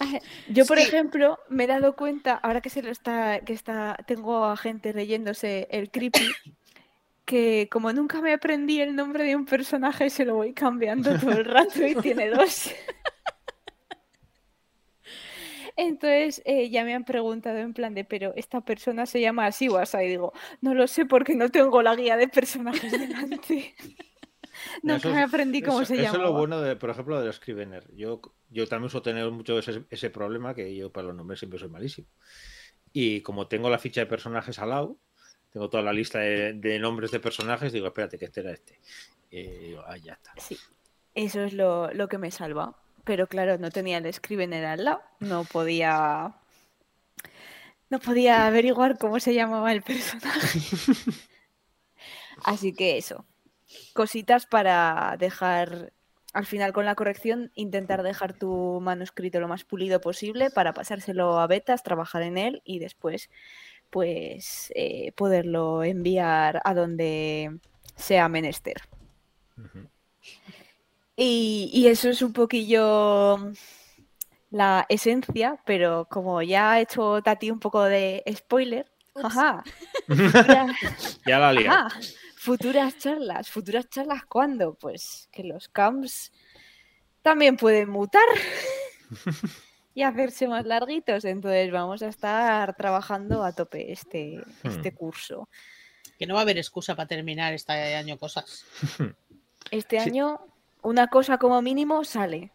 Yo, 0.48 0.66
por 0.66 0.78
Sí. 0.78 0.84
ejemplo, 0.84 1.38
me 1.48 1.64
he 1.64 1.66
dado 1.66 1.94
cuenta, 1.96 2.34
ahora 2.34 2.60
que 2.60 2.70
se 2.70 2.82
lo 2.82 2.90
está, 2.90 3.40
que 3.40 3.52
está, 3.52 3.96
tengo 4.06 4.44
a 4.44 4.56
gente 4.56 4.92
leyéndose 4.92 5.68
el 5.70 5.90
creepy, 5.90 6.28
que 7.24 7.68
como 7.70 7.92
nunca 7.92 8.20
me 8.20 8.32
aprendí 8.32 8.80
el 8.80 8.94
nombre 8.96 9.24
de 9.24 9.36
un 9.36 9.46
personaje, 9.46 10.10
se 10.10 10.24
lo 10.24 10.34
voy 10.36 10.52
cambiando 10.52 11.16
todo 11.18 11.32
el 11.32 11.44
rato 11.44 11.86
y 11.86 11.94
tiene 11.96 12.30
dos. 12.30 12.70
Entonces 15.76 16.42
eh, 16.44 16.68
ya 16.70 16.84
me 16.84 16.94
han 16.94 17.04
preguntado 17.04 17.58
en 17.58 17.72
plan 17.72 17.94
de, 17.94 18.04
pero 18.04 18.32
esta 18.36 18.60
persona 18.60 19.06
se 19.06 19.20
llama 19.20 19.46
así 19.46 19.68
o 19.68 19.78
así. 19.78 19.96
Y 19.98 20.08
digo, 20.08 20.32
no 20.60 20.74
lo 20.74 20.86
sé 20.86 21.06
porque 21.06 21.34
no 21.36 21.48
tengo 21.48 21.82
la 21.82 21.94
guía 21.94 22.16
de 22.16 22.28
personajes 22.28 22.90
delante. 22.92 23.74
No, 24.82 24.94
Nunca 24.94 25.08
eso 25.08 25.10
me 25.10 25.22
aprendí 25.22 25.62
cómo 25.62 25.82
eso, 25.82 25.94
se 25.94 25.94
eso 25.94 26.02
llama. 26.02 26.18
es 26.18 26.22
lo 26.22 26.32
bueno, 26.32 26.60
de, 26.60 26.76
por 26.76 26.90
ejemplo, 26.90 27.18
de 27.20 27.26
los 27.26 27.36
Scrivener. 27.36 27.86
Yo, 27.94 28.20
yo 28.48 28.66
también 28.66 28.90
suelo 28.90 29.02
tener 29.02 29.30
mucho 29.30 29.58
ese, 29.58 29.84
ese 29.90 30.10
problema 30.10 30.54
que 30.54 30.74
yo 30.74 30.90
para 30.92 31.08
los 31.08 31.16
nombres 31.16 31.38
siempre 31.40 31.58
soy 31.58 31.68
malísimo. 31.68 32.08
Y 32.92 33.20
como 33.22 33.46
tengo 33.48 33.70
la 33.70 33.78
ficha 33.78 34.00
de 34.00 34.06
personajes 34.06 34.58
al 34.58 34.70
lado, 34.70 34.98
tengo 35.50 35.68
toda 35.70 35.82
la 35.82 35.92
lista 35.92 36.20
de, 36.20 36.54
de 36.54 36.78
nombres 36.78 37.10
de 37.10 37.20
personajes, 37.20 37.72
digo, 37.72 37.86
espérate, 37.88 38.18
que 38.18 38.24
este 38.26 38.40
era 38.40 38.52
este. 38.52 38.80
Y 39.30 39.42
digo, 39.42 39.82
ah, 39.86 39.96
ya 39.96 40.14
está. 40.14 40.32
Sí, 40.38 40.58
eso 41.14 41.42
es 41.42 41.52
lo, 41.52 41.92
lo 41.92 42.08
que 42.08 42.18
me 42.18 42.30
salva. 42.30 42.76
Pero 43.04 43.26
claro, 43.26 43.58
no 43.58 43.70
tenía 43.70 43.98
el 43.98 44.12
Scrivener 44.12 44.64
al 44.64 44.84
lado, 44.84 45.02
no 45.20 45.44
podía. 45.44 46.34
No 47.88 47.98
podía 47.98 48.46
averiguar 48.46 48.98
cómo 48.98 49.18
se 49.18 49.34
llamaba 49.34 49.72
el 49.72 49.82
personaje. 49.82 50.60
Así 52.44 52.72
que 52.72 52.96
eso. 52.98 53.26
Cositas 53.92 54.46
para 54.46 55.16
dejar 55.18 55.92
al 56.32 56.46
final 56.46 56.72
con 56.72 56.84
la 56.84 56.94
corrección, 56.94 57.50
intentar 57.54 58.02
dejar 58.02 58.34
tu 58.34 58.78
manuscrito 58.80 59.40
lo 59.40 59.48
más 59.48 59.64
pulido 59.64 60.00
posible 60.00 60.50
para 60.50 60.72
pasárselo 60.72 61.40
a 61.40 61.46
betas, 61.48 61.82
trabajar 61.82 62.22
en 62.22 62.38
él 62.38 62.62
y 62.64 62.78
después 62.78 63.30
pues 63.90 64.72
eh, 64.76 65.10
poderlo 65.16 65.82
enviar 65.82 66.60
a 66.64 66.74
donde 66.74 67.58
sea 67.96 68.28
menester. 68.28 68.80
Y, 71.16 71.70
y 71.72 71.88
eso 71.88 72.08
es 72.08 72.22
un 72.22 72.32
poquillo 72.32 73.52
la 74.50 74.86
esencia, 74.88 75.58
pero 75.64 76.06
como 76.10 76.40
ya 76.42 76.72
ha 76.72 76.80
hecho 76.80 77.20
Tati 77.22 77.50
un 77.50 77.60
poco 77.60 77.82
de 77.82 78.22
spoiler, 78.34 78.86
ajá, 79.22 79.62
futuras, 80.06 80.70
Ya 81.26 81.38
la 81.38 81.52
lié. 81.52 81.68
ajá, 81.68 81.88
futuras 82.42 82.96
charlas, 82.96 83.50
futuras 83.50 83.90
charlas 83.90 84.24
¿cuándo? 84.24 84.72
Pues 84.74 85.28
que 85.30 85.44
los 85.44 85.68
camps 85.68 86.32
también 87.20 87.58
pueden 87.58 87.90
mutar 87.90 88.24
y 89.94 90.02
hacerse 90.02 90.48
más 90.48 90.64
larguitos, 90.64 91.26
entonces 91.26 91.70
vamos 91.70 92.02
a 92.02 92.08
estar 92.08 92.74
trabajando 92.76 93.44
a 93.44 93.52
tope 93.54 93.92
este, 93.92 94.40
este 94.64 94.94
curso. 94.94 95.50
Que 96.18 96.26
no 96.26 96.34
va 96.34 96.40
a 96.40 96.42
haber 96.44 96.56
excusa 96.56 96.94
para 96.96 97.08
terminar 97.08 97.52
este 97.52 97.72
año 97.72 98.18
cosas. 98.18 98.64
Este 99.70 100.00
Sí. 100.00 100.08
año 100.08 100.40
una 100.82 101.08
cosa 101.08 101.36
como 101.36 101.60
mínimo 101.60 102.02
sale. 102.04 102.50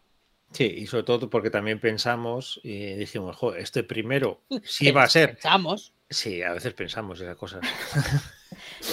Sí, 0.51 0.63
y 0.65 0.87
sobre 0.87 1.03
todo 1.03 1.29
porque 1.29 1.51
también 1.51 1.79
pensamos 1.79 2.59
y 2.63 2.95
dijimos, 2.95 3.35
jo, 3.37 3.53
este 3.53 3.83
primero 3.83 4.41
sí 4.63 4.89
va 4.91 5.03
a 5.03 5.09
ser. 5.09 5.33
Pensamos. 5.33 5.93
Sí, 6.09 6.41
a 6.41 6.53
veces 6.53 6.73
pensamos 6.73 7.21
esas 7.21 7.37
cosas. 7.37 7.61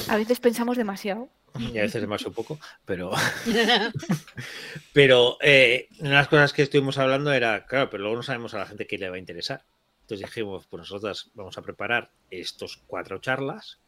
A 0.09 0.17
veces 0.17 0.41
pensamos 0.41 0.77
demasiado. 0.77 1.29
Y 1.59 1.79
a 1.79 1.83
veces 1.83 2.01
demasiado 2.01 2.33
poco, 2.33 2.59
pero. 2.85 3.13
Pero 4.95 5.37
eh, 5.43 5.89
una 6.01 6.11
de 6.11 6.17
las 6.17 6.29
cosas 6.29 6.53
que 6.53 6.63
estuvimos 6.63 6.97
hablando 6.99 7.33
era, 7.33 7.67
claro, 7.67 7.91
pero 7.91 8.03
luego 8.03 8.17
no 8.17 8.23
sabemos 8.23 8.55
a 8.55 8.59
la 8.59 8.67
gente 8.67 8.87
qué 8.87 8.97
le 8.99 9.11
va 9.11 9.17
a 9.17 9.19
interesar. 9.19 9.65
Entonces 10.03 10.27
dijimos, 10.27 10.67
pues 10.67 10.81
nosotras 10.81 11.31
vamos 11.35 11.57
a 11.59 11.63
preparar 11.63 12.11
estos 12.31 12.83
cuatro 12.87 13.19
charlas 13.19 13.81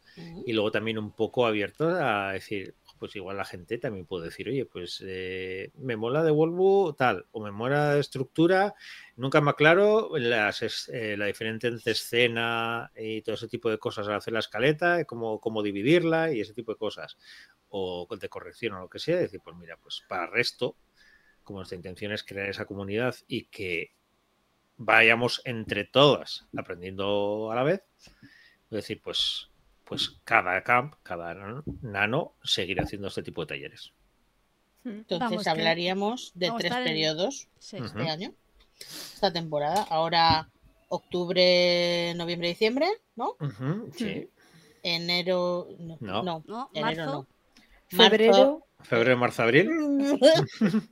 y 0.45 0.53
luego 0.53 0.71
también 0.71 0.97
un 0.97 1.11
poco 1.11 1.45
abiertos 1.45 1.93
a 1.99 2.31
decir, 2.31 2.75
pues 2.99 3.15
igual 3.15 3.37
la 3.37 3.45
gente 3.45 3.77
también 3.77 4.05
puede 4.05 4.25
decir, 4.25 4.47
oye, 4.47 4.65
pues 4.65 5.03
eh, 5.05 5.71
me 5.77 5.95
mola 5.95 6.23
de 6.23 6.31
Volvo 6.31 6.95
tal, 6.95 7.25
o 7.31 7.41
me 7.43 7.51
mola 7.51 7.93
de 7.93 7.99
estructura, 7.99 8.73
nunca 9.15 9.41
me 9.41 9.51
aclaro 9.51 10.17
las, 10.17 10.89
eh, 10.89 11.15
la 11.17 11.25
diferencia 11.25 11.69
entre 11.69 11.91
escena 11.91 12.91
y 12.95 13.21
todo 13.21 13.35
ese 13.35 13.47
tipo 13.47 13.69
de 13.69 13.77
cosas 13.77 14.07
al 14.07 14.15
hacer 14.15 14.33
la 14.33 14.39
escaleta, 14.39 15.05
cómo, 15.05 15.39
cómo 15.39 15.61
dividirla 15.61 16.31
y 16.31 16.41
ese 16.41 16.53
tipo 16.53 16.71
de 16.71 16.77
cosas, 16.77 17.17
o 17.69 18.07
de 18.19 18.29
corrección 18.29 18.73
o 18.73 18.81
lo 18.81 18.89
que 18.89 18.99
sea, 18.99 19.17
decir, 19.17 19.41
pues 19.43 19.55
mira, 19.55 19.77
pues 19.77 20.03
para 20.07 20.27
resto, 20.27 20.77
como 21.43 21.59
nuestra 21.59 21.75
intención 21.75 22.11
es 22.11 22.23
crear 22.23 22.49
esa 22.49 22.65
comunidad 22.65 23.15
y 23.27 23.45
que 23.45 23.93
vayamos 24.77 25.41
entre 25.45 25.85
todas 25.85 26.47
aprendiendo 26.57 27.51
a 27.51 27.55
la 27.55 27.63
vez, 27.63 27.83
decir, 28.69 29.01
pues, 29.01 29.49
pues 29.85 30.17
cada 30.23 30.61
camp, 30.63 30.95
cada 31.03 31.33
nano, 31.81 32.33
seguirá 32.43 32.83
haciendo 32.83 33.07
este 33.07 33.23
tipo 33.23 33.41
de 33.41 33.47
talleres. 33.47 33.91
Entonces 34.83 35.19
Vamos, 35.19 35.43
que 35.43 35.49
hablaríamos 35.49 36.31
de 36.35 36.51
tres 36.57 36.71
en- 36.73 36.83
periodos 36.83 37.47
Sí. 37.59 37.77
Este 37.77 38.09
año, 38.09 38.33
esta 38.79 39.31
temporada. 39.33 39.83
Ahora 39.89 40.49
octubre, 40.89 42.13
noviembre, 42.15 42.49
diciembre, 42.49 42.87
¿no? 43.15 43.35
Sí. 43.95 44.29
Enero, 44.83 45.67
no, 45.79 45.97
No. 45.99 46.23
no, 46.23 46.43
No, 46.47 46.69
enero 46.73 47.05
marzo. 47.05 47.11
no. 47.11 47.27
Febrero. 47.97 48.67
Febrero, 48.83 49.17
marzo, 49.17 49.41
abril. 49.43 49.67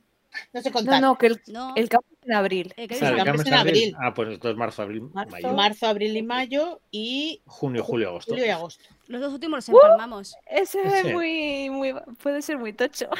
no 0.52 0.60
sé 0.62 0.70
No, 0.70 0.72
contar. 0.72 1.00
no, 1.00 1.16
que 1.16 1.26
el, 1.28 1.42
No. 1.46 1.72
el 1.76 1.88
campo 1.88 2.08
en 2.26 2.32
abril. 2.34 2.72
Eh, 2.76 2.88
que 2.88 2.94
Ah, 2.94 2.96
es 3.34 3.46
en 3.46 3.54
abril. 3.54 3.96
Ah, 4.00 4.14
pues 4.14 4.28
entonces 4.30 4.56
marzo, 4.58 4.82
abril, 4.82 5.02
Marzo. 5.12 5.30
mayo, 5.30 5.52
Marzo, 5.52 5.86
abril 5.86 6.16
y 6.16 6.22
mayo 6.22 6.80
y 6.90 7.40
junio, 7.46 7.84
julio, 7.84 8.08
agosto. 8.10 8.32
julio 8.32 8.46
y 8.46 8.50
agosto. 8.50 8.84
Los 9.06 9.20
dos 9.20 9.32
últimos 9.34 9.68
los 9.68 9.82
empalmamos. 9.82 10.34
Ese 10.46 10.80
es 10.82 11.12
muy, 11.12 11.70
muy, 11.70 11.94
puede 12.22 12.42
ser 12.42 12.58
muy 12.58 12.72
tocho. 12.72 13.08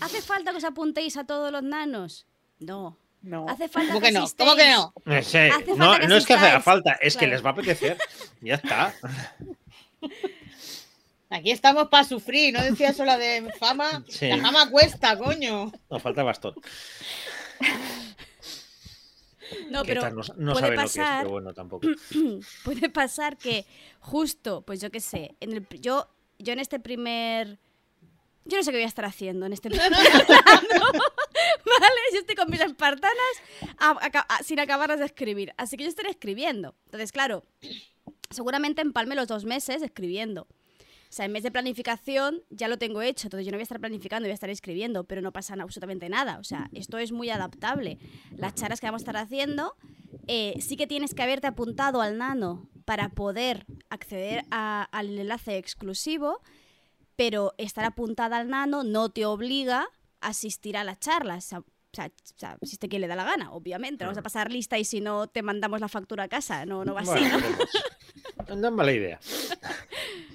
¿Hace 0.00 0.22
falta 0.22 0.50
que 0.50 0.56
os 0.58 0.64
apuntéis 0.64 1.16
a 1.16 1.24
todos 1.24 1.52
los 1.52 1.62
nanos? 1.62 2.26
No. 2.58 2.96
No. 3.22 3.46
Hace 3.48 3.68
falta 3.68 3.92
¿Cómo 3.92 4.00
que 4.00 4.06
que 4.08 4.12
no? 4.18 4.26
¿Cómo 4.38 4.56
que 4.56 4.70
no? 4.70 4.94
Eh, 5.06 5.22
sí, 5.22 5.36
Hace 5.38 5.76
No, 5.76 5.98
que 5.98 6.08
no 6.08 6.16
es 6.16 6.24
que 6.26 6.32
haga 6.34 6.60
falta, 6.60 6.92
es 7.02 7.14
que 7.14 7.20
Claro. 7.26 7.32
les 7.34 7.44
va 7.44 7.50
a 7.50 7.52
apetecer. 7.52 7.98
Ya 8.40 8.54
está. 8.54 8.94
Aquí 11.30 11.50
estamos 11.52 11.88
para 11.88 12.02
sufrir, 12.04 12.52
no 12.52 12.62
decía 12.62 12.88
eso 12.90 13.04
la 13.04 13.16
de 13.16 13.52
fama. 13.58 14.04
Sí. 14.08 14.26
La 14.28 14.38
fama 14.38 14.68
cuesta, 14.70 15.16
coño. 15.16 15.70
Nos 15.88 16.02
falta 16.02 16.22
bastón. 16.24 16.54
No, 19.70 19.84
pero 19.84 20.00
tal, 20.02 20.14
no, 20.14 20.22
no 20.36 20.52
puede 20.52 20.64
saben 20.66 20.76
lo 20.76 20.82
que 20.82 20.86
es, 20.86 20.96
pasar- 20.96 21.18
pero 21.22 21.30
bueno, 21.30 21.54
tampoco. 21.54 21.86
puede 22.64 22.88
pasar 22.88 23.36
que 23.36 23.66
justo, 24.00 24.62
pues 24.62 24.80
yo 24.80 24.90
qué 24.90 25.00
sé, 25.00 25.34
en 25.40 25.52
el, 25.52 25.66
yo, 25.80 26.08
yo 26.38 26.52
en 26.52 26.58
este 26.60 26.78
primer... 26.80 27.58
Yo 28.46 28.56
no 28.56 28.62
sé 28.64 28.70
qué 28.70 28.78
voy 28.78 28.84
a 28.84 28.88
estar 28.88 29.04
haciendo 29.04 29.44
en 29.46 29.52
este 29.52 29.68
primer 29.68 29.90
¿vale? 29.92 30.02
Yo 32.12 32.18
estoy 32.20 32.34
con 32.36 32.50
mis 32.50 32.60
espartanas 32.60 33.14
a- 33.78 33.90
a- 33.90 34.26
a- 34.36 34.42
sin 34.42 34.58
acabarlas 34.60 34.98
de 35.00 35.04
escribir, 35.06 35.52
así 35.56 35.76
que 35.76 35.84
yo 35.84 35.88
estaré 35.90 36.10
escribiendo. 36.10 36.74
Entonces, 36.86 37.12
claro, 37.12 37.44
seguramente 38.30 38.82
empalme 38.82 39.14
los 39.14 39.28
dos 39.28 39.44
meses 39.44 39.82
escribiendo. 39.82 40.46
O 41.10 41.12
sea, 41.12 41.24
en 41.26 41.32
mes 41.32 41.42
de 41.42 41.50
planificación 41.50 42.40
ya 42.50 42.68
lo 42.68 42.78
tengo 42.78 43.02
hecho, 43.02 43.26
entonces 43.26 43.44
yo 43.44 43.50
no 43.50 43.56
voy 43.56 43.62
a 43.62 43.64
estar 43.64 43.80
planificando, 43.80 44.26
voy 44.26 44.30
a 44.30 44.34
estar 44.34 44.48
escribiendo, 44.48 45.02
pero 45.04 45.20
no 45.22 45.32
pasa 45.32 45.54
absolutamente 45.54 46.08
nada. 46.08 46.38
O 46.38 46.44
sea, 46.44 46.70
esto 46.72 46.98
es 46.98 47.10
muy 47.10 47.30
adaptable. 47.30 47.98
Las 48.36 48.54
charlas 48.54 48.78
que 48.80 48.86
vamos 48.86 49.00
a 49.00 49.04
estar 49.04 49.16
haciendo, 49.16 49.74
eh, 50.28 50.54
sí 50.60 50.76
que 50.76 50.86
tienes 50.86 51.14
que 51.14 51.22
haberte 51.24 51.48
apuntado 51.48 52.00
al 52.00 52.16
nano 52.16 52.68
para 52.84 53.08
poder 53.08 53.66
acceder 53.88 54.44
a- 54.52 54.84
al 54.92 55.18
enlace 55.18 55.58
exclusivo, 55.58 56.40
pero 57.16 57.54
estar 57.58 57.84
apuntada 57.84 58.38
al 58.38 58.48
nano 58.48 58.84
no 58.84 59.08
te 59.10 59.26
obliga 59.26 59.88
a 60.20 60.28
asistir 60.28 60.76
a 60.76 60.84
las 60.84 61.00
charlas. 61.00 61.44
O 61.52 61.62
sea, 61.92 62.06
o 62.06 62.12
sea, 62.36 62.56
asiste 62.62 62.88
quien 62.88 63.00
le 63.02 63.08
da 63.08 63.16
la 63.16 63.24
gana, 63.24 63.50
obviamente. 63.52 64.04
No 64.04 64.10
Vamos 64.10 64.18
a 64.18 64.22
pasar 64.22 64.52
lista 64.52 64.78
y 64.78 64.84
si 64.84 65.00
no 65.00 65.26
te 65.26 65.42
mandamos 65.42 65.80
la 65.80 65.88
factura 65.88 66.22
a 66.24 66.28
casa. 66.28 66.64
No, 66.66 66.84
no 66.84 66.94
va 66.94 67.00
así, 67.00 67.10
Bueno, 67.10 67.28
¿no? 67.30 67.36
veremos. 67.42 67.68
No 68.56 68.68
es 68.68 68.72
mala 68.74 68.92
idea. 68.92 69.20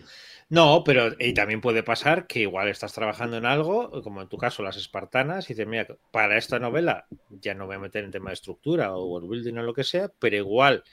No, 0.49 0.83
pero 0.83 1.11
y 1.19 1.33
también 1.33 1.59
puede 1.59 1.81
pasar 1.81 2.27
que 2.27 2.41
igual 2.41 2.67
estás 2.67 2.93
trabajando 2.93 3.37
en 3.37 3.45
algo, 3.45 4.03
como 4.03 4.21
en 4.21 4.29
tu 4.29 4.37
caso 4.37 4.61
las 4.61 4.77
espartanas, 4.77 5.49
y 5.49 5.53
dices, 5.53 5.65
mira, 5.67 5.87
para 6.11 6.37
esta 6.37 6.59
novela 6.59 7.07
ya 7.29 7.55
no 7.55 7.65
voy 7.65 7.77
a 7.77 7.79
meter 7.79 8.03
en 8.03 8.11
tema 8.11 8.29
de 8.29 8.35
estructura 8.35 8.93
o 8.95 9.05
world 9.07 9.29
building 9.29 9.57
o 9.57 9.63
lo 9.63 9.73
que 9.73 9.83
sea, 9.83 10.11
pero 10.19 10.35
igual 10.35 10.83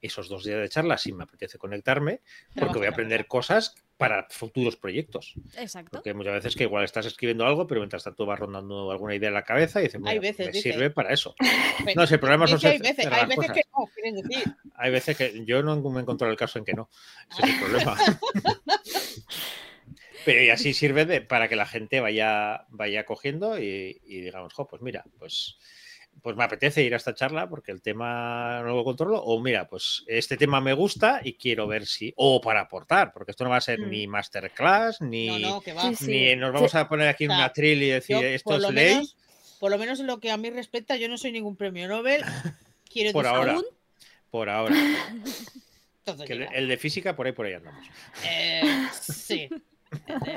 esos 0.00 0.28
dos 0.28 0.42
días 0.44 0.58
de 0.60 0.68
charla 0.68 0.98
sí 0.98 1.12
me 1.12 1.22
apetece 1.24 1.58
conectarme, 1.58 2.22
porque 2.56 2.78
voy 2.78 2.86
a 2.88 2.90
aprender 2.90 3.28
cosas 3.28 3.74
para 3.96 4.26
futuros 4.30 4.74
proyectos. 4.76 5.34
Exacto. 5.56 5.90
Porque 5.92 6.12
muchas 6.12 6.32
veces 6.34 6.56
que 6.56 6.64
igual 6.64 6.82
estás 6.82 7.06
escribiendo 7.06 7.46
algo, 7.46 7.68
pero 7.68 7.80
mientras 7.82 8.02
tanto 8.02 8.26
vas 8.26 8.36
rondando 8.40 8.90
alguna 8.90 9.14
idea 9.14 9.28
en 9.28 9.34
la 9.34 9.44
cabeza 9.44 9.78
y 9.78 9.84
dices, 9.84 10.00
Hay 10.04 10.18
"Mira, 10.18 10.20
veces, 10.20 10.46
me 10.46 10.52
dice. 10.52 10.72
sirve 10.72 10.90
para 10.90 11.12
eso. 11.12 11.36
No, 11.96 12.04
si 12.06 12.14
el 12.14 12.20
problema 12.20 12.46
Dice, 12.46 12.66
hay 12.66 12.78
veces, 12.78 13.06
hay 13.06 13.26
veces 13.26 13.36
cosas. 13.36 13.54
que 13.56 13.62
no, 13.72 13.86
quieren 13.94 14.14
decir. 14.16 14.54
Hay 14.74 14.90
veces 14.90 15.16
que 15.16 15.44
yo 15.44 15.62
no 15.62 15.76
me 15.80 16.00
he 16.00 16.02
encontrado 16.02 16.32
el 16.32 16.36
caso 16.38 16.58
en 16.58 16.64
que 16.64 16.72
no. 16.74 16.88
Ese 17.30 17.42
es 17.42 17.48
el 17.54 17.60
problema. 17.64 17.96
Pero 20.24 20.42
y 20.42 20.50
así 20.50 20.72
sirve 20.74 21.04
de- 21.06 21.20
para 21.20 21.48
que 21.48 21.56
la 21.56 21.66
gente 21.66 22.00
vaya, 22.00 22.64
vaya 22.68 23.04
cogiendo 23.04 23.58
y, 23.58 24.00
y 24.04 24.20
digamos, 24.20 24.52
jo, 24.52 24.66
pues 24.68 24.82
mira, 24.82 25.04
pues, 25.18 25.56
pues 26.20 26.36
me 26.36 26.44
apetece 26.44 26.82
ir 26.82 26.92
a 26.94 26.98
esta 26.98 27.14
charla 27.14 27.48
porque 27.48 27.72
el 27.72 27.80
tema 27.82 28.60
no 28.62 28.76
lo 28.76 28.84
controlo. 28.84 29.22
O 29.22 29.40
mira, 29.40 29.66
pues 29.66 30.04
este 30.06 30.36
tema 30.36 30.60
me 30.60 30.74
gusta 30.74 31.20
y 31.24 31.34
quiero 31.34 31.66
ver 31.66 31.86
si. 31.86 32.12
O 32.16 32.40
para 32.40 32.60
aportar, 32.60 33.12
porque 33.12 33.30
esto 33.30 33.44
no 33.44 33.50
va 33.50 33.56
a 33.56 33.60
ser 33.62 33.80
Mm. 33.80 33.90
ni 33.90 34.06
masterclass, 34.06 35.00
ni, 35.00 35.26
No, 35.28 35.38
no, 35.38 35.60
que 35.60 35.72
va. 35.72 35.82
Sí, 35.88 35.94
sí. 35.96 36.06
ni 36.10 36.36
nos 36.36 36.52
vamos 36.52 36.74
a 36.74 36.88
poner 36.88 37.08
aquí 37.08 37.24
en 37.24 37.30
O 37.30 37.34
sea, 37.34 37.44
una 37.46 37.52
tril 37.52 37.82
y 37.82 37.88
decir 37.88 38.16
Yo, 38.16 38.22
esto 38.22 38.56
es 38.56 38.70
ley. 38.74 38.94
menos, 38.94 39.16
por 39.58 39.70
lo 39.70 39.78
menos 39.78 40.00
en 40.00 40.06
lo 40.06 40.20
que 40.20 40.30
a 40.30 40.36
mí 40.36 40.50
respecta, 40.50 40.96
yo 40.96 41.08
no 41.08 41.16
soy 41.16 41.32
ningún 41.32 41.56
premio 41.56 41.88
Nobel. 41.88 42.22
Quiero 42.90 43.12
Por 43.12 43.26
ahora. 43.26 43.56
Por 44.30 44.48
ahora. 44.48 44.74
Que 46.26 46.48
el 46.54 46.68
de 46.68 46.76
física, 46.78 47.14
por 47.14 47.26
ahí 47.26 47.32
por 47.32 47.46
ahí 47.46 47.52
andamos. 47.54 47.84
Eh, 48.26 48.62
sí. 49.00 49.48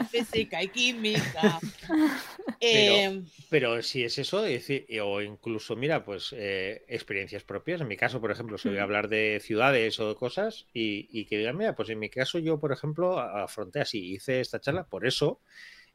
Física 0.10 0.62
y 0.64 0.68
química. 0.70 1.60
Pero- 2.60 2.94
Eh, 2.96 3.22
Pero 3.50 3.82
si 3.84 4.04
es 4.04 4.18
eso, 4.18 4.44
es 4.46 4.68
decir, 4.68 4.88
o 5.02 5.22
incluso, 5.22 5.76
mira, 5.76 6.04
pues 6.04 6.34
eh, 6.36 6.84
experiencias 6.88 7.44
propias. 7.44 7.82
En 7.82 7.88
mi 7.88 7.96
caso, 7.98 8.20
por 8.20 8.32
ejemplo, 8.32 8.58
si 8.58 8.70
voy 8.70 8.80
a 8.80 8.84
hablar 8.84 9.08
de 9.08 9.40
ciudades 9.42 10.00
o 10.00 10.10
de 10.10 10.16
cosas 10.16 10.66
y, 10.74 11.08
y 11.12 11.26
que 11.26 11.38
digan, 11.38 11.58
mira, 11.58 11.76
pues 11.76 11.90
en 11.90 12.00
mi 12.00 12.10
caso 12.10 12.40
yo, 12.40 12.60
por 12.60 12.72
ejemplo, 12.72 13.20
afronté 13.20 13.82
así, 13.82 14.14
hice 14.14 14.40
esta 14.42 14.60
charla, 14.60 14.86
por 14.86 15.06
eso 15.06 15.40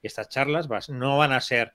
estas 0.03 0.29
charlas 0.29 0.69
vas- 0.69 0.91
no 0.91 1.19
van 1.19 1.33
a 1.33 1.41
ser 1.41 1.73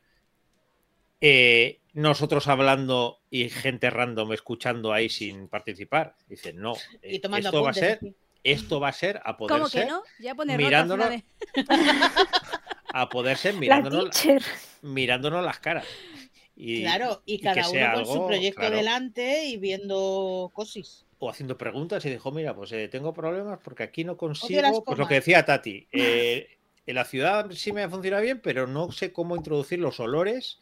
eh, 1.21 1.81
nosotros 1.93 2.47
hablando 2.47 3.19
y 3.29 3.49
gente 3.49 3.89
random 3.89 4.33
escuchando 4.33 4.93
ahí 4.93 5.09
sin 5.09 5.47
participar. 5.47 6.15
Dicen, 6.27 6.57
no, 6.57 6.73
y 7.01 7.15
esto 7.15 7.61
va 7.61 7.69
a 7.69 7.71
apuntes. 7.71 7.75
ser, 7.79 7.99
sí. 7.99 8.15
Esto 8.45 8.79
va 8.79 8.89
a 8.89 8.93
ser 8.93 9.19
a 9.25 9.35
poder 9.37 9.57
¿Cómo 9.57 9.65
que 9.65 9.71
ser, 9.71 9.87
no? 9.87 10.03
Ya 10.19 10.35
de- 10.35 11.23
a 12.93 13.09
poder 13.09 13.37
ser 13.37 13.55
mirándonos, 13.55 14.15
mirándonos 14.83 15.43
las 15.43 15.59
caras. 15.59 15.85
Y, 16.55 16.83
Claro, 16.83 17.23
y 17.25 17.33
y 17.33 17.37
que 17.39 17.43
cada 17.45 17.61
uno 17.61 17.69
sea 17.71 17.93
con 17.95 18.05
su 18.05 18.27
proyecto 18.27 18.61
claro. 18.61 18.77
delante 18.77 19.45
y 19.45 19.57
viendo 19.57 20.51
cosis. 20.53 21.05
o 21.17 21.29
haciendo 21.29 21.57
preguntas 21.57 22.05
y 22.05 22.11
dijo, 22.11 22.31
mira, 22.31 22.55
pues 22.55 22.71
eh, 22.71 22.87
tengo 22.87 23.13
problemas 23.13 23.59
porque 23.63 23.83
aquí 23.83 24.03
no 24.03 24.15
consigo, 24.15 24.83
pues 24.83 24.97
lo 24.99 25.07
que 25.07 25.15
decía 25.15 25.43
Tati, 25.43 25.87
eh, 25.91 26.57
en 26.85 26.95
la 26.95 27.03
ciudad 27.03 27.49
sí 27.51 27.73
me 27.73 27.81
ha 27.81 27.89
funcionado 27.89 28.21
bien, 28.21 28.41
pero 28.41 28.67
no 28.67 28.91
sé 28.91 29.11
cómo 29.11 29.35
introducir 29.35 29.79
los 29.79 29.99
olores, 29.99 30.59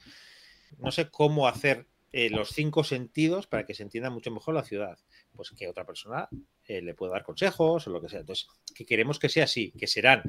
no 0.80 0.90
sé 0.92 1.10
cómo 1.10 1.48
hacer 1.50 1.86
eh, 2.14 2.30
los 2.30 2.50
cinco 2.50 2.86
sentidos 2.86 3.46
para 3.46 3.66
que 3.66 3.74
se 3.74 3.84
entienda 3.84 4.10
mucho 4.10 4.32
mejor 4.32 4.56
la 4.56 4.64
ciudad. 4.64 4.98
Pues 5.36 5.52
que 5.52 5.68
otra 5.68 5.86
persona 5.86 6.30
eh, 6.68 6.82
le 6.82 6.94
pueda 6.94 7.14
dar 7.14 7.24
consejos 7.24 7.88
o 7.88 7.90
lo 7.90 8.02
que 8.02 8.10
sea. 8.10 8.22
Entonces, 8.22 8.48
que 8.74 8.86
queremos 8.86 9.20
que 9.20 9.30
sea 9.30 9.46
así, 9.46 9.72
que 9.72 9.88
serán 9.88 10.24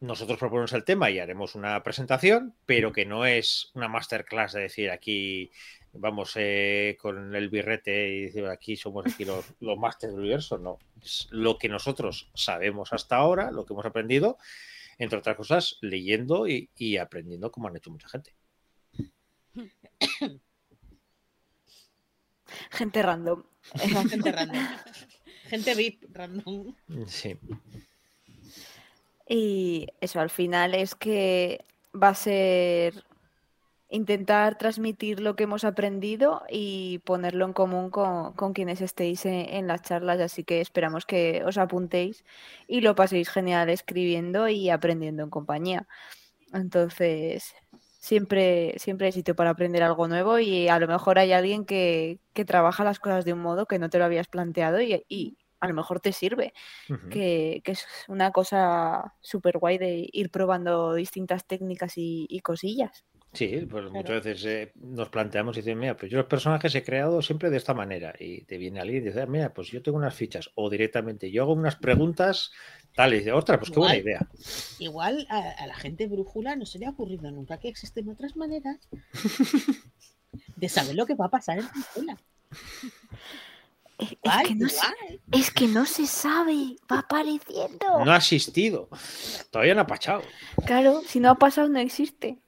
nosotros 0.00 0.38
proponemos 0.38 0.72
el 0.72 0.84
tema 0.84 1.10
y 1.10 1.18
haremos 1.18 1.54
una 1.54 1.82
presentación, 1.82 2.54
pero 2.64 2.90
que 2.90 3.04
no 3.04 3.26
es 3.26 3.70
una 3.74 3.88
masterclass 3.88 4.54
de 4.54 4.62
decir 4.62 4.90
aquí 4.90 5.50
vamos 5.92 6.32
eh, 6.36 6.96
con 7.00 7.34
el 7.34 7.50
birrete 7.50 8.08
y 8.08 8.22
decir 8.22 8.46
aquí 8.46 8.76
somos 8.76 9.06
aquí 9.06 9.24
los, 9.24 9.44
los 9.60 9.78
másteres 9.78 10.14
del 10.14 10.22
universo. 10.22 10.58
No, 10.58 10.78
es 11.02 11.28
lo 11.30 11.58
que 11.58 11.68
nosotros 11.68 12.30
sabemos 12.34 12.92
hasta 12.92 13.16
ahora, 13.16 13.50
lo 13.50 13.66
que 13.66 13.74
hemos 13.74 13.84
aprendido, 13.84 14.38
entre 14.98 15.18
otras 15.18 15.36
cosas, 15.36 15.78
leyendo 15.82 16.48
y, 16.48 16.70
y 16.76 16.96
aprendiendo 16.96 17.50
como 17.50 17.68
han 17.68 17.76
hecho 17.76 17.90
mucha 17.90 18.08
gente. 18.08 18.34
Gente 22.70 23.02
random. 23.02 23.44
Gente 24.08 24.32
random. 24.32 24.66
Gente 25.50 25.74
VIP 25.74 26.04
random. 26.12 26.74
Sí, 27.06 27.36
Y 29.28 29.88
eso 30.00 30.20
al 30.20 30.30
final 30.30 30.74
es 30.74 30.94
que 30.94 31.64
va 31.92 32.10
a 32.10 32.14
ser 32.14 33.04
intentar 33.88 34.56
transmitir 34.58 35.18
lo 35.18 35.34
que 35.34 35.44
hemos 35.44 35.64
aprendido 35.64 36.42
y 36.48 37.00
ponerlo 37.00 37.44
en 37.46 37.52
común 37.52 37.90
con, 37.90 38.32
con 38.34 38.52
quienes 38.52 38.80
estéis 38.80 39.26
en, 39.26 39.34
en 39.34 39.66
las 39.66 39.82
charlas. 39.82 40.20
Así 40.20 40.44
que 40.44 40.60
esperamos 40.60 41.04
que 41.04 41.42
os 41.44 41.58
apuntéis 41.58 42.24
y 42.68 42.80
lo 42.80 42.94
paséis 42.94 43.28
genial 43.28 43.68
escribiendo 43.70 44.48
y 44.48 44.70
aprendiendo 44.70 45.24
en 45.24 45.30
compañía. 45.30 45.88
Entonces, 46.52 47.54
siempre, 48.00 48.74
siempre 48.78 49.06
hay 49.06 49.12
sitio 49.12 49.36
para 49.36 49.50
aprender 49.50 49.82
algo 49.82 50.08
nuevo 50.08 50.38
y 50.38 50.68
a 50.68 50.78
lo 50.78 50.88
mejor 50.88 51.18
hay 51.18 51.32
alguien 51.32 51.64
que, 51.64 52.18
que 52.32 52.44
trabaja 52.44 52.84
las 52.84 52.98
cosas 53.00 53.24
de 53.24 53.32
un 53.34 53.40
modo 53.40 53.66
que 53.66 53.78
no 53.78 53.90
te 53.90 53.98
lo 53.98 54.04
habías 54.06 54.28
planteado 54.28 54.80
y, 54.80 55.04
y 55.08 55.36
a 55.60 55.68
lo 55.68 55.74
mejor 55.74 56.00
te 56.00 56.12
sirve 56.12 56.52
que, 57.10 57.60
que 57.64 57.72
es 57.72 57.86
una 58.08 58.30
cosa 58.32 59.14
súper 59.20 59.58
guay 59.58 59.78
de 59.78 60.08
ir 60.12 60.30
probando 60.30 60.94
distintas 60.94 61.46
técnicas 61.46 61.96
y, 61.96 62.26
y 62.28 62.40
cosillas. 62.40 63.04
Sí, 63.32 63.64
pues 63.70 63.88
muchas 63.92 64.24
veces 64.24 64.44
eh, 64.46 64.72
nos 64.74 65.08
planteamos 65.08 65.56
y 65.56 65.60
dicen, 65.60 65.78
mira, 65.78 65.96
pues 65.96 66.10
yo 66.10 66.18
los 66.18 66.26
personajes 66.26 66.74
he 66.74 66.82
creado 66.82 67.22
siempre 67.22 67.48
de 67.48 67.58
esta 67.58 67.74
manera. 67.74 68.12
Y 68.18 68.42
te 68.42 68.58
viene 68.58 68.80
alguien 68.80 69.04
y 69.04 69.06
dice, 69.06 69.22
"Ah, 69.22 69.26
mira, 69.26 69.54
pues 69.54 69.68
yo 69.68 69.82
tengo 69.82 69.98
unas 69.98 70.14
fichas. 70.16 70.50
O 70.56 70.68
directamente, 70.68 71.30
yo 71.30 71.42
hago 71.44 71.52
unas 71.52 71.76
preguntas, 71.76 72.50
tal, 72.96 73.14
y 73.14 73.18
dice, 73.18 73.30
ostras, 73.30 73.58
pues 73.58 73.70
qué 73.70 73.78
buena 73.78 73.96
idea. 73.96 74.26
Igual 74.80 75.28
a, 75.30 75.48
a 75.48 75.66
la 75.68 75.76
gente 75.76 76.08
brújula 76.08 76.56
no 76.56 76.66
se 76.66 76.80
le 76.80 76.86
ha 76.86 76.90
ocurrido 76.90 77.30
nunca 77.30 77.58
que 77.58 77.68
existen 77.68 78.08
otras 78.08 78.34
maneras 78.34 78.78
de 80.56 80.68
saber 80.68 80.96
lo 80.96 81.06
que 81.06 81.14
va 81.14 81.26
a 81.26 81.30
pasar 81.30 81.60
en 81.60 81.66
brújula. 81.68 82.16
Es, 82.50 83.49
es 84.00 84.12
Igual, 84.12 84.46
que 84.46 84.54
no 84.54 84.68
se, 84.68 85.20
es 85.32 85.50
que 85.50 85.66
no 85.66 85.86
se 85.86 86.06
sabe, 86.06 86.76
va 86.90 87.00
apareciendo. 87.00 88.04
No 88.04 88.12
ha 88.12 88.16
asistido. 88.16 88.88
Todavía 89.50 89.74
no 89.74 89.82
ha 89.82 89.86
pachado. 89.86 90.22
Claro, 90.66 91.02
si 91.06 91.20
no 91.20 91.30
ha 91.30 91.34
pasado 91.36 91.68
no 91.68 91.78
existe. 91.78 92.38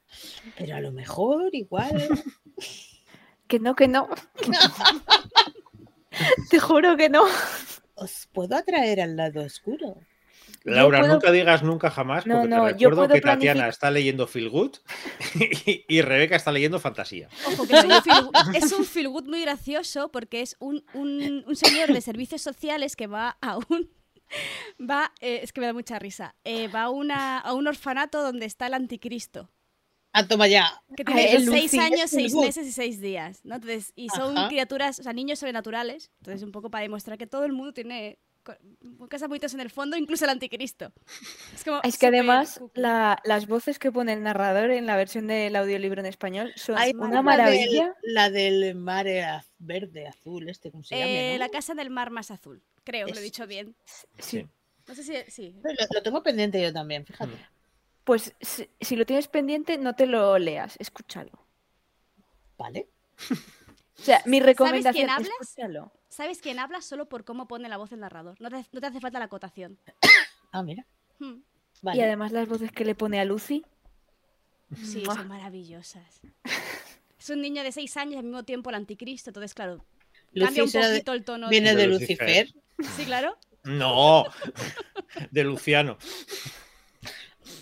Pero 0.57 0.77
a 0.77 0.81
lo 0.81 0.93
mejor 0.93 1.55
igual. 1.55 2.09
Que 3.49 3.59
no, 3.59 3.75
que 3.75 3.87
no. 3.87 4.09
Te 6.51 6.59
juro 6.59 6.97
que 6.97 7.11
no. 7.11 7.25
Os 7.97 8.27
puedo 8.33 8.57
atraer 8.57 9.03
al 9.03 9.15
lado 9.15 9.43
oscuro. 9.43 9.99
Laura, 10.65 11.01
puedo- 11.01 11.15
nunca 11.15 11.33
digas 11.33 11.63
nunca 11.63 11.91
jamás, 11.91 12.25
porque 12.25 12.49
no, 12.49 12.67
te 12.67 12.73
recuerdo 12.73 13.09
que 13.09 13.21
Tatiana 13.21 13.69
está 13.69 13.91
leyendo 13.91 14.27
Feel 14.27 14.49
Good 14.51 14.77
y, 15.67 15.85
y 15.89 16.03
Rebeca 16.03 16.37
está 16.37 16.53
leyendo 16.53 16.79
Fantasía. 16.81 17.29
Ojo, 17.47 17.67
que 17.67 17.75
es 18.59 18.73
un 18.73 18.85
feel 18.85 19.09
good 19.09 19.27
muy 19.29 19.43
gracioso 19.43 20.11
porque 20.11 20.41
es 20.43 20.57
un, 20.61 20.85
un- 20.95 21.45
un 21.47 21.57
señor 21.57 21.93
de 21.93 22.01
servicios 22.01 22.43
sociales 22.43 22.97
que 22.97 23.07
va 23.07 23.37
a 23.41 23.59
un. 23.59 23.91
Va, 24.81 25.13
eh, 25.21 25.41
es 25.43 25.53
que 25.53 25.61
me 25.61 25.67
da 25.67 25.73
mucha 25.75 25.99
risa. 25.99 26.35
eh, 26.45 26.69
va 26.69 26.83
a, 26.85 26.91
una, 26.91 27.39
a 27.39 27.53
un 27.53 27.67
orfanato 27.67 28.23
donde 28.23 28.47
está 28.47 28.67
el 28.67 28.75
anticristo. 28.75 29.51
Ah, 30.15 30.27
toma 30.27 30.47
ya. 30.47 30.71
Que 30.97 31.05
tiene 31.05 31.29
seis 31.29 31.47
Lucy. 31.47 31.79
años, 31.79 32.11
seis 32.11 32.35
meses 32.35 32.67
y 32.67 32.73
seis 32.73 33.01
días. 33.01 33.41
¿no? 33.45 33.55
Entonces, 33.57 33.93
y 33.97 34.09
son 34.11 34.37
Ajá. 34.37 34.49
criaturas, 34.49 34.99
o 35.01 35.03
sea, 35.03 35.13
niños 35.13 35.39
sobrenaturales. 35.39 36.11
Entonces, 36.21 36.43
un 36.43 36.53
poco 36.53 36.71
para 36.71 36.83
demostrar 36.83 37.17
que 37.19 37.27
todo 37.27 37.45
el 37.45 37.53
mundo 37.53 37.73
tiene 37.73 38.19
cosas 39.09 39.29
bonitas 39.29 39.55
en 39.55 39.61
el 39.61 39.71
fondo, 39.71 39.97
incluso 39.97 40.25
el 40.25 40.31
anticristo. 40.31 40.93
Es, 41.55 41.65
como 41.65 41.81
Es 41.83 41.99
que 41.99 42.07
además 42.07 42.61
la- 42.75 43.21
las 43.25 43.47
voces 43.47 43.79
que 43.79 43.91
pone 43.93 44.13
el 44.13 44.23
narrador 44.23 44.71
en 44.71 44.87
la 44.87 44.97
versión 44.97 45.27
del 45.27 45.55
audiolibro 45.57 46.01
en 46.01 46.07
español 46.07 46.53
son 46.57 46.77
Hay 46.79 46.93
una 46.95 47.09
la 47.09 47.15
del- 47.17 47.25
maravilla. 47.25 47.95
La 48.03 48.31
del 48.31 48.75
mar 48.75 49.07
verde, 49.59 50.07
azul, 50.07 50.49
este, 50.49 50.71
¿cómo 50.71 50.83
se 50.83 50.97
llama? 50.97 51.11
Eh, 51.11 51.33
no? 51.35 51.39
La 51.39 51.49
casa 51.49 51.75
del 51.75 51.91
mar 51.91 52.11
más 52.11 52.31
azul. 52.31 52.63
Creo 52.85 53.07
que 53.07 53.13
lo 53.13 53.19
he 53.19 53.21
Es- 53.21 53.25
dicho 53.25 53.47
bien. 53.47 53.75
Sí. 54.19 54.47
No 54.89 54.95
sé 54.95 55.05
si. 55.05 55.31
Sí. 55.31 55.55
Lo, 55.63 55.71
lo 55.95 56.03
tengo 56.03 56.23
pendiente 56.23 56.61
yo 56.61 56.73
también, 56.73 57.07
fíjate. 57.07 57.33
Pues 58.05 58.35
si, 58.41 58.69
si 58.81 58.97
lo 58.97 59.07
tienes 59.07 59.29
pendiente, 59.29 59.79
no 59.79 59.95
te 59.95 60.07
lo 60.07 60.37
leas, 60.39 60.75
escúchalo. 60.81 61.47
Vale. 62.59 62.89
O 64.03 64.05
sea, 64.05 64.21
mi 64.27 64.39
¿Sabes 64.41 64.47
recomendación 64.47 64.95
quién 65.07 65.11
hablas? 65.11 65.31
escúchalo. 65.41 65.93
¿Sabes 66.09 66.41
quién 66.41 66.59
habla 66.59 66.81
solo 66.83 67.09
por 67.09 67.25
cómo 67.25 67.47
pone 67.47 67.69
la 67.69 67.77
voz 67.77 67.93
el 67.93 68.01
narrador? 68.01 68.41
No 68.41 68.51
te, 68.51 68.67
no 68.73 68.81
te 68.81 68.87
hace 68.87 69.01
falta 69.01 69.19
la 69.19 69.27
acotación. 69.27 69.79
Ah, 70.55 70.63
mira. 70.63 70.85
Hmm, 71.19 71.37
Vale. 71.81 71.99
Y 71.99 72.03
además 72.03 72.31
las 72.33 72.47
voces 72.47 72.71
que 72.73 72.85
le 72.85 72.95
pone 72.95 73.19
a 73.19 73.25
Lucy. 73.25 73.65
Sí, 74.85 75.03
Mua. 75.07 75.15
son 75.15 75.29
maravillosas. 75.29 76.21
Es 77.19 77.31
un 77.31 77.41
niño 77.41 77.63
de 77.63 77.73
seis 77.73 77.97
años 77.97 78.15
y 78.15 78.17
al 78.19 78.25
mismo 78.25 78.43
tiempo 78.43 78.69
el 78.69 78.77
anticristo, 78.77 79.31
entonces, 79.31 79.55
claro, 79.55 79.83
Lucy 80.33 80.45
cambia 80.45 80.63
un 80.65 80.69
será 80.69 80.89
de- 80.89 80.95
poquito 80.99 81.13
el 81.15 81.25
tono. 81.25 81.49
Viene 81.49 81.71
de... 81.71 81.77
de, 81.77 81.83
De 81.83 81.89
Lucifer. 81.89 82.49
Lucifer. 82.77 82.97
Sí, 82.99 83.05
claro. 83.07 83.39
No, 83.65 84.25
de 85.31 85.45
Luciano. 85.45 85.97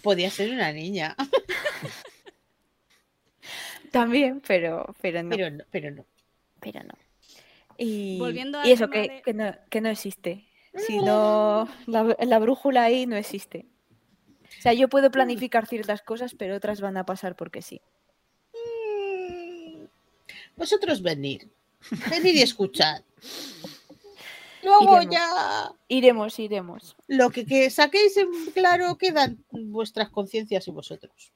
Podía 0.02 0.30
ser 0.30 0.50
una 0.50 0.72
niña, 0.72 1.14
También, 3.92 4.40
pero, 4.46 4.94
pero 5.00 5.22
no. 5.22 5.30
pero 5.30 5.50
no. 5.50 5.64
Pero 5.70 5.90
no. 5.90 6.06
Pero 6.60 6.82
no. 6.84 6.94
Y, 7.78 8.18
Volviendo 8.18 8.58
y 8.64 8.72
eso, 8.72 8.88
que, 8.90 8.98
de- 9.00 9.22
que 9.22 9.32
no, 9.34 9.54
que 9.70 9.80
no 9.80 9.88
existe. 9.88 10.46
Si 10.86 10.98
no, 10.98 11.68
la, 11.86 12.16
la 12.20 12.38
brújula 12.38 12.84
ahí 12.84 13.06
no 13.06 13.16
existe. 13.16 13.66
O 14.58 14.62
sea, 14.62 14.72
yo 14.72 14.88
puedo 14.88 15.10
planificar 15.10 15.66
ciertas 15.66 16.02
cosas, 16.02 16.34
pero 16.34 16.54
otras 16.56 16.80
van 16.80 16.96
a 16.96 17.06
pasar 17.06 17.34
porque 17.36 17.62
sí. 17.62 17.80
Mm, 18.52 19.84
Vosotros 20.56 21.02
venir. 21.02 21.48
Venir 22.10 22.34
y 22.36 22.42
escuchar. 22.42 23.02
Luego 24.62 25.00
Iremos. 25.00 25.14
ya. 25.14 25.72
Iremos, 25.88 26.38
iremos. 26.38 26.96
Lo 27.06 27.30
que, 27.30 27.46
que 27.46 27.70
saquéis 27.70 28.16
en 28.18 28.28
claro 28.52 28.98
quedan 28.98 29.42
vuestras 29.50 30.10
conciencias 30.10 30.68
y 30.68 30.70
vosotros. 30.70 31.32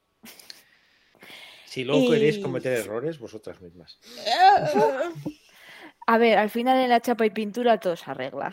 Si 1.75 1.83
luego 1.83 2.09
queréis 2.09 2.39
cometer 2.39 2.73
errores, 2.79 3.19
vosotras 3.19 3.61
mismas. 3.61 3.99
A 6.07 6.19
ver, 6.19 6.39
al 6.39 6.49
final 6.51 6.79
en 6.79 6.89
la 6.89 7.01
chapa 7.01 7.27
y 7.27 7.31
pintura 7.31 7.81
todo 7.81 7.97
se 7.97 8.09
arregla. 8.09 8.53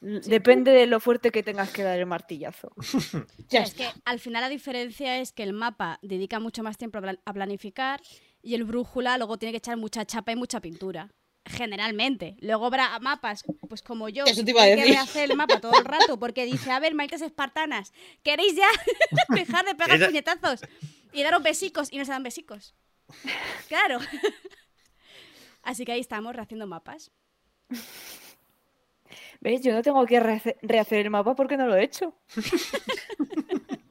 Depende 0.00 0.70
de 0.70 0.86
lo 0.86 1.00
fuerte 1.00 1.30
que 1.32 1.42
tengas 1.42 1.70
que 1.72 1.82
dar 1.82 1.98
el 1.98 2.06
martillazo. 2.06 2.70
Ya 3.48 3.62
es 3.62 3.74
que 3.74 3.88
al 4.04 4.20
final 4.20 4.42
la 4.42 4.48
diferencia 4.48 5.18
es 5.18 5.32
que 5.32 5.42
el 5.42 5.52
mapa 5.52 5.98
dedica 6.02 6.38
mucho 6.38 6.62
más 6.62 6.76
tiempo 6.78 6.98
a 6.98 7.00
plan- 7.00 7.20
a 7.24 7.32
planificar 7.32 8.00
y 8.42 8.54
el 8.54 8.62
brújula 8.64 9.18
luego 9.18 9.36
tiene 9.36 9.52
que 9.52 9.58
echar 9.58 9.76
mucha 9.76 10.04
chapa 10.04 10.30
y 10.30 10.36
mucha 10.36 10.60
pintura. 10.60 11.10
Generalmente. 11.46 12.36
Luego 12.40 12.66
habrá 12.66 12.98
mapas, 13.00 13.42
pues 13.68 13.82
como 13.82 14.08
yo, 14.08 14.24
Eso 14.26 14.44
te 14.44 14.52
iba 14.52 14.62
a 14.62 14.66
que 14.66 14.76
rehacer 14.84 15.30
el 15.30 15.36
mapa 15.36 15.60
todo 15.60 15.76
el 15.78 15.84
rato 15.84 16.18
porque 16.18 16.44
dice, 16.46 16.70
a 16.70 16.78
ver, 16.80 16.94
maitas 16.94 17.20
espartanas, 17.20 17.92
¿queréis 18.22 18.54
ya 18.56 18.68
dejar 19.34 19.64
de 19.66 19.74
pegar 19.74 20.06
puñetazos 20.06 20.60
y 21.14 21.22
daros 21.22 21.42
besicos? 21.42 21.92
Y 21.92 21.98
no 21.98 22.04
se 22.04 22.12
dan 22.12 22.22
besicos. 22.22 22.74
Claro. 23.68 23.98
Así 25.62 25.84
que 25.84 25.92
ahí 25.92 26.00
estamos 26.00 26.34
rehaciendo 26.36 26.66
mapas. 26.66 27.10
¿Ves? 29.40 29.62
Yo 29.62 29.72
no 29.72 29.82
tengo 29.82 30.04
que 30.06 30.20
rehacer, 30.20 30.58
rehacer 30.62 31.00
el 31.00 31.10
mapa 31.10 31.34
porque 31.34 31.56
no 31.56 31.66
lo 31.66 31.76
he 31.76 31.84
hecho. 31.84 32.14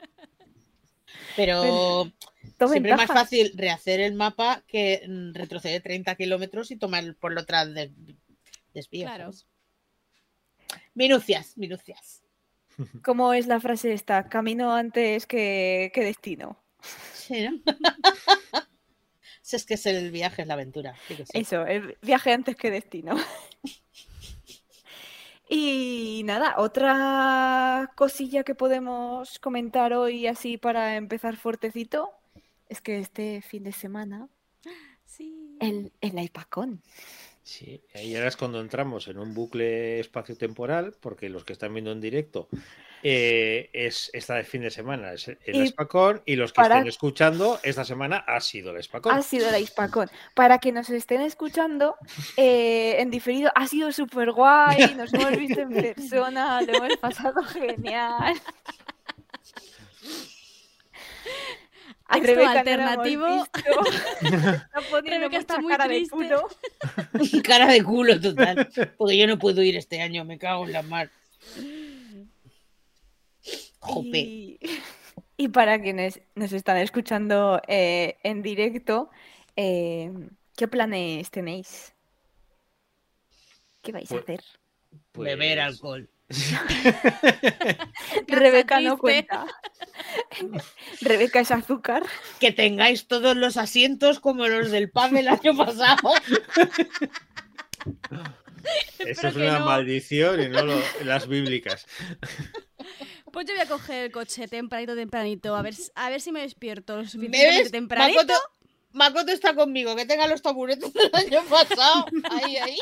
Pero 1.35 2.11
siempre 2.67 2.91
es 2.91 2.97
más 2.97 3.07
fácil 3.07 3.51
rehacer 3.55 3.99
el 3.99 4.13
mapa 4.13 4.63
que 4.67 5.03
retroceder 5.33 5.81
30 5.81 6.15
kilómetros 6.15 6.69
y 6.71 6.75
tomar 6.77 7.15
por 7.15 7.33
lo 7.33 7.41
atrás 7.41 7.73
des- 7.73 7.91
desvío. 8.73 9.05
Claro. 9.07 9.33
¿sabes? 9.33 9.47
Minucias, 10.93 11.57
minucias. 11.57 12.21
¿Cómo 13.03 13.33
es 13.33 13.47
la 13.47 13.59
frase 13.59 13.93
esta? 13.93 14.29
Camino 14.29 14.73
antes 14.73 15.25
que, 15.25 15.91
que 15.93 16.01
destino. 16.03 16.62
Sí, 17.13 17.47
¿no? 17.47 17.59
Si 19.41 19.57
es 19.57 19.65
que 19.65 19.73
es 19.73 19.85
el 19.85 20.09
viaje, 20.11 20.41
es 20.43 20.47
la 20.47 20.53
aventura. 20.53 20.95
sí 21.05 21.15
que 21.17 21.25
sí. 21.25 21.31
Eso, 21.33 21.65
el 21.65 21.97
viaje 22.01 22.31
antes 22.31 22.55
que 22.55 22.71
destino. 22.71 23.15
Y 25.49 26.21
nada, 26.25 26.55
otra 26.57 27.91
cosilla 27.95 28.43
que 28.43 28.55
podemos 28.55 29.37
comentar 29.39 29.93
hoy 29.93 30.25
así 30.25 30.57
para 30.57 30.95
empezar 30.95 31.35
fuertecito 31.35 32.09
es 32.69 32.81
que 32.81 32.99
este 32.99 33.41
fin 33.41 33.63
de 33.63 33.73
semana 33.73 34.29
Sí. 35.05 35.57
el, 35.59 35.91
el 36.01 36.17
IPACON. 36.17 36.81
Sí, 37.45 37.81
y 37.93 38.15
ahora 38.15 38.29
es 38.29 38.37
cuando 38.37 38.61
entramos 38.61 39.07
en 39.09 39.19
un 39.19 39.33
bucle 39.33 39.99
espacio-temporal, 39.99 40.95
porque 41.01 41.27
los 41.27 41.43
que 41.43 41.51
están 41.51 41.73
viendo 41.73 41.91
en 41.91 41.99
directo 41.99 42.47
eh, 43.03 43.69
es 43.73 44.09
esta 44.13 44.35
de 44.35 44.45
fin 44.45 44.61
de 44.61 44.71
semana, 44.71 45.11
es 45.11 45.27
el 45.27 45.37
Y 45.45 45.61
Espacón, 45.63 46.21
y 46.25 46.37
los 46.37 46.53
que 46.53 46.61
para- 46.61 46.75
estén 46.75 46.87
escuchando, 46.87 47.59
esta 47.63 47.83
semana 47.83 48.23
ha 48.25 48.39
sido 48.39 48.71
el 48.71 48.77
Espacón. 48.77 49.13
Ha 49.13 49.21
sido 49.21 49.49
el 49.53 49.61
IPACON. 49.61 50.09
Para 50.33 50.59
que 50.59 50.71
nos 50.71 50.89
estén 50.89 51.19
escuchando 51.19 51.97
eh, 52.37 52.95
en 52.99 53.11
diferido, 53.11 53.51
ha 53.55 53.67
sido 53.67 53.91
súper 53.91 54.31
guay, 54.31 54.95
nos 54.95 55.13
hemos 55.13 55.31
visto 55.37 55.59
en 55.59 55.69
persona, 55.73 56.61
lo 56.61 56.73
hemos 56.75 56.95
pasado 56.97 57.43
genial. 57.43 58.35
A 61.92 61.92
Texto 62.11 62.27
Rebeca 62.27 62.53
no 62.53 62.59
alternativo. 62.59 63.25
poniendo 64.91 65.19
Rebeca 65.19 65.37
está 65.37 65.59
muy 65.59 65.71
cara 65.71 65.87
de 65.87 66.07
culo. 66.07 66.47
Cara 67.43 67.67
de 67.67 67.83
culo 67.83 68.19
total. 68.19 68.69
Porque 68.97 69.17
yo 69.17 69.27
no 69.27 69.39
puedo 69.39 69.61
ir 69.63 69.75
este 69.77 70.01
año, 70.01 70.25
me 70.25 70.37
cago 70.37 70.65
en 70.65 70.73
la 70.73 70.81
mar. 70.83 71.09
Jope. 73.79 74.17
Y, 74.19 74.59
y 75.37 75.47
para 75.49 75.81
quienes 75.81 76.21
nos 76.35 76.51
están 76.53 76.77
escuchando 76.77 77.61
eh, 77.67 78.17
en 78.23 78.41
directo, 78.41 79.09
eh, 79.55 80.11
¿qué 80.55 80.67
planes 80.67 81.29
tenéis? 81.31 81.93
¿Qué 83.81 83.91
vais 83.91 84.09
a 84.11 84.15
Pues- 84.15 84.23
hacer? 84.23 84.43
Beber 85.13 85.57
Pues- 85.57 85.59
alcohol. 85.59 86.09
Rebeca 88.27 88.79
no 88.79 88.97
cuenta. 88.97 89.45
Rebeca 91.01 91.39
es 91.41 91.51
azúcar. 91.51 92.03
Que 92.39 92.51
tengáis 92.51 93.07
todos 93.07 93.35
los 93.35 93.57
asientos 93.57 94.19
como 94.19 94.47
los 94.47 94.71
del 94.71 94.89
pub 94.89 95.09
del 95.11 95.27
año 95.27 95.55
pasado. 95.55 96.13
Eso 98.99 99.27
es 99.27 99.35
una 99.35 99.59
no. 99.59 99.65
maldición 99.65 100.41
y 100.41 100.49
no 100.49 100.63
lo- 100.63 100.81
las 101.03 101.27
bíblicas. 101.27 101.85
Pues 103.31 103.45
yo 103.47 103.53
voy 103.53 103.61
a 103.63 103.67
coger 103.67 104.05
el 104.05 104.11
coche 104.11 104.47
tempranito, 104.47 104.95
tempranito, 104.95 105.55
a 105.55 105.61
ver, 105.61 105.73
si- 105.73 105.91
a 105.95 106.09
ver 106.09 106.21
si 106.21 106.31
me 106.31 106.41
despierto 106.41 106.95
lo 106.95 107.03
¿Me 107.03 107.09
suficientemente 107.09 107.63
ves? 107.63 107.71
tempranito. 107.71 108.21
Makoto, 108.21 108.39
Makoto 108.91 109.31
está 109.31 109.55
conmigo, 109.55 109.95
que 109.95 110.05
tenga 110.05 110.27
los 110.27 110.41
taburetes 110.41 110.93
del 110.93 111.09
año 111.13 111.43
pasado. 111.49 112.05
Ahí, 112.29 112.57
ahí. 112.57 112.77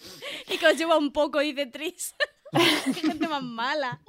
Y 0.48 0.58
que 0.58 0.66
os 0.66 0.76
lleva 0.76 0.96
un 0.98 1.12
poco, 1.12 1.38
dice 1.40 1.66
Tris. 1.66 2.14
Qué 2.52 2.94
gente 2.94 3.28
más 3.28 3.42
mala. 3.42 4.00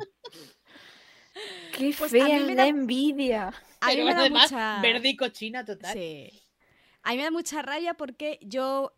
Qué 1.77 1.95
Pues 1.97 2.11
a 2.13 2.15
mí 2.15 2.21
fea 2.21 2.39
me 2.39 2.55
da- 2.55 2.63
la 2.63 2.67
envidia. 2.67 3.47
A 3.79 3.87
mí 3.87 3.93
Pero 3.93 4.05
me 4.05 4.13
da 4.13 4.19
además, 4.21 4.51
mucha... 4.51 4.81
verde 4.81 5.09
y 5.09 5.15
cochina 5.15 5.63
total. 5.65 5.93
Sí. 5.93 6.29
A 7.03 7.11
mí 7.11 7.17
me 7.17 7.23
da 7.23 7.31
mucha 7.31 7.61
rabia 7.61 7.93
porque 7.95 8.37
yo 8.41 8.93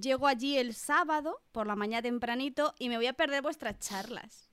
llego 0.00 0.26
allí 0.26 0.56
el 0.56 0.74
sábado 0.74 1.42
por 1.52 1.66
la 1.66 1.76
mañana 1.76 2.02
tempranito 2.02 2.74
y 2.78 2.88
me 2.88 2.96
voy 2.96 3.06
a 3.06 3.12
perder 3.12 3.42
vuestras 3.42 3.78
charlas. 3.78 4.48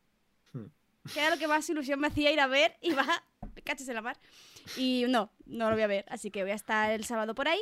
Que 1.13 1.19
era 1.19 1.29
lo 1.31 1.37
que 1.37 1.47
más 1.47 1.67
ilusión 1.69 1.99
me 1.99 2.07
hacía 2.07 2.31
ir 2.31 2.39
a 2.39 2.47
ver 2.47 2.77
y 2.81 2.91
va, 2.93 3.23
me 3.55 3.61
caches 3.61 3.87
en 3.89 3.95
la 3.95 4.01
mar. 4.01 4.17
Y 4.77 5.05
no, 5.07 5.31
no 5.47 5.69
lo 5.69 5.75
voy 5.75 5.83
a 5.83 5.87
ver, 5.87 6.05
así 6.09 6.29
que 6.29 6.43
voy 6.43 6.51
a 6.51 6.55
estar 6.55 6.91
el 6.91 7.03
sábado 7.05 7.33
por 7.33 7.47
ahí. 7.47 7.61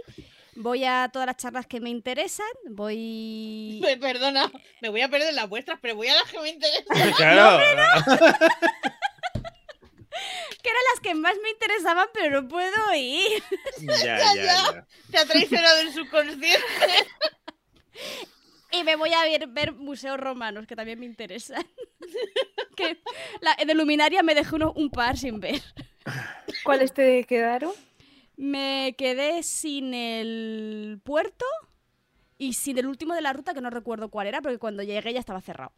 Voy 0.56 0.84
a 0.84 1.10
todas 1.14 1.26
las 1.28 1.38
charlas 1.38 1.66
que 1.68 1.80
me 1.80 1.90
interesan, 1.90 2.48
voy... 2.70 3.80
Me- 3.84 3.96
Perdona, 3.98 4.52
me 4.82 4.90
voy 4.90 5.02
a 5.02 5.08
perder 5.10 5.34
las 5.34 5.48
vuestras, 5.48 5.80
pero 5.82 5.96
voy 5.96 6.08
a 6.10 6.16
las 6.16 6.30
que 6.30 6.40
me 6.40 6.50
interesan. 6.50 7.14
Claro, 7.16 7.60
Que 10.62 10.70
eran 10.70 10.84
las 10.94 11.00
que 11.02 11.14
más 11.16 11.36
me 11.42 11.50
interesaban, 11.52 12.08
pero 12.14 12.42
no 12.42 12.48
puedo 12.50 12.94
ir. 12.96 13.42
ya, 13.80 13.96
ya, 14.18 14.36
ya. 14.36 14.88
Te 15.10 15.18
ha 15.18 15.26
traicionado 15.26 15.80
el 15.80 15.94
subconsciente. 15.94 16.60
Y 18.72 18.84
me 18.84 18.96
voy 18.98 19.14
a 19.14 19.24
ver, 19.24 19.48
ver 19.48 19.72
museos 19.72 20.20
romanos, 20.20 20.68
que 20.68 20.76
también 20.76 21.00
me 21.00 21.06
interesan. 21.06 21.66
Que 22.80 23.02
la, 23.42 23.56
de 23.56 23.74
Luminaria 23.74 24.24
me 24.24 24.36
dejé 24.36 24.56
uno- 24.56 24.74
un 24.76 24.90
par 24.90 25.18
sin 25.18 25.40
ver. 25.40 25.62
¿Cuáles 26.64 26.94
te 26.94 27.24
quedaron? 27.26 27.72
Me 28.38 28.96
quedé 28.98 29.44
sin 29.44 29.94
el 29.94 31.00
puerto 31.04 31.46
y 32.38 32.54
sin 32.54 32.78
el 32.78 32.88
último 32.88 33.14
de 33.14 33.22
la 33.22 33.34
ruta, 33.34 33.54
que 33.54 33.62
no 33.62 33.70
recuerdo 33.70 34.10
cuál 34.10 34.28
era, 34.28 34.42
porque 34.42 34.58
cuando 34.60 34.82
llegué 34.84 35.14
ya 35.14 35.20
estaba 35.20 35.42
cerrado. 35.42 35.74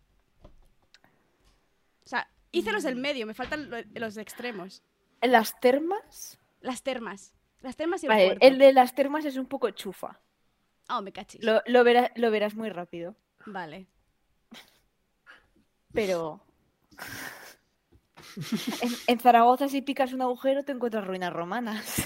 O 2.05 2.07
sea, 2.09 2.27
hice 2.51 2.71
los 2.71 2.83
del 2.83 2.95
medio, 2.95 3.25
me 3.25 3.33
faltan 3.33 3.69
lo- 3.69 3.77
los 3.95 4.17
extremos. 4.17 4.83
¿Las 5.21 5.59
termas? 5.59 6.39
Las 6.61 6.83
termas. 6.83 7.33
Las 7.61 7.75
termas 7.75 8.03
y 8.03 8.07
el 8.07 8.09
Vale, 8.11 8.25
puerto. 8.27 8.47
el 8.47 8.57
de 8.57 8.73
las 8.73 8.93
termas 8.95 9.25
es 9.25 9.37
un 9.37 9.45
poco 9.47 9.69
chufa. 9.71 10.19
Oh, 10.89 11.01
me 11.01 11.11
cachis. 11.11 11.43
Lo, 11.43 11.61
lo 11.67 11.83
verá- 11.83 12.11
lo 12.15 12.31
verás 12.31 12.55
muy 12.55 12.69
rápido. 12.69 13.15
Vale. 13.45 13.87
Pero. 15.93 16.41
En, 18.81 18.89
en 19.07 19.19
Zaragoza, 19.19 19.67
si 19.67 19.81
picas 19.81 20.13
un 20.13 20.21
agujero, 20.21 20.63
te 20.63 20.71
encuentras 20.71 21.05
ruinas 21.05 21.33
romanas. 21.33 22.01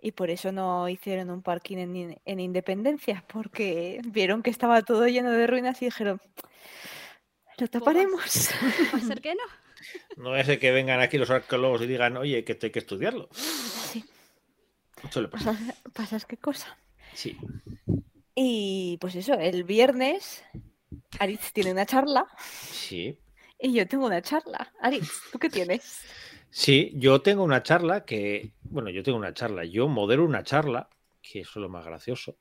Y 0.00 0.12
por 0.12 0.28
eso 0.30 0.52
no 0.52 0.88
hicieron 0.88 1.30
un 1.30 1.42
parking 1.42 1.78
en, 1.78 1.96
In- 1.96 2.20
en 2.24 2.40
Independencia, 2.40 3.24
porque 3.32 4.00
vieron 4.04 4.42
que 4.42 4.50
estaba 4.50 4.82
todo 4.82 5.06
lleno 5.06 5.30
de 5.30 5.46
ruinas 5.46 5.80
y 5.80 5.86
dijeron: 5.86 6.20
Lo 7.58 7.68
taparemos. 7.68 8.50
¿Va 8.92 8.98
a 8.98 9.00
ser 9.00 9.20
que 9.22 9.34
no? 9.34 9.42
No 10.16 10.44
ser 10.44 10.58
que 10.58 10.72
vengan 10.72 11.00
aquí 11.00 11.16
los 11.18 11.30
arqueólogos 11.30 11.82
y 11.82 11.86
digan, 11.86 12.16
oye, 12.16 12.44
que 12.44 12.52
esto 12.52 12.66
hay 12.66 12.72
que 12.72 12.78
estudiarlo. 12.80 13.28
Sí, 13.32 14.04
Suele 15.10 15.28
pasar. 15.28 15.54
pasas, 15.54 15.82
pasas 15.92 16.26
qué 16.26 16.36
cosa. 16.36 16.76
Sí. 17.14 17.38
Y 18.34 18.98
pues 19.00 19.14
eso, 19.14 19.34
el 19.34 19.64
viernes, 19.64 20.42
Aritz 21.18 21.52
tiene 21.52 21.72
una 21.72 21.86
charla 21.86 22.26
Sí. 22.38 23.18
y 23.58 23.72
yo 23.72 23.86
tengo 23.86 24.06
una 24.06 24.22
charla. 24.22 24.72
Aritz, 24.80 25.10
¿tú 25.32 25.38
qué 25.38 25.48
tienes? 25.48 26.00
Sí, 26.50 26.92
yo 26.94 27.20
tengo 27.20 27.42
una 27.42 27.62
charla 27.62 28.04
que, 28.04 28.52
bueno, 28.62 28.90
yo 28.90 29.02
tengo 29.02 29.18
una 29.18 29.34
charla, 29.34 29.64
yo 29.64 29.88
modero 29.88 30.24
una 30.24 30.42
charla, 30.44 30.88
que 31.20 31.40
eso 31.40 31.50
es 31.50 31.56
lo 31.62 31.68
más 31.68 31.84
gracioso, 31.84 32.38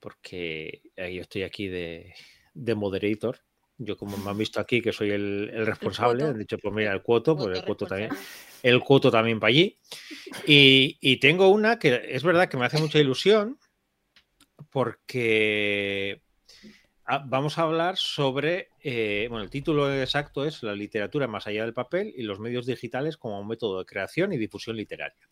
porque 0.00 0.82
yo 0.96 1.22
estoy 1.22 1.44
aquí 1.44 1.68
de, 1.68 2.14
de 2.52 2.74
moderator. 2.74 3.38
Yo 3.76 3.96
como 3.96 4.16
me 4.18 4.30
han 4.30 4.38
visto 4.38 4.60
aquí 4.60 4.80
que 4.80 4.92
soy 4.92 5.10
el, 5.10 5.50
el 5.52 5.66
responsable, 5.66 6.24
han 6.24 6.38
dicho, 6.38 6.58
pues 6.58 6.72
mira, 6.74 6.92
el 6.92 7.02
cuoto, 7.02 7.36
pues 7.36 7.58
el 7.58 7.64
cuoto 7.64 7.86
también, 7.86 8.10
el 8.62 8.80
cuoto 8.80 9.10
también 9.10 9.40
para 9.40 9.48
allí. 9.48 9.78
Y, 10.46 10.98
y 11.00 11.18
tengo 11.18 11.48
una 11.48 11.78
que 11.78 12.02
es 12.10 12.22
verdad 12.22 12.48
que 12.48 12.56
me 12.56 12.66
hace 12.66 12.78
mucha 12.78 12.98
ilusión, 12.98 13.58
porque 14.70 16.20
vamos 17.26 17.58
a 17.58 17.62
hablar 17.62 17.96
sobre, 17.96 18.70
eh, 18.80 19.26
bueno, 19.28 19.44
el 19.44 19.50
título 19.50 19.92
exacto 19.92 20.44
es 20.44 20.62
La 20.62 20.74
literatura 20.74 21.26
más 21.26 21.46
allá 21.46 21.62
del 21.62 21.74
papel 21.74 22.12
y 22.16 22.22
los 22.22 22.40
medios 22.40 22.66
digitales 22.66 23.16
como 23.16 23.40
un 23.40 23.48
método 23.48 23.78
de 23.78 23.84
creación 23.84 24.32
y 24.32 24.38
difusión 24.38 24.76
literaria. 24.76 25.28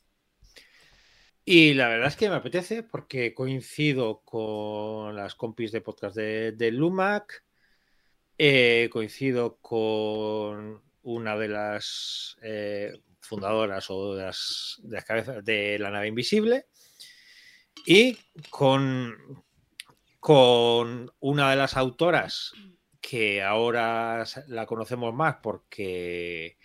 Y 1.45 1.75
la 1.75 1.89
verdad 1.89 2.09
es 2.09 2.16
que 2.16 2.29
me 2.29 2.37
apetece 2.37 2.83
porque 2.83 3.35
coincido 3.35 4.20
con 4.25 5.16
las 5.16 5.35
compis 5.35 5.73
de 5.73 5.81
podcast 5.81 6.14
de, 6.14 6.53
de 6.53 6.70
Lumac, 6.70 7.45
eh, 8.39 8.89
coincido 8.93 9.59
con 9.59 10.83
una 11.03 11.37
de 11.37 11.49
las 11.49 12.37
eh, 12.43 12.93
fundadoras 13.20 13.91
o 13.91 14.14
de 14.14 14.25
las, 14.25 14.81
de 14.83 14.95
las 14.95 15.05
cabezas 15.05 15.45
de 15.45 15.79
la 15.79 15.91
nave 15.91 16.09
invisible. 16.09 16.66
Y 17.87 18.16
con, 18.51 19.45
con 20.23 21.12
una 21.18 21.51
de 21.51 21.57
las 21.57 21.77
autoras 21.77 22.53
que 23.01 23.43
ahora 23.43 24.25
la 24.47 24.66
conocemos 24.66 25.12
más 25.12 25.39
porque, 25.43 26.59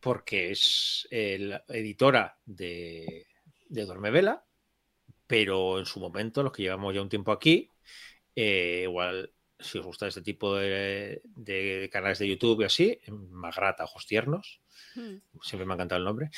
porque 0.00 0.52
es 0.52 1.06
la 1.10 1.62
editora 1.68 2.38
de, 2.46 3.26
de 3.68 3.84
Dormevela, 3.84 4.46
pero 5.26 5.78
en 5.78 5.84
su 5.84 6.00
momento, 6.00 6.42
los 6.42 6.52
que 6.52 6.62
llevamos 6.62 6.94
ya 6.94 7.02
un 7.02 7.10
tiempo 7.10 7.32
aquí, 7.32 7.68
eh, 8.34 8.84
igual 8.84 9.30
si 9.60 9.76
os 9.76 9.84
gusta 9.84 10.06
este 10.06 10.22
tipo 10.22 10.56
de, 10.56 11.20
de, 11.22 11.90
canales 11.92 12.18
de 12.18 12.28
YouTube 12.28 12.62
y 12.62 12.64
así, 12.64 12.98
Magrata, 13.08 13.84
Ojos 13.84 14.06
Tiernos, 14.06 14.62
hmm. 14.94 15.16
siempre 15.42 15.66
me 15.66 15.74
ha 15.74 15.76
encantado 15.76 15.98
el 15.98 16.06
nombre. 16.06 16.30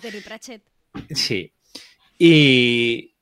Terry 0.00 0.20
Pratchett. 0.20 0.62
Sí. 1.10 1.52
Y, 2.16 3.17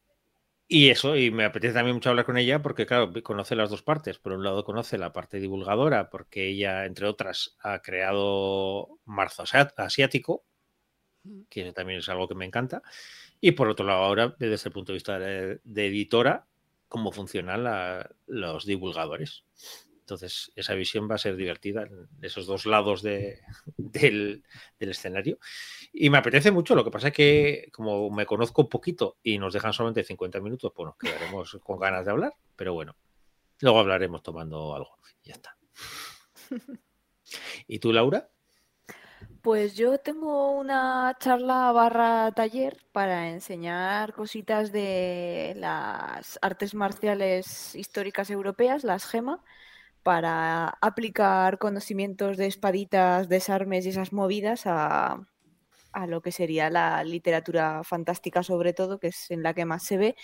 y 0.68 0.90
eso, 0.90 1.16
y 1.16 1.30
me 1.30 1.44
apetece 1.44 1.74
también 1.74 1.94
mucho 1.94 2.10
hablar 2.10 2.24
con 2.24 2.36
ella 2.38 2.60
porque, 2.60 2.86
claro, 2.86 3.12
conoce 3.22 3.54
las 3.54 3.70
dos 3.70 3.82
partes. 3.82 4.18
Por 4.18 4.32
un 4.32 4.42
lado, 4.42 4.64
conoce 4.64 4.98
la 4.98 5.12
parte 5.12 5.38
divulgadora, 5.38 6.10
porque 6.10 6.48
ella, 6.48 6.86
entre 6.86 7.06
otras, 7.06 7.56
ha 7.60 7.80
creado 7.82 8.98
Marzo 9.04 9.44
Asiático, 9.76 10.44
que 11.48 11.72
también 11.72 12.00
es 12.00 12.08
algo 12.08 12.26
que 12.26 12.34
me 12.34 12.44
encanta. 12.44 12.82
Y 13.40 13.52
por 13.52 13.68
otro 13.68 13.86
lado, 13.86 14.02
ahora, 14.04 14.34
desde 14.38 14.68
el 14.68 14.72
punto 14.72 14.92
de 14.92 14.96
vista 14.96 15.18
de, 15.18 15.60
editora, 15.64 16.46
cómo 16.88 17.12
funcionan 17.12 17.64
los 18.26 18.66
divulgadores. 18.66 19.44
Entonces, 20.06 20.52
esa 20.54 20.74
visión 20.74 21.10
va 21.10 21.16
a 21.16 21.18
ser 21.18 21.34
divertida 21.34 21.82
en 21.82 22.08
esos 22.22 22.46
dos 22.46 22.64
lados 22.64 23.02
del, 23.76 24.44
escenario. 24.78 25.38
Y 25.92 26.10
me 26.10 26.18
apetece 26.18 26.52
mucho. 26.52 26.76
Lo 26.76 26.84
que 26.84 26.92
pasa 26.92 27.08
es 27.08 27.14
que, 27.14 27.68
como 27.72 28.08
me 28.10 28.24
conozco 28.24 28.62
un 28.62 28.68
poquito 28.68 29.16
y 29.20 29.36
nos 29.36 29.52
dejan 29.52 29.72
solamente 29.72 30.04
50 30.04 30.38
minutos, 30.38 30.72
pues 30.72 30.86
nos 30.86 30.96
quedaremos 30.96 31.58
con 31.64 31.80
ganas 31.80 32.04
de 32.04 32.12
hablar. 32.12 32.34
Pero 32.54 32.72
bueno, 32.72 32.94
luego 33.58 33.80
hablaremos 33.80 34.22
tomando 34.22 34.76
algo. 34.76 34.96
Y 35.24 35.30
ya 35.30 35.34
está. 35.34 35.56
¿Y 37.66 37.80
tú, 37.80 37.92
Laura? 37.92 38.30
Pues 39.42 39.74
yo 39.74 39.98
tengo 39.98 40.52
una 40.52 41.16
charla 41.18 41.72
barra 41.72 42.30
taller 42.30 42.86
para 42.92 43.30
enseñar 43.30 44.12
cositas 44.12 44.70
de 44.70 45.54
las 45.56 46.38
artes 46.42 46.76
marciales 46.76 47.74
históricas 47.74 48.30
europeas, 48.30 48.84
las 48.84 49.04
GEMA 49.04 49.42
para 50.06 50.68
aplicar 50.82 51.58
conocimientos 51.58 52.36
de 52.36 52.46
espaditas, 52.46 53.28
desarmes 53.28 53.84
y 53.84 53.88
esas 53.88 54.12
movidas 54.12 54.62
a, 54.66 55.18
lo 56.06 56.22
que 56.22 56.30
sería 56.30 56.70
la 56.70 57.02
literatura 57.02 57.82
fantástica 57.82 58.44
sobre 58.44 58.72
todo, 58.72 59.00
que 59.00 59.08
es 59.08 59.32
en 59.32 59.42
la 59.42 59.52
que 59.52 59.64
más 59.64 59.82
se 59.82 59.96
ve, 59.96 60.16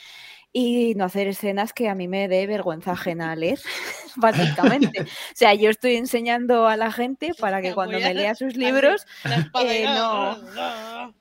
y 0.52 0.94
no 0.94 1.04
hacer 1.04 1.26
escenas 1.26 1.72
que 1.72 1.88
a 1.88 1.96
mí 1.96 2.06
me 2.06 2.28
dé 2.28 2.46
vergüenza 2.46 2.92
ajena 2.92 3.34
leer, 3.34 3.58
básicamente. 4.16 5.00
o 5.02 5.34
sea, 5.34 5.52
yo 5.54 5.70
estoy 5.70 5.96
enseñando 5.96 6.68
a 6.68 6.76
la 6.76 6.92
gente 6.92 7.32
para 7.36 7.60
que 7.60 7.74
cuando 7.74 7.98
me 7.98 8.14
lea 8.14 8.36
sus 8.36 8.56
libros, 8.56 9.04
eh, 9.64 9.82
no... 9.82 11.12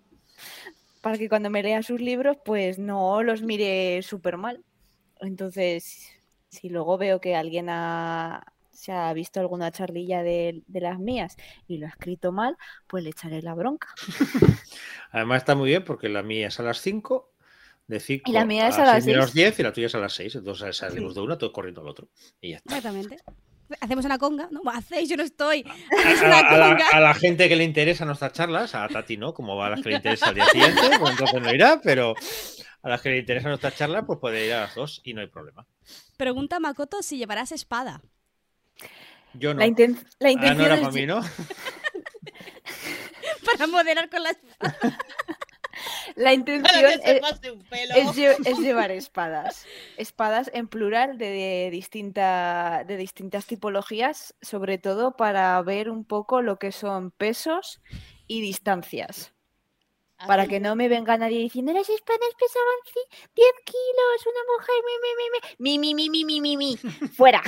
Para 1.02 1.18
que 1.18 1.30
cuando 1.30 1.50
me 1.50 1.64
lea 1.64 1.82
sus 1.82 2.00
libros, 2.00 2.38
pues 2.46 2.78
no 2.78 3.24
los 3.24 3.42
mire 3.42 4.04
súper 4.04 4.38
mal. 4.38 4.64
Entonces, 5.20 6.12
si 6.52 6.70
luego 6.70 6.98
veo 6.98 7.22
que 7.22 7.36
alguien 7.36 7.70
se 8.82 8.92
ha 8.92 9.14
visto 9.14 9.40
alguna 9.40 9.72
charlilla 9.72 10.24
de, 10.24 10.64
las 10.74 10.98
mías 10.98 11.38
y 11.68 11.78
lo 11.78 11.86
ha 11.86 11.90
escrito 11.90 12.32
mal, 12.32 12.58
pues 12.88 13.04
le 13.04 13.12
echaré 13.12 13.44
la 13.44 13.54
bronca. 13.54 13.90
Además 15.12 15.44
está 15.44 15.54
muy 15.54 15.70
bien 15.70 15.84
porque 15.84 16.10
la 16.10 16.24
mía 16.24 16.48
es 16.48 16.60
a 16.60 16.64
las 16.64 16.82
5, 16.82 17.32
de 17.86 18.00
5 18.00 18.24
y 18.26 18.34
la 18.34 18.44
mía 18.44 18.70
es 18.70 18.80
a, 18.80 18.86
las 18.86 19.04
6 19.04 19.34
10 19.34 19.60
y 19.60 19.64
la 19.64 19.72
tuya 19.72 19.86
es 19.86 19.94
a 19.94 20.00
las 20.00 20.14
6. 20.14 20.38
Entonces 20.38 20.76
salimos 20.76 21.14
de 21.14 21.22
una, 21.22 21.38
todo 21.38 21.54
corriendo 21.54 21.82
al 21.82 21.90
otro. 21.90 22.10
Y 22.42 22.52
ya 22.52 22.58
está. 22.58 22.76
Exactamente. 22.76 23.18
Hacemos 23.82 24.04
una 24.04 24.18
conga, 24.18 24.50
no, 24.50 24.62
hacéis, 24.72 25.08
yo 25.08 25.16
no 25.16 25.24
estoy. 25.24 25.64
A, 26.92 27.00
la, 27.00 27.14
gente 27.14 27.48
que 27.48 27.56
le 27.56 27.64
interesa 27.64 28.04
nuestras 28.04 28.34
charlas, 28.34 28.74
a 28.74 28.88
Tati 28.88 29.16
no, 29.16 29.36
como 29.36 29.56
va 29.56 29.68
a 29.68 29.70
las 29.70 29.82
que 29.82 29.90
le 29.90 29.96
interesa 29.98 30.30
al 30.30 30.36
día 30.36 30.46
siguiente, 30.46 30.82
pues 31.00 31.12
entonces 31.12 31.40
no 31.40 31.54
irá, 31.54 31.80
pero 31.84 32.16
a 32.82 32.90
las 32.90 33.02
que 33.02 33.10
le 33.10 33.20
interesa 33.20 33.48
nuestra 33.48 33.72
charla, 33.72 34.08
pues 34.08 34.18
puede 34.20 34.48
ir 34.48 34.54
a 34.54 34.62
las 34.62 34.74
dos 34.74 35.02
y 35.04 35.14
no 35.14 35.22
hay 35.22 35.28
problema. 35.28 35.68
Pregunta 36.18 36.60
Makoto 36.60 37.04
si 37.04 37.18
llevarás 37.18 37.52
espada. 37.52 38.02
Yo 39.34 39.54
no. 39.54 39.60
La, 39.60 39.68
intención 39.68 40.08
ah, 40.44 40.54
no 40.54 40.66
era 40.66 40.78
para 40.78 40.92
mí, 40.92 41.06
¿no? 41.06 41.22
para 43.46 43.68
moderar 43.68 44.10
con 44.10 44.24
la 44.24 44.32
espada. 44.32 44.98
La 46.16 46.34
intención 46.34 46.86
es, 48.46 48.60
llevar 48.60 48.92
espadas. 48.92 49.66
Espadas 49.98 50.52
en 50.54 50.68
plural 50.68 51.18
de, 51.18 51.70
distinta, 51.72 52.84
de 52.86 52.98
distintas 52.98 53.46
tipologías, 53.46 54.36
sobre 54.42 54.78
todo 54.78 55.16
para 55.16 55.62
ver 55.62 55.90
un 55.90 56.04
poco 56.06 56.42
lo 56.42 56.60
que 56.60 56.72
son 56.72 57.12
pesos 57.12 57.82
y 58.28 58.42
distancias. 58.42 59.34
Para 60.28 60.46
que 60.46 60.60
no 60.60 60.76
me 60.76 60.88
venga 60.88 61.18
nadie 61.18 61.40
diciendo 61.40 61.74
las 61.74 61.90
espadas 61.90 62.30
pesaban 62.38 62.76
10 63.34 63.48
kilos, 63.66 64.28
una 64.28 64.44
mujer, 64.54 64.76
mi, 64.86 65.78
mi, 65.80 65.80
mi, 65.80 65.94
mi, 65.94 66.10
mi, 66.10 66.24
mi, 66.26 66.42
mi, 66.42 66.58
mi, 66.58 66.78
fuera. 67.16 67.42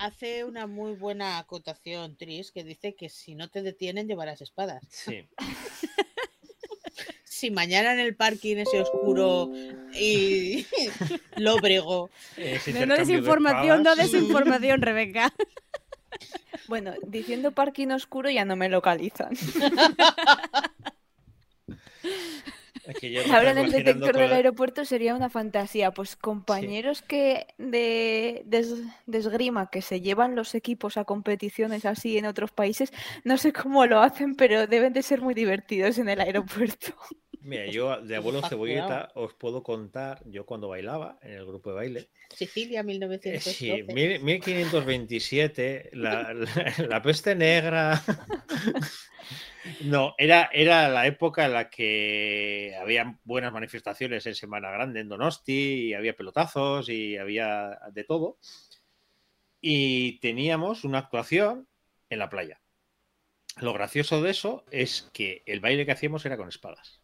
Hace 0.00 0.44
una 0.44 0.66
muy 0.66 0.92
buena 0.92 1.36
acotación, 1.36 2.16
Tris, 2.16 2.52
que 2.52 2.64
dice 2.64 2.94
que 2.94 3.10
si 3.10 3.34
no 3.34 3.50
te 3.50 3.60
detienen 3.60 4.08
llevarás 4.08 4.40
espadas. 4.40 4.82
Sí. 4.88 5.28
si 7.24 7.50
mañana 7.50 7.92
en 7.92 8.00
el 8.00 8.16
parking 8.16 8.56
ese 8.56 8.80
oscuro 8.80 9.52
y 9.92 10.66
lo 11.36 11.58
brego. 11.58 12.08
No, 12.72 12.86
no 12.86 12.96
desinformación, 12.96 13.82
no 13.82 13.94
desinformación, 13.94 14.80
Rebeca. 14.80 15.34
Bueno, 16.66 16.92
diciendo 17.06 17.50
parking 17.50 17.88
oscuro 17.88 18.30
ya 18.30 18.44
no 18.44 18.54
me 18.54 18.68
localizan. 18.68 19.30
Ahora 23.32 23.52
en 23.52 23.58
el 23.58 23.72
detector 23.72 24.16
del 24.16 24.32
aeropuerto 24.32 24.84
sería 24.84 25.14
una 25.14 25.30
fantasía. 25.30 25.90
Pues 25.92 26.16
compañeros 26.16 27.02
que 27.02 27.46
de, 27.58 28.42
de, 28.46 29.18
esgrima 29.18 29.70
que 29.70 29.82
se 29.82 30.00
llevan 30.00 30.34
los 30.34 30.54
equipos 30.54 30.96
a 30.96 31.04
competiciones 31.04 31.84
así 31.84 32.18
en 32.18 32.26
otros 32.26 32.52
países, 32.52 32.92
no 33.24 33.38
sé 33.38 33.52
cómo 33.52 33.86
lo 33.86 34.00
hacen, 34.00 34.34
pero 34.34 34.66
deben 34.66 34.92
de 34.92 35.02
ser 35.02 35.20
muy 35.20 35.34
divertidos 35.34 35.98
en 35.98 36.08
el 36.08 36.20
aeropuerto. 36.20 36.94
Mira, 37.42 37.66
yo 37.66 38.00
de 38.02 38.16
abuelo 38.16 38.42
cebolleta 38.46 39.12
os 39.14 39.32
puedo 39.34 39.62
contar, 39.62 40.20
yo 40.26 40.44
cuando 40.44 40.68
bailaba 40.68 41.18
en 41.22 41.32
el 41.32 41.46
grupo 41.46 41.70
de 41.70 41.76
baile. 41.76 42.10
Sicilia, 42.34 42.82
1912. 42.82 43.52
Sí, 43.52 43.82
1527, 43.92 45.90
la, 45.94 46.34
la, 46.88 47.02
peste 47.02 47.34
negra. 47.34 48.02
No, 49.82 50.14
era, 50.18 50.48
era 50.52 50.88
la 50.88 51.06
época 51.06 51.44
en 51.44 51.52
la 51.52 51.68
que 51.68 52.76
había 52.80 53.18
buenas 53.24 53.52
manifestaciones 53.52 54.26
en 54.26 54.34
Semana 54.34 54.70
Grande 54.70 55.00
en 55.00 55.08
Donosti, 55.08 55.88
y 55.88 55.94
había 55.94 56.16
pelotazos 56.16 56.88
y 56.88 57.16
había 57.16 57.78
de 57.92 58.04
todo. 58.04 58.38
Y 59.60 60.18
teníamos 60.20 60.84
una 60.84 60.98
actuación 60.98 61.68
en 62.08 62.18
la 62.18 62.30
playa. 62.30 62.60
Lo 63.60 63.74
gracioso 63.74 64.22
de 64.22 64.30
eso 64.30 64.64
es 64.70 65.10
que 65.12 65.42
el 65.46 65.60
baile 65.60 65.84
que 65.84 65.92
hacíamos 65.92 66.24
era 66.24 66.36
con 66.36 66.48
espadas. 66.48 67.00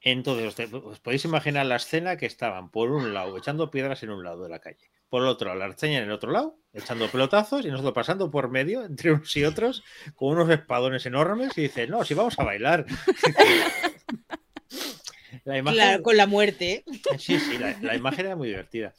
Entonces, 0.00 0.70
os 0.72 1.00
podéis 1.00 1.24
imaginar 1.24 1.64
la 1.66 1.76
escena 1.76 2.16
que 2.16 2.26
estaban 2.26 2.70
por 2.70 2.90
un 2.90 3.14
lado 3.14 3.38
echando 3.38 3.70
piedras 3.70 4.02
en 4.02 4.10
un 4.10 4.22
lado 4.22 4.42
de 4.42 4.50
la 4.50 4.58
calle, 4.58 4.90
por 5.08 5.22
el 5.22 5.28
otro, 5.28 5.54
la 5.54 5.66
arceña 5.66 5.98
en 5.98 6.04
el 6.04 6.12
otro 6.12 6.32
lado, 6.32 6.58
echando 6.72 7.08
pelotazos 7.08 7.64
y 7.64 7.68
nosotros 7.68 7.94
pasando 7.94 8.30
por 8.30 8.50
medio 8.50 8.84
entre 8.84 9.12
unos 9.12 9.36
y 9.36 9.44
otros 9.44 9.84
con 10.14 10.30
unos 10.30 10.50
espadones 10.50 11.06
enormes 11.06 11.56
y 11.56 11.62
dice, 11.62 11.86
no, 11.86 12.04
si 12.04 12.14
vamos 12.14 12.36
a 12.38 12.44
bailar. 12.44 12.84
la 15.44 15.58
imagen... 15.58 15.78
Claro, 15.78 16.02
con 16.02 16.16
la 16.16 16.26
muerte. 16.26 16.84
Sí, 17.18 17.38
sí, 17.38 17.58
la, 17.58 17.94
imagen 17.94 18.26
era 18.26 18.34
muy 18.36 18.48
divertida. 18.48 18.94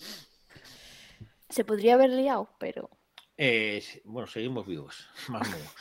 Se 1.50 1.66
podría 1.66 1.96
haber 1.96 2.12
liado, 2.12 2.50
pero... 2.60 2.90
Eh, 3.38 3.84
bueno, 4.06 4.28
seguimos 4.28 4.66
vivos, 4.66 5.10
más 5.28 5.46
o 5.46 5.52
menos 5.52 5.76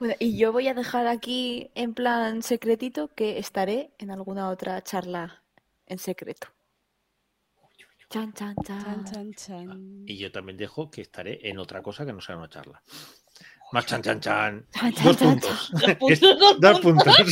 y 0.18 0.36
yo 0.36 0.52
voy 0.52 0.68
a 0.68 0.74
dejar 0.74 1.06
aquí 1.06 1.70
en 1.74 1.94
plan 1.94 2.42
secretito 2.42 3.14
que 3.14 3.38
estaré 3.38 3.90
en 3.98 4.10
alguna 4.10 4.50
otra 4.50 4.82
charla 4.82 5.42
en 5.86 5.98
secreto. 5.98 6.48
Chan, 8.10 8.32
chan, 8.32 8.54
chan. 9.34 10.04
Y 10.06 10.16
yo 10.16 10.30
también 10.30 10.56
dejo 10.56 10.90
que 10.90 11.00
estaré 11.02 11.40
en 11.48 11.58
otra 11.58 11.82
cosa 11.82 12.06
que 12.06 12.12
no 12.12 12.20
sea 12.20 12.36
una 12.36 12.48
charla. 12.48 12.82
Más 13.72 13.86
chan, 13.86 14.02
chan, 14.02 14.20
chan. 14.20 14.66
dos, 15.02 15.16
puntos. 15.18 15.70
dos 16.60 16.80
puntos. 16.80 17.16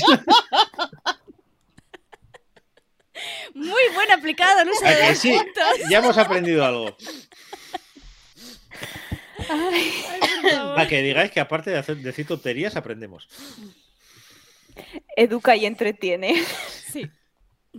Muy 3.55 3.83
buen 3.95 4.11
aplicado, 4.11 4.65
no 4.65 4.73
sé. 4.75 5.15
Sí, 5.15 5.39
ya 5.91 5.99
hemos 5.99 6.17
aprendido 6.19 6.65
algo. 6.65 6.97
Para 10.75 10.89
que 10.89 11.03
digáis 11.03 11.31
que 11.31 11.41
aparte 11.41 11.71
de 11.71 11.79
hacer, 11.79 11.99
decir 11.99 12.27
tonterías, 12.27 12.75
aprendemos. 12.77 13.29
Educa 15.17 15.55
y 15.55 15.67
entretiene. 15.67 16.43
Sí. 16.91 17.09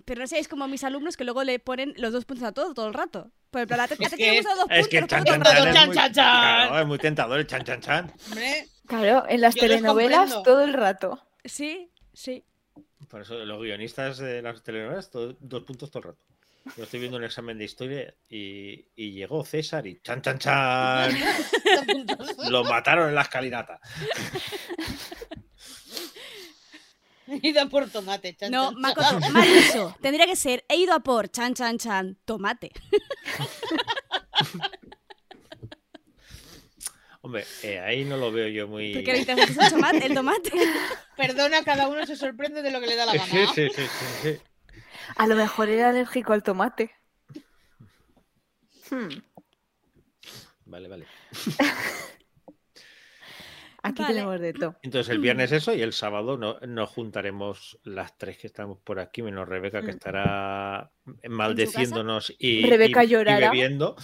Pero 0.05 0.21
no 0.21 0.27
seáis 0.27 0.47
como 0.47 0.67
mis 0.67 0.83
alumnos 0.83 1.15
que 1.17 1.23
luego 1.23 1.43
le 1.43 1.59
ponen 1.59 1.93
los 1.97 2.11
dos 2.13 2.25
puntos 2.25 2.45
a 2.47 2.51
todo 2.51 2.73
todo 2.73 2.87
el 2.87 2.93
rato. 2.93 3.29
Por 3.51 3.59
ejemplo, 3.59 3.77
la 3.77 3.87
te, 3.87 3.93
Es 3.93 4.13
que 4.15 4.41
dos 4.41 4.65
Es 4.71 4.87
que 4.87 4.97
chan, 5.05 5.07
chan, 5.07 5.23
chan, 5.25 5.67
es 5.67 5.85
muy- 5.87 5.95
claro, 6.13 6.79
es 6.79 6.87
muy 6.87 6.97
tentador 6.97 7.39
el 7.39 7.45
chan, 7.47 7.63
chan, 7.63 7.79
chan. 7.81 8.11
Hombre, 8.27 8.67
Claro, 8.87 9.25
en 9.29 9.41
las 9.41 9.53
telenovelas 9.55 10.41
todo 10.43 10.63
el 10.63 10.73
rato. 10.73 11.21
Sí, 11.45 11.89
sí. 12.13 12.43
Por 13.07 13.21
eso 13.21 13.35
los 13.45 13.61
guionistas 13.61 14.17
de 14.17 14.41
las 14.41 14.63
telenovelas, 14.63 15.11
todo- 15.11 15.35
dos 15.39 15.63
puntos 15.63 15.91
todo 15.91 15.99
el 15.99 16.05
rato. 16.09 16.19
Yo 16.77 16.85
estoy 16.85 16.99
viendo 17.01 17.17
un 17.17 17.23
examen 17.25 17.57
de 17.57 17.65
historia 17.65 18.13
y, 18.29 18.85
y 18.95 19.11
llegó 19.11 19.43
César 19.45 19.85
y 19.85 19.99
chan, 20.01 20.21
chan, 20.21 20.39
chan. 20.39 21.11
Lo 22.49 22.63
mataron 22.63 23.09
en 23.09 23.15
la 23.15 23.21
escalinata. 23.21 23.79
Ida 27.41 27.67
por 27.67 27.89
tomate, 27.89 28.35
chan, 28.35 28.51
No, 28.51 28.71
chan, 28.71 28.81
Makoto, 28.81 29.19
chan. 29.19 29.33
mal 29.33 29.47
eso. 29.47 29.95
Tendría 30.01 30.25
que 30.25 30.35
ser, 30.35 30.65
he 30.67 30.75
ido 30.77 30.93
a 30.93 30.99
por 30.99 31.29
chan, 31.29 31.53
chan, 31.53 31.77
chan, 31.77 32.17
tomate. 32.25 32.71
Hombre, 37.21 37.45
eh, 37.63 37.79
ahí 37.79 38.03
no 38.03 38.17
lo 38.17 38.31
veo 38.33 38.49
yo 38.49 38.67
muy. 38.67 38.93
Porque 38.93 39.11
el 39.11 39.25
tomate. 39.25 40.05
El 40.05 40.13
tomate. 40.13 40.51
Perdona, 41.17 41.63
cada 41.63 41.87
uno 41.87 42.05
se 42.05 42.17
sorprende 42.17 42.61
de 42.61 42.69
lo 42.71 42.81
que 42.81 42.87
le 42.87 42.95
da 42.97 43.05
la 43.05 43.13
gana. 43.13 43.25
Sí, 43.25 43.45
sí, 43.55 43.69
sí, 43.73 43.81
sí, 43.83 44.05
sí. 44.23 44.39
A 45.15 45.27
lo 45.27 45.35
mejor 45.35 45.69
era 45.69 45.89
alérgico 45.89 46.33
al 46.33 46.43
tomate. 46.43 46.91
Hmm, 48.89 49.07
Vale, 50.65 50.87
vale. 50.89 51.07
Aquí 53.85 54.01
Vale. 54.01 54.13
tenemos 54.13 54.39
de 54.39 54.53
todo. 54.53 54.75
Entonces 54.81 55.09
el 55.11 55.19
viernes 55.19 55.51
eso 55.51 55.73
y 55.75 55.81
el 55.81 55.91
sábado 55.93 56.37
no, 56.37 56.57
nos 56.61 56.89
juntaremos 56.89 57.77
las 57.83 58.17
tres 58.17 58.37
que 58.37 58.47
estamos 58.47 58.79
por 58.79 58.99
aquí, 58.99 59.21
menos 59.21 59.47
Rebeca 59.47 59.81
que 59.81 59.87
Mm. 59.87 59.89
estará 59.89 60.91
maldeciéndonos 61.29 62.33
y, 62.39 62.65
Rebeca 62.69 63.03
y- 63.03 63.07
y 63.07 63.09
llorará. 63.09 63.49
bebiendo. 63.51 63.95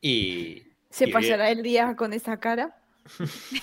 Y, 0.00 0.62
Se 0.90 1.04
Y 1.04 1.06
bien. 1.06 1.12
pasará 1.20 1.50
el 1.50 1.62
día 1.62 1.96
con 1.96 2.12
esa 2.12 2.38
cara. 2.40 2.76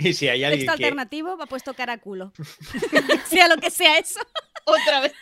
y 0.00 0.12
si 0.14 0.28
hay 0.28 0.42
alguien 0.44 0.60
Texto 0.66 0.76
que, 0.78 0.84
alternativo 0.84 1.36
va 1.36 1.46
puesto 1.46 1.74
cara 1.74 1.94
a 1.94 1.98
culo. 1.98 2.32
sea 3.26 3.48
lo 3.48 3.56
que 3.58 3.70
sea 3.70 3.98
eso. 3.98 4.20
Otra 4.64 5.00
vez. 5.02 5.12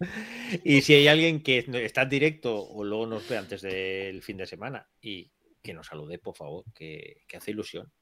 y 0.64 0.82
si 0.82 0.94
hay 0.94 1.08
alguien 1.08 1.42
que 1.42 1.64
está 1.84 2.02
en 2.02 2.08
directo 2.10 2.54
o 2.68 2.84
luego 2.84 3.06
nos 3.06 3.26
ve 3.28 3.36
antes 3.38 3.62
del 3.62 4.22
fin 4.22 4.36
de 4.36 4.46
semana 4.46 4.86
y 5.00 5.30
que 5.62 5.74
nos 5.74 5.86
salude, 5.86 6.18
por 6.18 6.36
favor, 6.36 6.64
que, 6.74 7.22
que 7.26 7.36
hace 7.36 7.52
ilusión. 7.52 7.92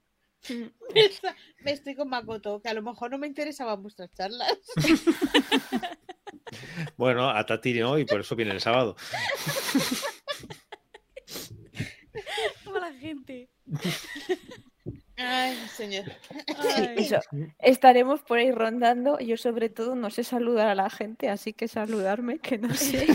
Me 1.65 1.73
estoy 1.73 1.95
con 1.95 2.09
Makoto, 2.09 2.61
que 2.61 2.69
a 2.69 2.75
lo 2.75 2.83
mejor 2.83 3.11
no 3.11 3.19
me 3.19 3.27
interesaban 3.27 3.83
vuestras 3.83 4.13
charlas. 4.15 4.57
Bueno, 6.97 7.29
a 7.29 7.45
Tati 7.45 7.75
no 7.75 7.99
y 7.99 8.05
por 8.05 8.21
eso 8.21 8.37
viene 8.37 8.53
el 8.53 8.61
sábado. 8.61 8.97
Como 12.65 12.79
la 12.79 12.93
gente. 12.95 13.51
Ay, 15.19 15.57
señor. 15.75 16.05
Ay. 16.59 16.95
Eso. 16.99 17.21
Estaremos 17.59 18.21
por 18.23 18.39
ahí 18.39 18.51
rondando. 18.53 19.19
Yo 19.19 19.37
sobre 19.37 19.69
todo 19.71 19.95
no 19.95 20.11
sé 20.11 20.25
saludar 20.25 20.69
a 20.69 20.75
la 20.75 20.91
gente, 20.91 21.29
así 21.31 21.53
que 21.53 21.69
saludarme, 21.69 22.39
que 22.39 22.59
no 22.59 22.69
sé. 22.75 23.07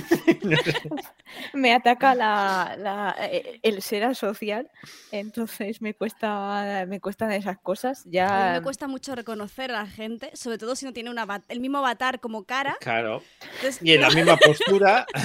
me 1.53 1.73
ataca 1.73 2.15
la, 2.15 2.75
la- 2.77 3.15
eh, 3.19 3.59
el 3.63 3.81
ser 3.81 4.03
asocial, 4.03 4.69
entonces 5.11 5.81
me 5.81 5.93
cuesta 5.93 6.85
me 6.87 6.99
cuestan 6.99 7.31
esas 7.31 7.57
cosas. 7.59 8.01
A 8.01 8.05
mí 8.05 8.11
Ya 8.13 8.53
me 8.55 8.61
cuesta 8.63 8.87
mucho 8.87 9.15
reconocer 9.15 9.71
a 9.71 9.81
la 9.83 9.87
gente, 9.87 10.31
sobre 10.35 10.57
todo 10.57 10.75
si 10.75 10.85
no 10.85 10.93
tiene 10.93 11.09
un 11.09 11.17
avat- 11.17 11.43
el 11.49 11.59
mismo 11.59 11.77
avatar 11.79 12.19
como 12.19 12.45
cara. 12.45 12.77
Claro. 12.81 13.21
Entonces, 13.55 13.79
Y 13.83 13.93
en 13.93 14.01
la 14.01 14.09
misma 14.09 14.37
postura. 14.37 15.05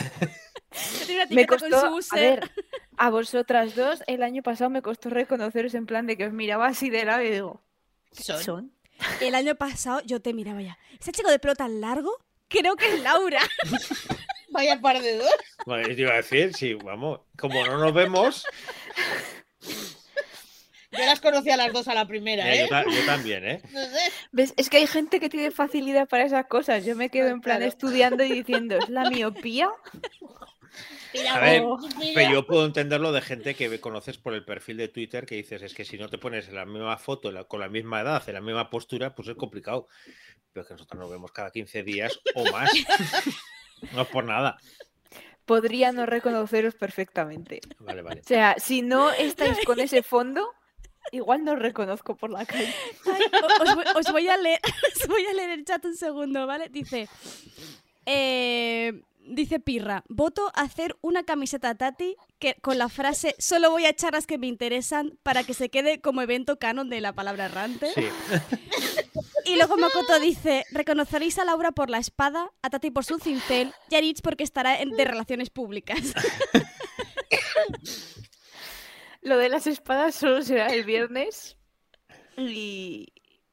una 1.10 1.26
me 1.30 1.46
costó, 1.46 1.90
con 1.90 2.02
su 2.02 2.14
a 2.14 2.18
ver, 2.20 2.50
a 2.96 3.10
vosotras 3.10 3.74
dos 3.74 4.02
el 4.06 4.22
año 4.22 4.42
pasado 4.42 4.70
me 4.70 4.82
costó 4.82 5.10
reconoceros 5.10 5.74
en 5.74 5.86
plan 5.86 6.06
de 6.06 6.16
que 6.16 6.26
os 6.26 6.32
miraba 6.32 6.66
así 6.66 6.90
de 6.90 7.04
lado 7.04 7.22
y 7.22 7.30
digo, 7.30 7.62
Son. 8.12 8.42
¿son? 8.42 8.72
El 9.20 9.34
año 9.34 9.54
pasado 9.56 10.00
yo 10.06 10.20
te 10.22 10.32
miraba 10.32 10.62
ya. 10.62 10.78
Ese 10.98 11.12
chico 11.12 11.30
de 11.30 11.38
pelo 11.38 11.54
tan 11.54 11.80
largo, 11.80 12.10
creo 12.48 12.76
que 12.76 12.94
es 12.94 13.02
Laura. 13.02 13.40
Vaya 14.50 14.80
par 14.80 15.00
de 15.02 15.18
dos. 15.18 15.28
Bueno, 15.66 15.86
te 15.86 16.00
iba 16.00 16.12
a 16.12 16.16
decir, 16.16 16.54
sí, 16.54 16.74
vamos, 16.74 17.20
como 17.36 17.66
no 17.66 17.76
nos 17.78 17.92
vemos, 17.92 18.44
Yo 20.92 21.04
las 21.04 21.20
conocí 21.20 21.50
a 21.50 21.58
las 21.58 21.72
dos 21.74 21.88
a 21.88 21.94
la 21.94 22.06
primera, 22.06 22.44
yo, 22.54 22.64
¿eh? 22.64 22.68
ta- 22.70 22.84
yo 22.84 23.04
también, 23.04 23.44
¿eh? 23.46 23.60
No 23.70 23.82
sé. 23.84 23.98
¿Ves? 24.32 24.54
Es 24.56 24.70
que 24.70 24.78
hay 24.78 24.86
gente 24.86 25.20
que 25.20 25.28
tiene 25.28 25.50
facilidad 25.50 26.08
para 26.08 26.24
esas 26.24 26.46
cosas. 26.46 26.86
Yo 26.86 26.96
me 26.96 27.10
quedo 27.10 27.28
en 27.28 27.42
plan 27.42 27.58
claro. 27.58 27.68
estudiando 27.70 28.24
y 28.24 28.32
diciendo, 28.32 28.78
¿es 28.78 28.88
la 28.88 29.10
miopía? 29.10 29.68
A 31.32 31.38
ver, 31.40 31.62
pero 32.14 32.32
yo 32.32 32.46
puedo 32.46 32.66
entenderlo 32.66 33.10
de 33.12 33.22
gente 33.22 33.54
que 33.54 33.80
conoces 33.80 34.18
por 34.18 34.34
el 34.34 34.44
perfil 34.44 34.76
de 34.76 34.88
Twitter 34.88 35.24
que 35.26 35.36
dices, 35.36 35.62
es 35.62 35.72
que 35.74 35.84
si 35.84 35.96
no 35.98 36.08
te 36.08 36.18
pones 36.18 36.48
en 36.48 36.56
la 36.56 36.66
misma 36.66 36.98
foto, 36.98 37.32
la- 37.32 37.44
con 37.44 37.60
la 37.60 37.68
misma 37.68 38.00
edad, 38.02 38.22
en 38.28 38.34
la 38.34 38.40
misma 38.40 38.68
postura, 38.70 39.14
pues 39.14 39.28
es 39.28 39.36
complicado. 39.36 39.88
Pero 40.52 40.62
es 40.62 40.68
que 40.68 40.74
nosotros 40.74 41.00
nos 41.00 41.10
vemos 41.10 41.32
cada 41.32 41.50
15 41.50 41.82
días 41.82 42.18
o 42.34 42.44
más. 42.52 42.70
no 43.92 44.02
es 44.02 44.08
por 44.08 44.24
nada. 44.24 44.58
Podría 45.44 45.92
no 45.92 46.06
reconoceros 46.06 46.74
perfectamente. 46.74 47.60
Vale, 47.78 48.02
vale. 48.02 48.20
O 48.20 48.24
sea, 48.24 48.56
si 48.58 48.82
no 48.82 49.10
estáis 49.12 49.58
con 49.64 49.80
ese 49.80 50.02
fondo, 50.02 50.52
igual 51.12 51.44
no 51.44 51.52
os 51.52 51.58
reconozco 51.60 52.16
por 52.16 52.30
la 52.30 52.44
calle. 52.44 52.72
Ay, 53.06 53.22
o- 53.32 53.62
os, 53.62 53.74
voy, 53.74 53.84
os 53.96 54.12
voy 54.12 54.28
a 54.28 54.36
leer, 54.36 54.60
os 55.00 55.06
voy 55.08 55.24
a 55.26 55.32
leer 55.32 55.50
el 55.50 55.64
chat 55.64 55.84
un 55.84 55.96
segundo, 55.96 56.46
¿vale? 56.46 56.68
Dice, 56.68 57.08
eh, 58.06 58.92
dice 59.26 59.60
Pirra, 59.60 60.04
voto 60.08 60.50
hacer 60.54 60.96
una 61.02 61.24
camiseta 61.24 61.74
Tati 61.74 62.16
que, 62.38 62.54
con 62.62 62.78
la 62.78 62.88
frase 62.88 63.34
solo 63.38 63.70
voy 63.70 63.84
a 63.84 63.90
echar 63.90 64.12
las 64.12 64.26
que 64.26 64.38
me 64.38 64.46
interesan 64.46 65.18
para 65.22 65.44
que 65.44 65.54
se 65.54 65.68
quede 65.68 66.00
como 66.00 66.22
evento 66.22 66.58
canon 66.58 66.88
de 66.88 67.00
la 67.00 67.12
palabra 67.12 67.46
errante. 67.46 67.90
Sí. 67.94 68.06
Y 69.44 69.56
luego 69.56 69.76
Makoto 69.76 70.18
dice, 70.20 70.64
reconoceréis 70.72 71.38
a 71.38 71.44
Laura 71.44 71.72
por 71.72 71.90
la 71.90 71.98
espada, 71.98 72.50
a 72.62 72.70
Tati 72.70 72.90
por 72.90 73.04
su 73.04 73.18
cincel 73.18 73.72
y 73.90 73.96
a 73.96 74.00
Rich 74.00 74.20
porque 74.22 74.44
estará 74.44 74.80
en- 74.80 74.90
de 74.90 75.04
relaciones 75.04 75.50
públicas. 75.50 76.00
Lo 79.22 79.38
de 79.38 79.48
las 79.48 79.66
espadas 79.66 80.14
solo 80.14 80.42
será 80.42 80.68
el 80.68 80.84
viernes 80.84 81.56
y 82.36 83.08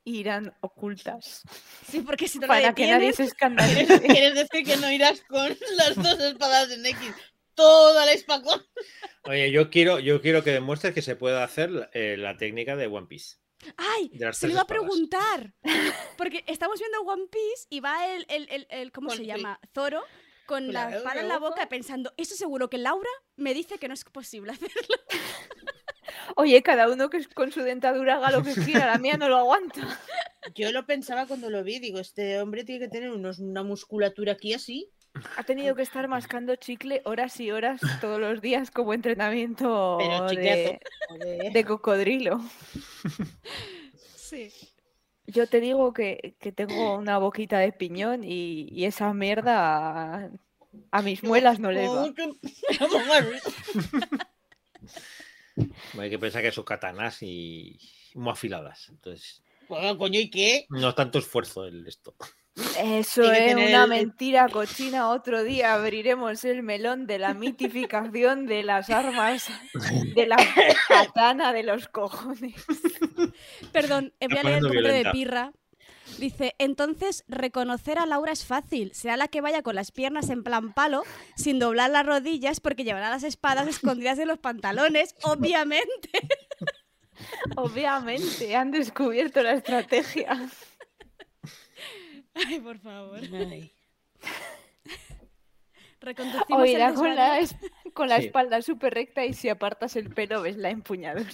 irán 0.05 0.53
ocultas 0.61 1.43
Sí, 1.89 2.01
porque 2.01 2.27
si 2.27 2.37
no 2.39 2.47
lo 2.47 2.47
para 2.53 2.73
que 2.73 2.87
nadie 2.87 3.13
se 3.13 3.23
escandalice. 3.31 4.01
¿Quieres 4.01 4.35
decir 4.35 4.65
que 4.65 4.77
no 4.77 4.91
irás 4.91 5.21
con 5.27 5.55
las 5.77 5.95
dos 5.95 6.19
espadas 6.19 6.71
en 6.71 6.85
X? 6.85 6.99
Toda 7.55 8.05
la 8.05 8.13
espacón. 8.13 8.65
Oye, 9.25 9.51
yo 9.51 9.69
quiero, 9.69 9.99
yo 9.99 10.21
quiero 10.21 10.43
que 10.43 10.51
demuestres 10.51 10.93
que 10.93 11.01
se 11.03 11.15
puede 11.15 11.41
hacer 11.41 11.89
eh, 11.93 12.15
la 12.17 12.35
técnica 12.35 12.75
de 12.75 12.87
One 12.87 13.07
Piece. 13.07 13.37
¡Ay! 13.77 14.09
Se 14.11 14.17
tres 14.17 14.51
iba 14.51 14.61
a 14.61 14.67
preguntar. 14.67 15.53
Porque 16.17 16.43
estamos 16.47 16.79
viendo 16.79 16.99
One 17.01 17.27
Piece 17.31 17.67
y 17.69 17.79
va 17.79 18.07
el, 18.13 18.25
el, 18.27 18.47
el- 18.49 18.67
el- 18.69 18.91
¿cómo 18.91 19.09
se 19.11 19.25
llama? 19.25 19.59
Zoro 19.73 20.01
con 20.47 20.65
la 20.73 20.87
Claro, 20.87 20.97
espada 20.97 21.21
en 21.21 21.27
la 21.29 21.37
boca 21.39 21.69
pensando, 21.69 22.11
eso 22.17 22.35
seguro 22.35 22.69
que 22.69 22.77
Laura 22.77 23.09
me 23.37 23.53
dice 23.53 23.77
que 23.77 23.87
no 23.87 23.93
es 23.93 24.03
posible 24.03 24.51
hacerlo. 24.51 24.95
Oye, 26.35 26.61
cada 26.63 26.89
uno 26.89 27.09
que 27.09 27.25
con 27.33 27.51
su 27.51 27.61
dentadura 27.61 28.15
haga 28.15 28.31
lo 28.31 28.43
que 28.43 28.53
quiera, 28.65 28.87
la 28.87 28.97
mía 28.97 29.17
no 29.17 29.29
lo 29.29 29.37
aguanta. 29.37 29.99
Yo 30.55 30.71
lo 30.71 30.85
pensaba 30.85 31.25
cuando 31.25 31.49
lo 31.49 31.63
vi, 31.63 31.79
digo, 31.79 31.99
este 31.99 32.41
hombre 32.41 32.63
tiene 32.63 32.85
que 32.85 32.91
tener 32.91 33.11
unos, 33.11 33.39
una 33.39 33.63
musculatura 33.63 34.33
aquí 34.33 34.53
así. 34.53 34.89
Ha 35.37 35.43
tenido 35.43 35.75
que 35.75 35.83
estar 35.83 36.07
mascando 36.07 36.55
chicle 36.55 37.01
horas 37.05 37.39
y 37.39 37.51
horas 37.51 37.79
todos 38.01 38.19
los 38.19 38.41
días 38.41 38.71
como 38.71 38.95
entrenamiento 38.95 39.99
de, 40.29 41.65
cocodrilo. 41.65 42.41
Sí. 44.15 44.51
Yo 45.27 45.47
te 45.47 45.59
digo 45.59 45.93
que, 45.93 46.35
que 46.39 46.51
tengo 46.51 46.97
una 46.97 47.19
boquita 47.19 47.59
de 47.59 47.71
piñón 47.71 48.23
y, 48.23 48.67
y 48.71 48.85
esa 48.85 49.13
mierda 49.13 50.15
a, 50.15 50.31
a 50.91 51.01
mis 51.01 51.23
muelas 51.23 51.59
no 51.59 51.71
les 51.71 51.89
va. 51.89 52.07
Hay 55.99 56.09
que 56.09 56.19
pensar 56.19 56.41
que 56.41 56.51
son 56.51 56.63
katanas 56.63 57.21
y 57.21 57.77
muy 58.15 58.31
afiladas. 58.31 58.89
Entonces, 58.89 59.43
Bueno, 59.69 59.97
coño, 59.97 60.19
¿y 60.19 60.29
qué? 60.29 60.65
no 60.69 60.93
tanto 60.95 61.19
esfuerzo 61.19 61.65
el 61.65 61.87
esto. 61.87 62.15
Eso 62.77 63.23
es 63.31 63.37
tener 63.47 63.69
una 63.69 63.87
mentira 63.87 64.47
cochina. 64.47 65.09
Otro 65.09 65.43
día 65.43 65.73
abriremos 65.73 66.45
el 66.45 66.61
melón 66.61 67.07
de 67.07 67.17
la 67.17 67.33
mitificación 67.33 68.45
de 68.45 68.61
las 68.61 68.91
armas 68.91 69.49
de 70.15 70.27
la 70.27 70.35
katana 70.87 71.51
de 71.51 71.63
los 71.63 71.87
cojones. 71.87 72.63
Perdón, 73.71 74.13
voy 74.19 74.37
a 74.37 74.43
leer 74.43 74.57
el 74.57 74.67
comentario 74.67 75.03
de. 75.03 75.11
Pirra. 75.11 75.51
Dice, 76.23 76.55
entonces 76.57 77.25
reconocer 77.27 77.99
a 77.99 78.05
Laura 78.05 78.31
es 78.31 78.45
fácil. 78.45 78.93
Será 78.93 79.17
la 79.17 79.27
que 79.27 79.41
vaya 79.41 79.61
con 79.61 79.75
las 79.75 79.91
piernas 79.91 80.29
en 80.29 80.41
plan 80.41 80.71
palo, 80.73 81.03
sin 81.35 81.59
doblar 81.59 81.89
las 81.89 82.05
rodillas, 82.05 82.61
porque 82.61 82.85
llevará 82.85 83.09
las 83.09 83.23
espadas 83.23 83.67
escondidas 83.67 84.17
en 84.19 84.29
los 84.29 84.39
pantalones, 84.39 85.15
obviamente. 85.23 86.09
Obviamente, 87.57 88.55
han 88.55 88.71
descubierto 88.71 89.43
la 89.43 89.51
estrategia. 89.51 90.49
Ay, 92.33 92.59
por 92.61 92.79
favor. 92.79 93.19
Ay. 93.19 93.73
Reconducimos 95.99 96.59
O 96.61 96.63
el 96.63 96.69
irá 96.71 96.93
con 96.93 97.13
la, 97.15 97.39
con 97.93 98.07
la 98.07 98.19
Sí. 98.19 98.25
espalda 98.27 98.61
súper 98.61 98.93
recta 98.93 99.25
y 99.25 99.33
si 99.33 99.49
apartas 99.49 99.97
el 99.97 100.09
pelo 100.13 100.41
ves 100.41 100.55
la 100.55 100.69
empuñadura. 100.69 101.29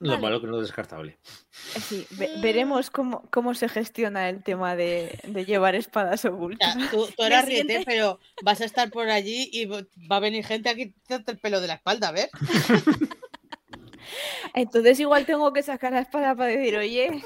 Lo 0.00 0.12
Vale. 0.12 0.22
malo 0.22 0.40
que 0.40 0.46
no 0.46 0.56
es 0.56 0.62
descartable. 0.62 1.18
Sí, 1.50 2.06
ve- 2.12 2.32
veremos 2.40 2.90
cómo, 2.90 3.28
cómo 3.30 3.54
se 3.54 3.68
gestiona 3.68 4.30
el 4.30 4.42
tema 4.42 4.74
de, 4.74 5.20
de 5.24 5.44
llevar 5.44 5.74
espadas 5.74 6.24
O 6.24 6.34
ocultas. 6.34 6.72
sea, 6.74 6.90
tú, 6.90 7.06
tú 7.14 7.22
eras 7.22 7.44
riete, 7.44 7.82
pero 7.84 8.18
vas 8.42 8.62
a 8.62 8.64
estar 8.64 8.90
por 8.90 9.10
allí 9.10 9.50
y 9.52 9.66
va 9.66 9.84
a 10.16 10.20
venir 10.20 10.44
gente 10.44 10.70
a 10.70 10.74
quitarte 10.74 11.32
el 11.32 11.38
pelo 11.38 11.60
de 11.60 11.66
la 11.68 11.74
espalda, 11.74 12.08
a 12.08 12.12
ver. 12.12 12.30
Entonces 14.54 14.98
igual 14.98 15.26
tengo 15.26 15.52
que 15.52 15.62
sacar 15.62 15.92
la 15.92 16.00
espada 16.00 16.34
para 16.34 16.48
decir, 16.50 16.76
oye, 16.76 17.22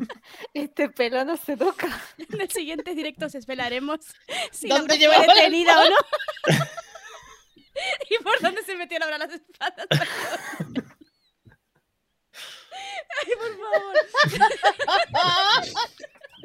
este 0.54 0.88
pelo 0.88 1.24
no 1.26 1.36
se 1.36 1.56
toca. 1.56 1.88
En 2.16 2.40
el 2.40 2.50
siguiente 2.50 2.94
directo 2.94 3.26
os 3.26 3.34
esperaremos 3.34 4.00
si 4.50 4.68
¿Dónde 4.68 4.96
fue 4.96 5.08
la 5.08 5.20
detenida 5.20 5.78
o 5.78 5.84
no. 5.90 5.96
y 8.10 8.22
por 8.24 8.40
dónde 8.40 8.62
se 8.62 8.74
metió 8.76 8.98
Laura 8.98 9.18
las 9.18 9.32
espadas. 9.34 9.86
Ay, 13.22 13.32
por 13.38 13.52
favor. 13.58 13.94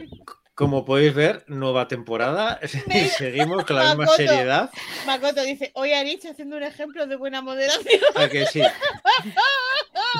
Como 0.55 0.83
podéis 0.83 1.13
ver, 1.13 1.45
nueva 1.47 1.87
temporada. 1.87 2.59
y 2.87 3.07
seguimos 3.07 3.63
con 3.63 3.77
la 3.77 3.95
misma 3.95 4.07
seriedad. 4.07 4.69
Makoto 5.05 5.41
dice, 5.43 5.71
hoy 5.73 5.93
Arich 5.93 6.25
haciendo 6.25 6.57
un 6.57 6.63
ejemplo 6.63 7.07
de 7.07 7.15
buena 7.15 7.41
moderación. 7.41 7.85
¿A 8.15 8.27
que 8.27 8.45
sí? 8.45 8.61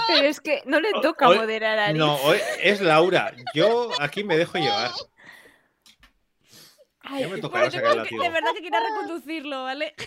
Pero 0.08 0.28
es 0.28 0.40
que 0.40 0.62
no 0.66 0.80
le 0.80 0.92
toca 1.02 1.28
hoy- 1.28 1.40
moderar 1.40 1.78
a 1.78 1.86
Ari. 1.88 2.00
No, 2.00 2.16
hoy 2.24 2.38
es 2.62 2.80
Laura. 2.80 3.34
Yo 3.54 3.90
aquí 4.00 4.24
me 4.24 4.38
dejo 4.38 4.58
llevar. 4.58 4.92
Ay, 7.12 7.22
Ya 7.22 7.26
me 7.28 7.34
Bueno, 7.34 7.42
tocará 7.42 7.72
sacar 7.72 7.86
el 7.86 7.90
tengo 7.90 7.94
que- 7.94 8.16
látigo. 8.16 8.24
de 8.24 8.30
verdad 8.30 8.52
que 8.54 8.62
quiero 8.62 8.78
reconducirlo, 8.80 9.64
¿vale? 9.64 9.94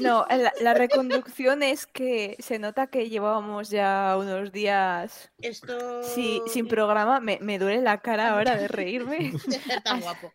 No, 0.00 0.26
la, 0.28 0.52
la 0.60 0.74
reconducción 0.74 1.62
es 1.62 1.86
que 1.86 2.36
se 2.38 2.58
nota 2.58 2.88
que 2.88 3.08
llevábamos 3.08 3.70
ya 3.70 4.16
unos 4.18 4.52
días 4.52 5.30
Esto... 5.40 6.02
sí, 6.02 6.42
sin 6.46 6.68
programa. 6.68 7.20
Me, 7.20 7.38
me 7.40 7.58
duele 7.58 7.80
la 7.80 7.98
cara 7.98 8.30
ahora 8.34 8.54
de 8.56 8.68
reírme. 8.68 9.32
de 9.46 9.58
ser 9.58 9.80
tan 9.82 10.00
guapo. 10.02 10.32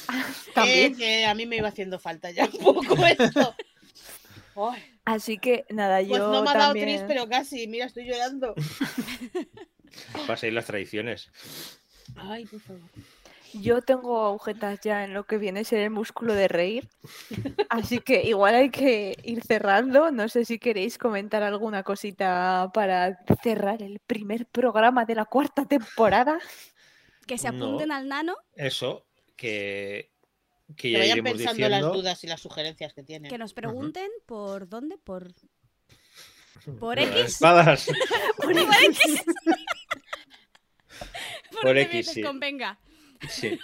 También. 0.54 0.94
Eh, 0.94 0.96
que 0.96 1.26
a 1.26 1.34
mí 1.34 1.44
me 1.44 1.56
iba 1.56 1.68
haciendo 1.68 1.98
falta 1.98 2.30
ya 2.30 2.46
un 2.46 2.58
poco 2.64 2.96
esto. 3.06 3.54
Ay, 4.56 4.82
Así 5.04 5.36
que 5.38 5.66
nada, 5.68 5.98
pues 5.98 6.08
yo 6.08 6.18
no 6.32 6.42
me 6.42 6.50
ha 6.50 6.54
dado 6.54 6.64
también... 6.74 6.88
tris, 6.98 7.04
pero 7.06 7.28
casi. 7.28 7.66
Mira, 7.68 7.84
estoy 7.86 8.06
llorando. 8.06 8.54
Paséis 10.26 10.52
las 10.52 10.66
tradiciones. 10.66 11.30
Ay, 12.16 12.46
por 12.46 12.60
favor. 12.60 12.82
Yo 13.54 13.80
tengo 13.82 14.26
agujetas 14.26 14.80
ya 14.80 15.04
en 15.04 15.14
lo 15.14 15.24
que 15.24 15.38
viene 15.38 15.60
a 15.60 15.64
ser 15.64 15.80
el 15.80 15.90
músculo 15.90 16.34
de 16.34 16.48
reír. 16.48 16.88
Así 17.68 18.00
que 18.00 18.22
igual 18.22 18.54
hay 18.54 18.70
que 18.70 19.16
ir 19.22 19.42
cerrando. 19.42 20.10
No 20.10 20.28
sé 20.28 20.44
si 20.44 20.58
queréis 20.58 20.98
comentar 20.98 21.42
alguna 21.42 21.82
cosita 21.82 22.70
para 22.74 23.18
cerrar 23.42 23.82
el 23.82 24.00
primer 24.00 24.46
programa 24.46 25.04
de 25.04 25.14
la 25.14 25.24
cuarta 25.24 25.64
temporada. 25.64 26.38
Que 27.26 27.38
se 27.38 27.50
No. 27.52 27.64
apunten 27.66 27.92
al 27.92 28.08
nano, 28.08 28.36
Eso, 28.54 29.06
que, 29.36 30.10
que 30.68 30.74
Que 30.76 30.92
ya 30.92 30.98
vayan 31.00 31.24
pensando 31.24 31.68
las 31.68 31.82
dudas 31.82 32.24
y 32.24 32.26
las 32.26 32.40
sugerencias 32.40 32.92
que 32.94 33.02
tienen. 33.02 33.30
que 33.30 33.38
nos 33.38 33.52
pregunten 33.54 34.08
por 34.26 34.68
dónde, 34.68 34.98
por... 34.98 35.32
Por 36.80 36.98
X. 36.98 37.14
Espadas. 37.16 37.86
Por 38.42 38.52
X. 38.58 39.22
por, 41.62 41.78
X, 41.78 41.94
les 42.06 42.14
sí. 42.14 42.22
convenga. 42.22 42.78
Sí. 43.28 43.58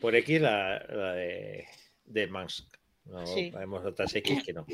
Por 0.00 0.14
X 0.16 0.40
la, 0.40 0.78
la 0.88 1.12
de, 1.14 1.66
de 2.04 2.26
Mansk. 2.26 2.66
No 3.04 3.26
Sí. 3.26 3.52
haremos 3.54 3.84
otras 3.84 4.14
X 4.14 4.42
que 4.44 4.52
no. 4.52 4.66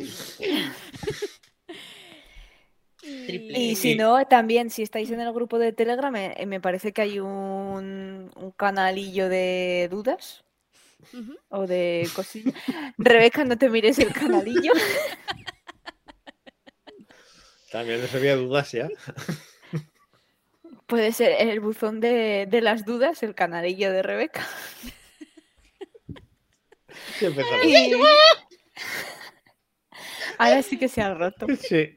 Y 3.04 3.70
Y- 3.72 3.76
si 3.76 3.94
no, 3.96 4.24
también 4.26 4.70
si 4.70 4.82
estáis 4.82 5.10
en 5.10 5.20
el 5.20 5.32
grupo 5.32 5.58
de 5.58 5.72
Telegram, 5.72 6.14
eh, 6.16 6.46
me 6.46 6.60
parece 6.60 6.92
que 6.92 7.02
hay 7.02 7.18
un, 7.18 8.30
un 8.36 8.50
canalillo 8.52 9.28
de 9.28 9.88
dudas 9.90 10.44
o 11.48 11.66
de 11.66 12.08
cosillas. 12.14 12.54
Rebeca, 12.96 13.44
no 13.44 13.58
te 13.58 13.68
mires 13.68 13.98
el 13.98 14.12
canalillo. 14.12 14.72
También 17.72 18.00
no 18.02 18.06
había 18.18 18.36
dudas 18.36 18.70
ya. 18.72 18.88
Puede 20.92 21.12
ser 21.12 21.32
el 21.40 21.58
buzón 21.60 22.00
de, 22.00 22.46
de 22.50 22.60
las 22.60 22.84
dudas, 22.84 23.22
el 23.22 23.34
canalillo 23.34 23.90
de 23.90 24.02
Rebeca. 24.02 24.46
Sí. 27.18 27.26
Y- 27.64 27.92
Ahora 30.36 30.62
sí 30.62 30.78
que 30.78 30.88
se 30.88 31.00
ha 31.00 31.14
roto. 31.14 31.46
Sí. 31.56 31.94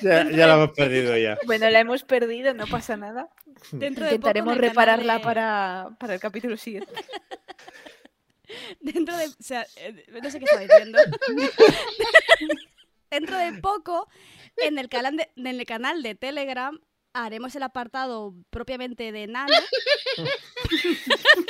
Ya, 0.00 0.30
ya 0.30 0.46
la 0.46 0.54
hemos 0.54 0.70
perdido 0.70 1.16
ya. 1.18 1.36
Bueno, 1.46 1.68
la 1.68 1.80
hemos 1.80 2.04
perdido, 2.04 2.54
no 2.54 2.68
pasa 2.68 2.96
nada. 2.96 3.28
Dentro 3.72 4.04
Intentaremos 4.04 4.56
repararla 4.56 5.14
de- 5.18 5.24
para, 5.24 5.88
para 5.98 6.14
el 6.14 6.20
capítulo 6.20 6.56
siguiente. 6.56 6.92
Dentro 8.80 9.16
de. 9.16 9.26
O 9.26 9.30
sea, 9.40 9.66
eh, 9.78 10.06
no 10.22 10.30
sé 10.30 10.38
qué 10.38 10.44
estaba 10.44 10.62
diciendo. 10.62 10.98
Dentro 13.10 13.36
de 13.36 13.54
poco, 13.54 14.08
en 14.58 14.78
el, 14.78 14.88
canal 14.88 15.16
de, 15.16 15.28
en 15.34 15.46
el 15.48 15.64
canal 15.66 16.02
de 16.04 16.14
Telegram, 16.14 16.78
haremos 17.12 17.54
el 17.56 17.62
apartado 17.62 18.34
propiamente 18.50 19.12
de 19.12 19.26
Nano. 19.26 19.54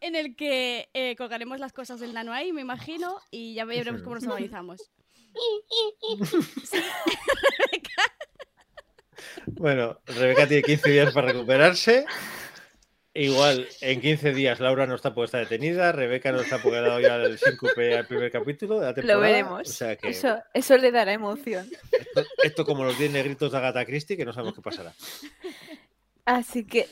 en 0.00 0.16
el 0.16 0.36
que 0.36 0.88
eh, 0.94 1.16
colgaremos 1.16 1.60
las 1.60 1.72
cosas 1.72 2.00
del 2.00 2.14
Nano 2.14 2.32
ahí, 2.32 2.52
me 2.52 2.60
imagino, 2.60 3.20
y 3.30 3.54
ya 3.54 3.64
veremos 3.64 4.02
cómo 4.02 4.16
nos 4.16 4.26
organizamos. 4.26 4.90
Bueno, 9.46 9.98
Rebeca 10.06 10.46
tiene 10.46 10.62
15 10.62 10.90
días 10.90 11.12
para 11.12 11.32
recuperarse. 11.32 12.06
Igual, 13.18 13.68
en 13.80 14.00
15 14.00 14.32
días 14.32 14.60
Laura 14.60 14.86
no 14.86 14.94
está 14.94 15.12
porque 15.12 15.24
está 15.24 15.38
detenida, 15.38 15.90
Rebeca 15.90 16.30
no 16.30 16.40
está 16.40 16.62
porque 16.62 16.78
ha 16.78 16.82
dado 16.82 17.00
ya 17.00 17.16
el 17.16 17.36
síncope 17.36 17.96
al 17.98 18.06
primer 18.06 18.30
capítulo 18.30 18.78
de 18.78 18.86
la 18.86 18.94
temporada. 18.94 19.18
Lo 19.18 19.20
veremos. 19.20 19.68
O 19.68 19.72
sea 19.72 19.96
que 19.96 20.10
Eso, 20.10 20.38
eso 20.54 20.78
le 20.78 20.92
dará 20.92 21.12
emoción. 21.12 21.68
esto, 21.90 22.24
esto 22.44 22.64
como 22.64 22.84
los 22.84 22.96
10 22.96 23.10
negritos 23.10 23.50
de 23.50 23.58
Agatha 23.58 23.84
Christie, 23.84 24.16
que 24.16 24.24
no 24.24 24.32
sabemos 24.32 24.54
qué 24.54 24.62
pasará. 24.62 24.94
Así 26.26 26.64
que 26.64 26.88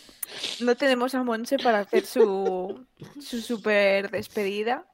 no 0.58 0.74
tenemos 0.76 1.14
a 1.14 1.22
Monse 1.22 1.58
para 1.58 1.78
hacer 1.80 2.04
su, 2.04 2.84
su 3.20 3.40
super 3.40 4.10
despedida. 4.10 4.84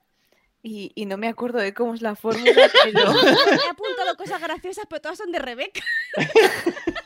Y, 0.63 0.93
y 0.95 1.07
no 1.07 1.17
me 1.17 1.29
acuerdo 1.29 1.61
de 1.61 1.73
cómo 1.73 1.95
es 1.95 2.03
la 2.03 2.15
fórmula, 2.15 2.53
pero 2.85 3.01
He 3.01 3.71
apuntado 3.71 4.17
cosas 4.19 4.41
graciosas, 4.41 4.85
pero 4.87 5.01
todas 5.01 5.17
son 5.17 5.33
de 5.33 5.39
Rebeca. 5.39 5.81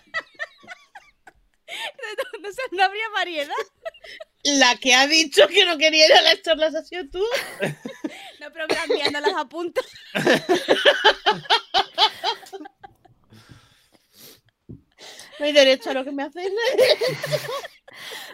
no, 1.76 2.38
no 2.40 2.52
sé, 2.52 2.62
no 2.72 2.84
habría 2.84 3.08
variedad. 3.10 3.54
La 4.44 4.76
que 4.76 4.94
ha 4.94 5.06
dicho 5.06 5.48
que 5.48 5.64
no 5.64 5.76
quería 5.76 6.06
ir 6.06 6.12
a 6.12 6.22
las 6.22 6.42
charlas 6.42 6.74
ha 6.74 6.82
sido 6.82 7.08
tú. 7.08 7.24
No, 8.38 8.52
pero 8.52 8.66
me 8.68 8.76
enviando 8.76 9.20
las 9.20 9.34
apunto. 9.34 9.80
No 15.38 15.44
hay 15.44 15.52
derecho 15.52 15.90
a 15.90 15.92
lo 15.92 16.02
que 16.02 16.12
me 16.12 16.22
hacéis. 16.22 16.50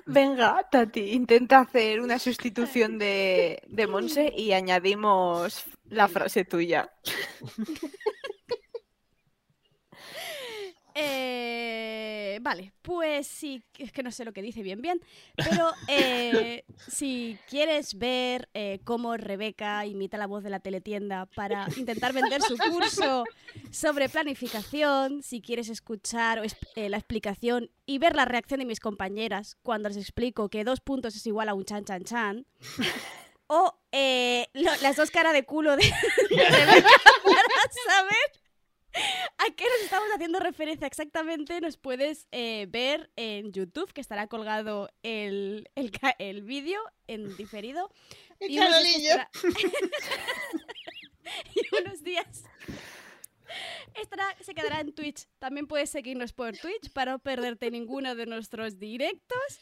venga, 0.07 0.69
Tati, 0.71 1.01
intenta 1.13 1.59
hacer 1.59 2.01
una 2.01 2.21
sustitución 2.21 2.97
de, 2.97 3.61
de 3.67 3.87
Monse 3.89 4.33
y 4.37 4.53
añadimos 4.53 5.65
la 5.89 6.07
frase 6.07 6.45
tuya. 6.45 6.93
Eh, 10.95 12.39
vale, 12.43 12.73
pues 12.83 13.27
sí, 13.27 13.63
es 13.79 13.93
que 13.93 14.03
no 14.03 14.11
sé 14.11 14.25
lo 14.25 14.33
que 14.33 14.43
dice 14.43 14.63
bien 14.63 14.81
bien, 14.83 15.01
pero 15.37 15.71
eh, 15.89 16.65
si 16.89 17.39
quieres 17.49 17.99
ver 17.99 18.49
eh, 18.55 18.81
cómo 18.85 19.17
Rebeca 19.17 19.85
imita 19.87 20.17
la 20.19 20.27
voz 20.27 20.43
de 20.43 20.51
la 20.51 20.61
teletienda 20.61 21.27
para 21.35 21.67
intentar 21.77 22.13
vender 22.13 22.41
su 22.43 22.57
curso 22.57 23.25
sobre 23.71 24.09
planificación, 24.09 25.23
si 25.23 25.41
quieres 25.41 25.69
escuchar 25.69 26.43
eh, 26.77 26.89
la 26.89 26.97
explicación 26.99 27.71
y 27.87 27.99
ver 27.99 28.17
la 28.17 28.25
reacción 28.25 28.61
de 28.61 28.67
mis 28.67 28.81
compañeras 28.81 29.57
cuando 29.63 29.89
les 29.89 29.99
explico 29.99 30.49
que 30.49 30.65
dos 30.65 30.81
puntos 30.81 31.15
es 31.17 31.27
igual 31.27 31.49
a 31.49 31.55
un 31.55 31.65
chan 31.65 31.85
chan 31.85 32.05
chan, 32.05 32.47
o 33.47 33.75
eh, 33.93 34.47
lo- 34.55 34.77
las 34.83 34.97
dos 34.97 35.11
caras 35.11 35.33
de 35.33 35.45
culo 35.45 35.77
de, 35.77 35.85
de 36.31 36.49
Rebeca 36.49 36.89
para 37.25 37.73
saber 37.87 38.42
¿A 39.39 39.45
qué 39.57 39.65
nos 39.65 39.83
estamos 39.85 40.09
haciendo 40.15 40.39
referencia 40.39 40.87
exactamente? 40.87 41.61
Nos 41.61 41.77
puedes 41.77 42.27
eh, 42.31 42.67
ver 42.69 43.11
en 43.17 43.53
YouTube, 43.53 43.93
que 43.93 44.01
estará 44.01 44.27
colgado 44.27 44.91
el, 45.03 45.69
el, 45.75 45.93
el 46.19 46.43
vídeo 46.43 46.81
en 47.07 47.37
diferido. 47.37 47.91
Unos 48.41 48.85
estará- 48.85 49.31
y 51.55 51.77
unos 51.81 52.03
días 52.03 52.45
Estará, 53.95 54.25
se 54.41 54.55
quedará 54.55 54.81
en 54.81 54.95
Twitch. 54.95 55.27
También 55.39 55.67
puedes 55.67 55.91
seguirnos 55.91 56.33
por 56.33 56.57
Twitch 56.57 56.91
para 56.93 57.13
no 57.13 57.19
perderte 57.19 57.71
ninguno 57.71 58.15
de 58.15 58.25
nuestros 58.27 58.79
directos. 58.79 59.61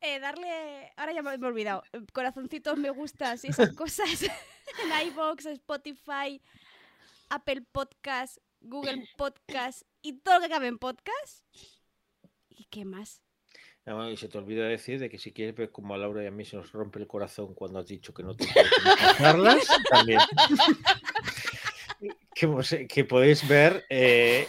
Eh, 0.00 0.20
darle, 0.20 0.92
ahora 0.96 1.12
ya 1.12 1.22
me 1.22 1.34
he 1.34 1.44
olvidado, 1.44 1.82
eh, 1.92 2.00
corazoncitos, 2.12 2.78
me 2.78 2.90
gustas 2.90 3.44
y 3.44 3.48
esas 3.48 3.72
cosas 3.74 4.22
en 4.22 5.08
iBox, 5.08 5.46
Spotify, 5.46 6.40
Apple 7.30 7.62
Podcast, 7.70 8.38
Google 8.60 9.06
Podcast 9.16 9.82
y 10.02 10.20
todo 10.20 10.34
lo 10.36 10.40
que 10.42 10.48
cabe 10.48 10.66
en 10.66 10.78
podcast. 10.78 11.44
¿Y 12.48 12.64
qué 12.64 12.84
más? 12.84 13.22
No, 13.86 14.10
y 14.10 14.16
se 14.16 14.28
te 14.28 14.36
olvida 14.36 14.66
decir 14.66 14.98
de 14.98 15.08
que 15.08 15.18
si 15.18 15.32
quieres 15.32 15.54
ver 15.54 15.70
como 15.70 15.94
a 15.94 15.98
Laura 15.98 16.22
y 16.22 16.26
a 16.26 16.30
mí 16.30 16.44
se 16.44 16.56
nos 16.56 16.72
rompe 16.72 16.98
el 16.98 17.06
corazón 17.06 17.54
cuando 17.54 17.78
has 17.78 17.86
dicho 17.86 18.12
que 18.12 18.22
no 18.22 18.36
te 18.36 18.46
quieres 18.46 18.70
escucharlas, 18.86 19.66
también. 19.88 20.20
que, 22.34 22.48
pues, 22.48 22.72
eh, 22.72 22.86
que 22.86 23.04
podéis 23.04 23.46
ver, 23.48 23.86
eh, 23.88 24.46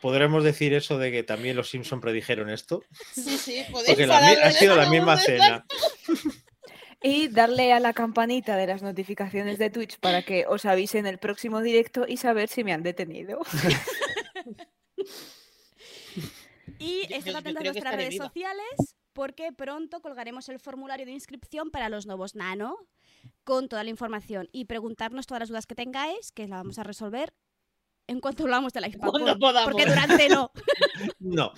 podremos 0.00 0.44
decir 0.44 0.74
eso 0.74 0.98
de 0.98 1.10
que 1.10 1.22
también 1.22 1.56
los 1.56 1.70
Simpson 1.70 2.00
predijeron 2.00 2.50
esto, 2.50 2.82
Sí, 3.12 3.38
sí, 3.38 3.64
podéis 3.70 3.90
porque 3.90 4.06
la 4.06 4.18
ha 4.18 4.52
sido 4.52 4.76
la 4.76 4.90
misma 4.90 5.16
cena. 5.16 5.64
Y 7.02 7.28
darle 7.28 7.72
a 7.72 7.80
la 7.80 7.92
campanita 7.92 8.56
de 8.56 8.66
las 8.66 8.82
notificaciones 8.82 9.58
de 9.58 9.70
Twitch 9.70 9.98
para 10.00 10.22
que 10.22 10.46
os 10.46 10.64
avisen 10.64 11.06
el 11.06 11.18
próximo 11.18 11.60
directo 11.60 12.06
y 12.08 12.16
saber 12.16 12.48
si 12.48 12.64
me 12.64 12.72
han 12.72 12.82
detenido. 12.82 13.40
Y 16.78 17.12
estad 17.12 17.36
atentos 17.36 17.60
a 17.60 17.64
nuestras 17.64 17.94
redes 17.96 18.10
viva. 18.10 18.26
sociales 18.26 18.96
porque 19.12 19.52
pronto 19.52 20.00
colgaremos 20.00 20.48
el 20.48 20.60
formulario 20.60 21.06
de 21.06 21.12
inscripción 21.12 21.70
para 21.70 21.88
los 21.88 22.06
nuevos 22.06 22.36
nano 22.36 22.76
con 23.42 23.68
toda 23.68 23.82
la 23.82 23.90
información 23.90 24.48
y 24.52 24.66
preguntarnos 24.66 25.26
todas 25.26 25.40
las 25.40 25.48
dudas 25.48 25.66
que 25.66 25.74
tengáis, 25.74 26.30
que 26.30 26.46
la 26.46 26.56
vamos 26.58 26.78
a 26.78 26.84
resolver 26.84 27.34
en 28.06 28.20
cuanto 28.20 28.44
hablamos 28.44 28.72
de 28.72 28.80
la 28.80 28.90
Cuando 28.90 29.38
podamos. 29.38 29.72
Porque 29.72 29.86
durante 29.86 30.28
no. 30.28 30.50
No, 31.18 31.52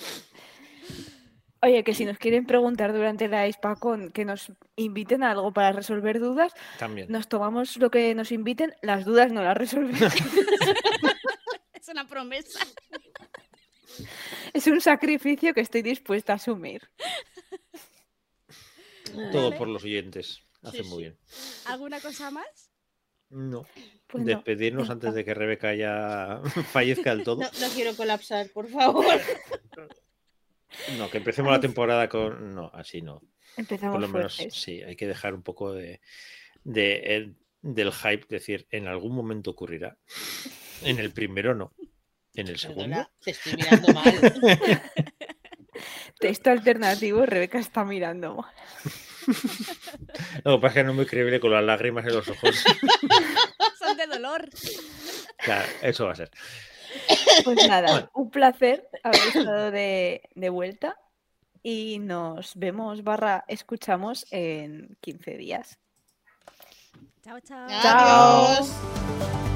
Oye, 1.62 1.84
que 1.84 1.92
si 1.94 2.06
nos 2.06 2.16
quieren 2.16 2.46
preguntar 2.46 2.92
durante 2.92 3.28
la 3.28 3.46
ISPACON 3.46 4.10
que 4.12 4.24
nos 4.24 4.50
inviten 4.76 5.22
a 5.22 5.32
algo 5.32 5.52
para 5.52 5.72
resolver 5.72 6.18
dudas, 6.18 6.54
también. 6.78 7.06
nos 7.10 7.28
tomamos 7.28 7.76
lo 7.76 7.90
que 7.90 8.14
nos 8.14 8.32
inviten, 8.32 8.74
las 8.80 9.04
dudas 9.04 9.30
no 9.30 9.42
las 9.42 9.56
resolvemos. 9.56 10.14
es 11.74 11.88
una 11.88 12.06
promesa. 12.08 12.60
es 14.54 14.66
un 14.66 14.80
sacrificio 14.80 15.52
que 15.52 15.60
estoy 15.60 15.82
dispuesta 15.82 16.32
a 16.32 16.36
asumir. 16.36 16.88
Todo 19.32 19.44
Vale. 19.48 19.56
por 19.58 19.68
los 19.68 19.84
oyentes. 19.84 20.40
Hace 20.62 20.82
Sí, 20.82 20.88
muy 20.88 21.02
bien. 21.04 21.18
¿Alguna 21.66 22.00
cosa 22.00 22.30
más? 22.30 22.70
No. 23.28 23.66
Pues 24.06 24.24
no. 24.24 24.28
Despedirnos 24.28 24.88
antes 24.88 25.14
de 25.14 25.24
que 25.24 25.34
Rebeca 25.34 25.74
ya 25.74 26.40
fallezca 26.72 27.14
del 27.14 27.24
todo. 27.24 27.42
No, 27.42 27.50
no 27.60 27.68
quiero 27.74 27.94
colapsar, 27.96 28.48
por 28.50 28.68
favor. 28.68 29.04
No, 30.98 31.10
que 31.10 31.18
empecemos 31.18 31.50
la 31.52 31.60
temporada 31.60 32.08
con. 32.08 32.54
No, 32.54 32.70
así 32.74 33.02
no. 33.02 33.22
Empezamos 33.56 33.94
Por 33.94 34.00
lo 34.02 34.08
menos, 34.08 34.36
fuertes. 34.36 34.60
sí, 34.60 34.82
hay 34.82 34.96
que 34.96 35.06
dejar 35.06 35.34
un 35.34 35.42
poco 35.42 35.72
de, 35.72 36.00
de- 36.64 37.16
el- 37.16 37.36
del 37.62 37.92
hype, 37.92 38.26
decir, 38.28 38.66
en 38.70 38.86
algún 38.88 39.14
momento 39.14 39.50
ocurrirá. 39.50 39.96
En 40.82 40.98
el 40.98 41.10
primero 41.12 41.54
no. 41.54 41.74
En 42.34 42.48
el 42.48 42.58
segundo. 42.58 42.84
Perdona, 42.84 43.10
te 43.22 43.30
estoy 43.32 43.54
mirando 43.56 43.92
mal. 43.92 44.14
Texto 46.18 46.50
alternativo, 46.50 47.24
Rebeca 47.26 47.58
está 47.58 47.84
mirando. 47.84 48.44
Lo 50.44 50.56
que 50.56 50.62
pasa 50.62 50.66
es 50.68 50.74
que 50.74 50.84
no 50.84 50.90
es 50.90 50.96
muy 50.96 51.06
creíble 51.06 51.40
con 51.40 51.50
las 51.52 51.64
lágrimas 51.64 52.06
en 52.06 52.14
los 52.14 52.28
ojos. 52.28 52.56
Son 53.78 53.96
de 53.96 54.06
dolor. 54.06 54.48
Claro, 55.38 55.68
eso 55.82 56.06
va 56.06 56.12
a 56.12 56.16
ser. 56.16 56.30
Pues 57.44 57.68
nada, 57.68 58.10
un 58.14 58.30
placer 58.30 58.88
haber 59.02 59.20
estado 59.34 59.70
de, 59.70 60.22
de 60.34 60.48
vuelta 60.50 60.96
y 61.62 61.98
nos 61.98 62.56
vemos 62.56 63.02
barra 63.02 63.44
escuchamos 63.48 64.26
en 64.30 64.96
15 65.00 65.36
días. 65.36 65.78
Chao, 67.22 67.40
chao. 67.40 67.68
Chao. 67.82 68.46
Adiós. 68.46 69.49